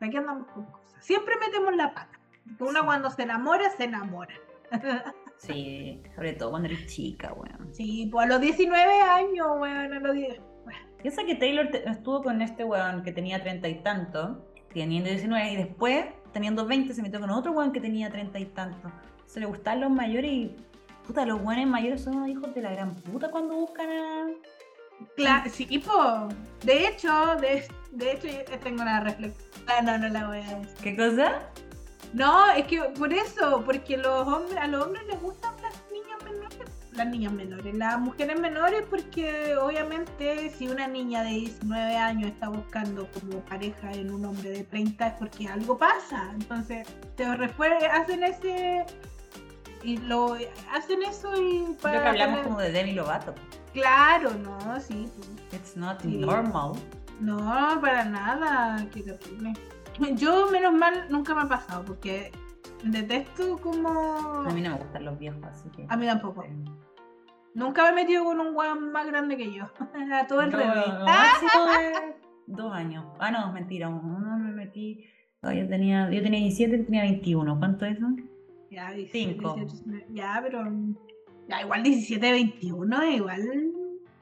[0.00, 1.04] Aquí andamos con cosas.
[1.04, 2.09] Siempre metemos la pata.
[2.46, 2.54] Sí.
[2.84, 4.34] cuando se enamora, se enamora.
[5.40, 7.72] Sí, sobre todo cuando eres chica, weón.
[7.72, 10.38] Sí, pues a los 19 años, weón, a los 10.
[11.00, 15.56] Piensa que Taylor estuvo con este weón que tenía treinta y tanto, teniendo 19, y
[15.56, 18.92] después, teniendo 20, se metió con otro weón que tenía treinta y tanto.
[19.24, 20.56] Se le gustaban los mayores y.
[21.06, 24.26] Puta, los weones mayores son hijos de la gran puta cuando buscan a.
[25.16, 26.36] Claro, sí, pues.
[26.66, 29.50] De hecho, de, de hecho, yo tengo una reflexión.
[29.66, 30.76] Ah, no, no la voy a decir.
[30.82, 31.48] ¿Qué cosa?
[32.12, 36.18] No, es que por eso, porque los hombres, a los hombres les gustan las niñas
[36.24, 42.30] menores, las niñas menores, las mujeres menores, porque obviamente si una niña de 19 años
[42.30, 46.86] está buscando como pareja en un hombre de 30 es porque algo pasa, entonces
[47.16, 48.84] te hacen ese
[49.82, 50.36] y lo
[50.72, 53.34] hacen eso y Creo que para hablamos como de Demi Lovato.
[53.72, 55.60] claro, no, sí, pues.
[55.62, 56.08] It's not Sí.
[56.18, 56.72] normal.
[57.20, 57.38] No,
[57.80, 59.52] para nada, qué terrible.
[60.16, 62.30] Yo, menos mal, nunca me ha pasado, porque
[62.84, 63.88] detesto como...
[63.88, 65.86] A mí no me gustan los viejos, así que.
[65.88, 66.44] A mí tampoco.
[67.54, 69.64] Nunca me he metido con un weón más grande que yo.
[69.94, 70.86] Era todo el No, revés.
[71.04, 72.00] máximo es
[72.46, 73.04] dos años.
[73.18, 73.88] Ah, no, mentira.
[73.88, 75.04] Uno me metí.
[75.42, 77.58] no, yo, tenía, yo tenía 17 y tenía 21.
[77.58, 78.06] ¿Cuánto es eso?
[78.70, 79.54] Ya, 17, Cinco.
[79.56, 80.64] 18, ya, pero...
[81.48, 83.72] Ya, igual 17, 21, igual...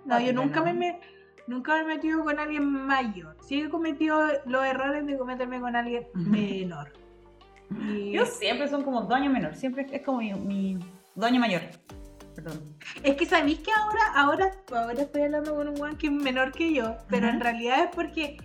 [0.06, 1.00] No, yo nunca me, me-
[1.48, 3.36] nunca me he metido con alguien mayor.
[3.46, 6.92] Sí he cometido los errores de meterme con alguien menor.
[7.92, 9.56] Y- Yo siempre son como años menor.
[9.56, 10.78] Siempre es como mi, mi
[11.20, 11.62] años mayor.
[12.34, 12.76] Perdón.
[13.02, 16.52] Es que sabéis que ahora, ahora, ahora estoy hablando con un weón que es menor
[16.52, 18.36] que yo, pero en realidad es porque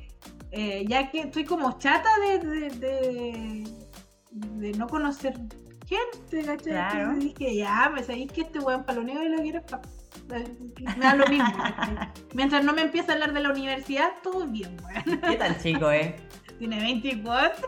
[0.52, 3.68] eh, ya que estoy como chata de, de, de,
[4.32, 5.36] de no conocer
[5.88, 6.72] gente, ¿cachai?
[6.74, 7.00] Claro.
[7.00, 9.82] Entonces dije, ya, me sabéis que este weón paloneo y lo quiero pa-
[10.28, 11.54] Me da lo mismo.
[12.34, 15.20] Mientras no me empiece a hablar de la universidad, todo bien, weón.
[15.22, 16.16] ¿Qué tal, chico, eh?
[16.60, 17.68] Tiene 24.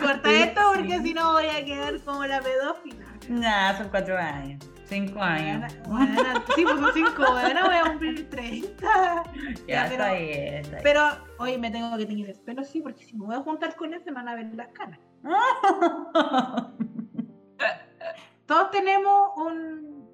[0.00, 1.04] Corta Sí, esto porque sí.
[1.08, 3.06] si no voy a quedar como la pedófila.
[3.28, 4.64] Nah, son cuatro años.
[4.92, 5.72] Cinco años.
[5.88, 9.22] Bueno, bueno, sí, pues son cinco, bueno, voy a cumplir 30.
[9.66, 10.82] Ya, Ya, está pero- bien, está bien.
[10.82, 11.02] Pero
[11.38, 13.92] hoy me tengo que teñir el pelo, sí, porque si me voy a juntar con
[13.94, 14.98] él se me van a ver las canas.
[18.46, 20.04] Todos tenemos un,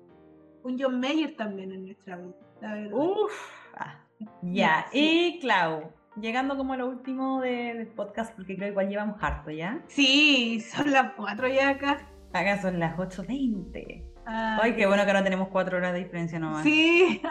[0.63, 2.93] un John Mayer también en nuestra vida, la verdad.
[2.93, 3.33] Uf.
[3.77, 3.97] Ah,
[4.43, 5.37] ya, Sí.
[5.37, 9.17] y Clau, llegando como a lo último de- del podcast, porque creo que igual llevamos
[9.23, 9.83] harto ya.
[9.89, 12.07] Sí, son las 4 ya acá.
[12.33, 14.05] Acá son las 8.20.
[14.31, 16.63] Ah, Ay, qué bueno que ahora tenemos cuatro horas de diferencia nomás.
[16.63, 17.23] Sí.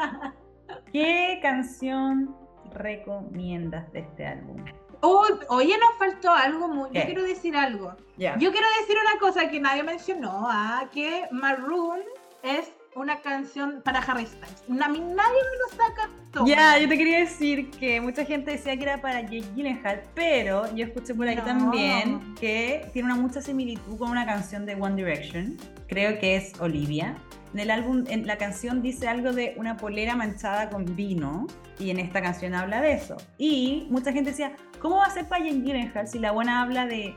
[0.91, 2.35] ¿Qué canción
[2.73, 4.65] recomiendas de este álbum?
[5.03, 6.89] Uy, oye, nos faltó algo muy.
[6.89, 6.99] ¿Qué?
[7.01, 7.95] Yo quiero decir algo.
[8.17, 8.35] Ya.
[8.39, 11.99] Yo quiero decir una cosa que nadie mencionó, ah, que Maroon
[12.41, 14.63] es una canción para Harry Styles.
[14.67, 16.45] Na- nadie me lo saca todo.
[16.47, 20.73] Ya, yo te quería decir que mucha gente decía que era para Jake Gyllenhaal, pero
[20.75, 21.43] yo escuché por ahí No.
[21.43, 25.57] también que tiene una mucha similitud con una canción de One Direction.
[25.87, 27.15] Creo que es Olivia.
[27.53, 31.47] En el álbum, en la canción dice algo de una polera manchada con vino
[31.79, 33.15] y en esta canción habla de eso.
[33.37, 36.85] Y mucha gente decía, ¿cómo va a ser para Jake Gyllenhaal si la buena habla
[36.85, 37.15] de,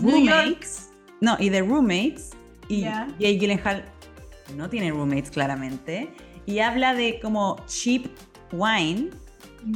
[0.00, 0.90] roommates?
[1.20, 2.30] No, y de roommates.
[2.68, 3.06] Y Ya.
[3.18, 3.84] Jake Gyllenhaal
[4.56, 6.12] no tiene roommates claramente.
[6.46, 8.06] Y habla de como cheap
[8.52, 9.10] wine,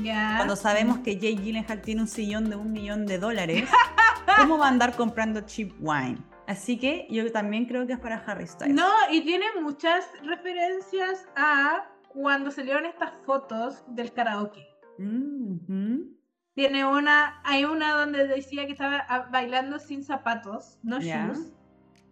[0.03, 0.35] Ya.
[0.37, 3.69] cuando sabemos que Jake Gyllenhaal tiene un sillón de un millón de dólares.
[4.39, 6.19] ¿Cómo va a andar comprando cheap wine?
[6.47, 8.75] Así que yo también creo que es para Harry Styles.
[8.75, 14.67] No, y tiene muchas referencias a cuando salieron estas fotos del karaoke.
[14.99, 16.17] Mhm.
[16.55, 21.53] Tiene una, hay una donde decía que estaba ah, bailando sin zapatos, no shoes.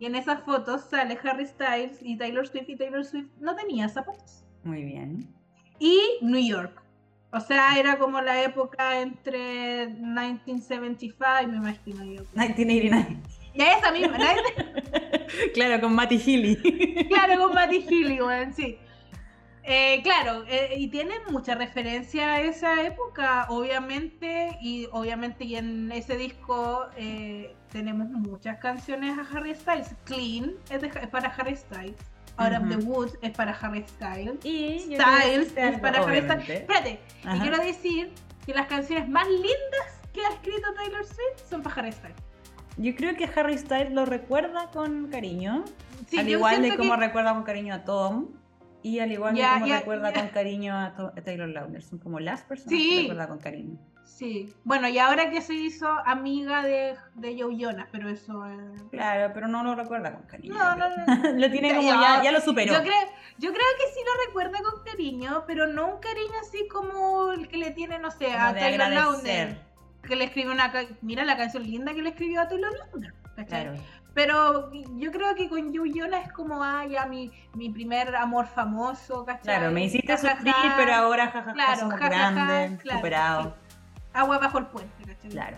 [0.04, 3.88] Y en esas fotos sale Harry Styles y Taylor Swift y Taylor Swift no tenía
[3.88, 4.44] zapatos.
[4.62, 5.34] Muy bien.
[5.78, 6.82] Y New York.
[7.32, 12.22] O sea, era como la época entre 1975, me imagino yo.
[12.34, 13.16] 1989.
[13.54, 14.24] Ya esa misma, ¿no?
[15.54, 17.06] claro, con Matty Healy.
[17.08, 18.76] claro, con Matty Healy, weón, sí.
[19.66, 25.90] Eh, claro, eh, y tiene mucha referencia a esa época, obviamente, y obviamente y en
[25.90, 29.94] ese disco eh, tenemos muchas canciones a Harry Styles.
[30.04, 31.96] Clean es, de- es para Harry Styles.
[32.36, 32.76] Out of the.
[32.84, 34.44] Woods es para Harry Styles.
[34.44, 36.48] y Styles es para Harry Styles.
[36.50, 37.40] Espérate, y Ajá.
[37.42, 38.12] quiero decir
[38.44, 42.16] que las canciones más lindas que ha escrito Taylor Swift son para Harry Styles.
[42.76, 45.64] Yo creo que Harry Styles lo recuerda con cariño.
[46.08, 48.26] Sí, al igual de como que- recuerda con cariño a Tom.
[48.84, 50.94] Y al igual de como recuerda con cariño a,
[51.24, 51.82] Taylor Lautner.
[51.82, 52.90] Son como las personas Sí.
[52.90, 53.78] que recuerda con cariño.
[54.04, 58.46] Sí, bueno, y ahora que se hizo amiga de, de Joe Jonas, pero eso...
[58.46, 60.54] eh, Claro, pero no lo recuerda con cariño.
[60.54, 61.32] No, no, no.
[61.32, 62.22] lo tiene como ya.
[62.22, 62.74] ya, lo superó.
[62.74, 62.94] Yo creo,
[63.38, 67.48] yo creo que sí lo recuerda con cariño, pero no un cariño así como el
[67.48, 68.90] que le tiene, no sé, Como a Taylor.
[68.90, 69.58] Lautner.
[70.02, 70.70] Que le escribió una...
[71.00, 73.14] Mira la canción linda que le escribió a Taylor Lautner.
[73.34, 73.62] ¿cachai?
[73.64, 73.78] Claro.
[74.14, 79.24] Pero yo creo que con Jonas es como, ah, ya mi, mi primer amor famoso,
[79.24, 79.42] ¿cachai?
[79.56, 80.74] Claro, me hiciste Ja, sufrir, ja.
[80.76, 83.42] pero ahora jajaja Claro, grandes, claro, superado.
[83.42, 83.76] sí.
[84.12, 85.30] Agua bajo el puente, ¿cachai?
[85.30, 85.56] Claro.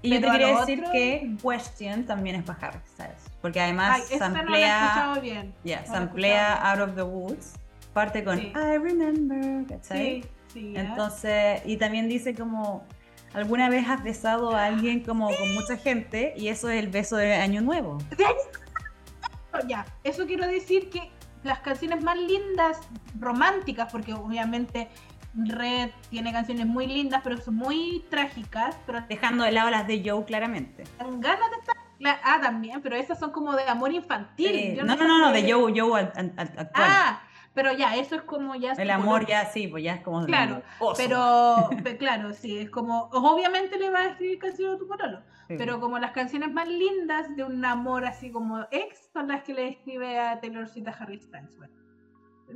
[0.00, 3.30] Y yo te quería decir otro- que Question también es Harry Styles.
[3.42, 5.54] Porque Ay, además no he samplea, escuchado bien.
[5.64, 7.54] yeah, no samplea Out of the Woods.
[7.92, 8.52] Parte con Sí.
[8.54, 10.22] I remember, ¿cachai?
[10.22, 10.72] Sí, sí.
[10.72, 10.80] ya.
[10.82, 12.86] Entonces, y también dice como,
[13.34, 16.34] ¿alguna vez has besado a alguien como con mucha gente?
[16.36, 17.98] Y eso es el beso de Año Nuevo.
[19.66, 21.10] Ya, eso quiero decir que
[21.42, 22.78] las canciones más lindas,
[23.18, 24.88] románticas, porque obviamente
[25.34, 30.02] Red tiene canciones muy lindas, pero son muy trágicas, pero Dejando de lado las de
[30.04, 30.84] Joe claramente.
[30.98, 31.76] dan ganas de estar.
[32.22, 34.50] Ah, también, pero esas son como de amor infantil.
[34.54, 36.68] Eh, no, no, no, no, de Joe, Joe al- al- al- actual.
[36.76, 37.22] Ah,
[37.58, 38.72] pero ya, eso es como ya.
[38.74, 40.24] el amor ya sí, pues ya es como...
[40.26, 40.62] Claro.
[40.96, 43.08] Pero, pe- claro, sí, es como.
[43.12, 45.18] Obviamente le vas a escribir canciones a tu pololo.
[45.48, 45.54] Sí.
[45.58, 49.54] Pero como las canciones más lindas de un amor así como ex son las que
[49.54, 51.56] le escribe a Taylor Swift a Harry Styles.
[51.56, 51.72] Bueno,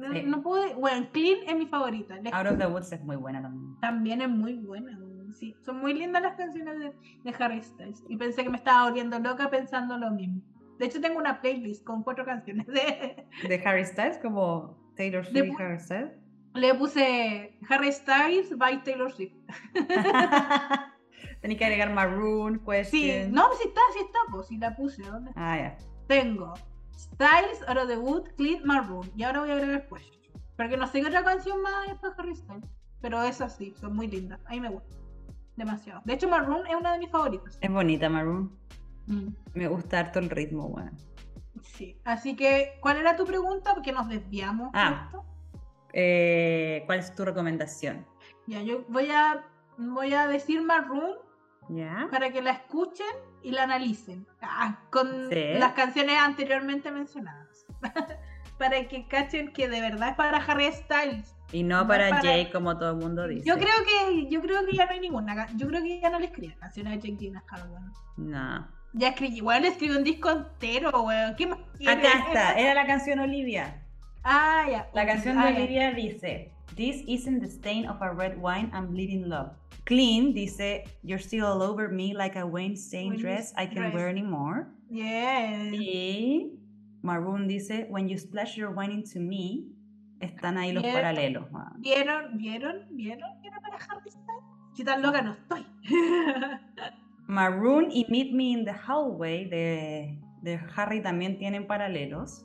[0.09, 0.23] no, Sí.
[0.25, 2.15] no pude, bueno, Clean es mi favorita.
[2.33, 3.77] Out of the Woods es muy buena también.
[3.81, 4.97] También es muy buena.
[5.33, 6.93] Sí, son muy lindas las canciones de,
[7.25, 8.05] de Harry Styles.
[8.09, 10.43] Y pensé que me estaba volviendo loca pensando lo mismo.
[10.79, 12.67] De hecho, tengo una playlist con cuatro canciones.
[12.67, 16.13] De, De Harry Styles, como Taylor Swift pu- Harry Styles.
[16.55, 19.33] le puse Harry Styles by Taylor Swift.
[21.41, 23.33] Tenía que agregar Maroon, Sí, Question.
[23.33, 25.03] no, sí está, sí está, pues sí la puse.
[25.03, 25.53] ¿dónde está?
[25.53, 25.77] Ah, ya.
[26.07, 26.55] Tengo
[26.97, 29.11] Styles, Out of the Wood, Clean, Maroon.
[29.17, 30.23] Y ahora voy a agregar Question.
[30.57, 32.65] Porque no sé qué otra canción más es para Harry Styles.
[33.01, 34.39] Pero esas sí, son muy lindas.
[34.47, 34.95] A mí me gusta.
[35.57, 36.01] Demasiado.
[36.05, 37.59] De hecho, Maroon es una de mis favoritas.
[37.61, 38.57] Es bonita Maroon.
[39.07, 40.93] Mm, Me gusta harto el ritmo, weón.
[41.63, 41.97] Sí.
[42.05, 43.75] Así que, ¿cuál era tu pregunta?
[43.75, 44.71] Porque nos desviamos.
[44.75, 45.11] Ah.
[45.93, 48.07] Eh, ¿Cuál es tu recomendación?
[48.47, 49.45] Ya, yo voy a,
[49.79, 51.17] voy a decir Maroon
[51.69, 52.09] ¿Ya?
[52.11, 53.07] para que la escuchen
[53.43, 54.27] y la analicen.
[54.41, 55.55] Ah, con Sí.
[55.59, 57.67] las canciones anteriormente mencionadas.
[58.59, 61.37] para que cachen que de verdad es para Harry Styles.
[61.53, 63.47] Y no No para, para- Jay, como todo el mundo dice.
[63.47, 65.47] Yo creo que yo creo que ya no hay ninguna.
[65.57, 67.93] Yo creo que ya no le escriben canciones a Jake Gyllenhaal.
[68.17, 68.69] No.
[68.95, 71.35] Ya escribí, igual le escribió un disco entero, weón.
[71.37, 71.59] ¿Qué más?
[71.87, 73.83] Acá está, era la canción Olivia.
[74.23, 74.89] Ah, ya.
[74.93, 75.57] La canción de Ah, ya.
[75.57, 79.51] Olivia dice: This isn't the stain of a red wine, I'm bleeding love.
[79.85, 83.93] Clean dice: You're still all over me like a Wayne stained Wayne dress I can't
[83.95, 84.69] wear anymore.
[84.91, 85.71] Yeah.
[85.73, 86.53] Y
[87.03, 89.65] Maroon dice: When you splash your wine into me,
[90.21, 91.51] están ahí los paralelos.
[91.51, 91.81] weón.
[91.81, 92.37] ¿Vieron?
[92.39, 92.87] ¿Vieron?
[92.91, 93.41] ¿Vieron?
[93.41, 94.11] que era para Harry?
[94.75, 95.67] Si tan loca no estoy.
[97.33, 102.45] Maroon y Meet Me in the Hallway de, de Harry también tienen paralelos.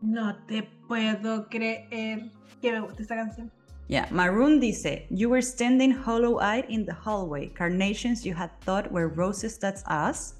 [0.00, 1.86] no te puedo creer
[2.60, 3.50] que me gusta esa canción.
[3.88, 7.48] Yeah, Maroon dice, You were standing hollow-eyed in the hallway.
[7.48, 10.34] Carnations you had thought were roses, that's us.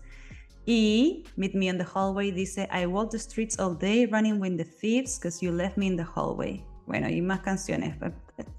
[0.67, 4.57] Y Meet Me in the Hallway dice, I walk the streets all day running with
[4.57, 6.65] the thieves because you left me in the hallway.
[6.87, 7.95] Bueno, y más canciones.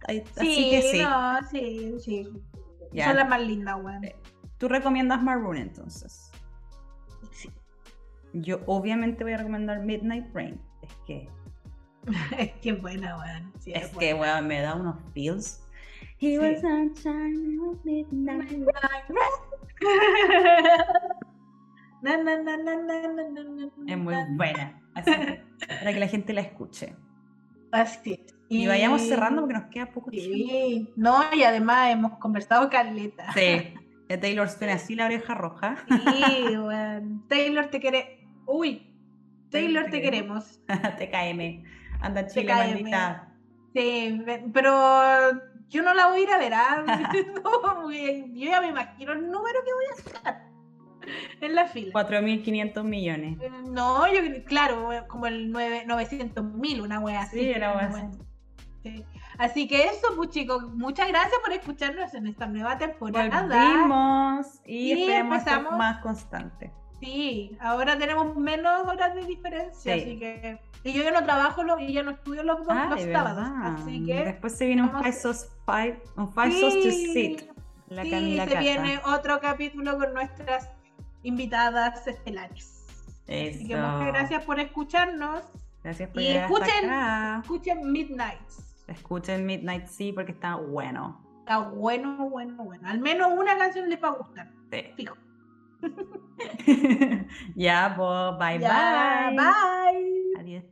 [0.07, 1.01] Ay, Así que sí.
[1.01, 2.27] no, sí, sí.
[2.91, 3.07] Ya.
[3.07, 4.03] Son las más lindas, weón.
[4.63, 6.31] ¿Tú recomiendas Maroon entonces?
[7.33, 7.49] Sí.
[8.31, 10.57] Yo obviamente voy a recomendar Midnight Rain.
[10.81, 11.27] Es que,
[12.39, 13.51] Es que buena, weón.
[13.59, 13.99] Sí, es buena.
[13.99, 15.67] que, weón, me da unos feels.
[16.17, 16.37] He Sí.
[16.37, 18.49] was sunshine of midnight.
[22.01, 24.27] Na, na, na, na, na, na, na, na, Es muy na.
[24.31, 24.81] buena.
[24.95, 25.11] Así
[25.67, 26.95] para que la gente la escuche.
[27.73, 28.33] Así es.
[28.47, 30.33] Y vayamos cerrando porque nos queda poco tiempo.
[30.33, 33.29] Sí, no, y además hemos conversado caleta.
[33.33, 33.73] Sí.
[34.07, 35.77] Taylor Swift así la oreja roja.
[35.87, 37.25] Sí, weón.
[37.27, 38.27] Taylor te quiere.
[38.45, 38.93] Uy,
[39.49, 40.61] Taylor te queremos.
[40.67, 41.63] TKM.
[42.01, 43.29] Anda Chile, maldita.
[43.73, 44.21] Sí,
[44.53, 45.31] pero
[45.69, 46.53] yo no la voy a ir a ver.
[46.53, 46.83] ¿ah?
[47.43, 50.43] No, yo ya me imagino el número que voy a sacar
[51.41, 51.91] en la fila.
[51.93, 53.37] 4.500 millones.
[53.41, 57.39] Eh, No, yo creo- claro, como el 900 mil, una wea así.
[57.39, 58.17] Sí, una wea así.
[58.83, 59.05] Sí.
[59.37, 63.41] Así que eso, pues chicos, muchas gracias por escucharnos en esta nueva temporada.
[63.41, 65.77] Volvimos y, Y empezamos.
[65.77, 66.71] más constante.
[66.99, 70.01] Sí, ahora tenemos menos horas de diferencia, Sí.
[70.01, 70.59] así que.
[70.85, 73.47] Y yo ya no trabajo los- y ya no estudio los, dos Ah, los sábados.
[73.63, 74.23] Así que.
[74.25, 77.41] Después se viene un vamos- Five un sauce to Sit.
[77.87, 78.59] La sí, Camila se Cata.
[78.61, 80.69] viene otro capítulo con nuestras
[81.23, 82.85] invitadas estelares.
[83.23, 85.43] Así que muchas gracias por escucharnos.
[85.83, 87.39] Gracias por Y llegar hasta escuchen- acá.
[87.43, 88.62] Escuchen Midnights.
[88.93, 91.21] Escuchen Midnight Sea porque está bueno.
[91.39, 92.87] Está bueno, bueno, bueno.
[92.87, 94.51] Al menos una canción les va a gustar.
[94.71, 94.83] Sí.
[94.95, 95.17] Fijo.
[97.55, 99.37] ya, pues, bye Ya, bye.
[99.37, 100.39] bye.
[100.39, 100.63] Adiós.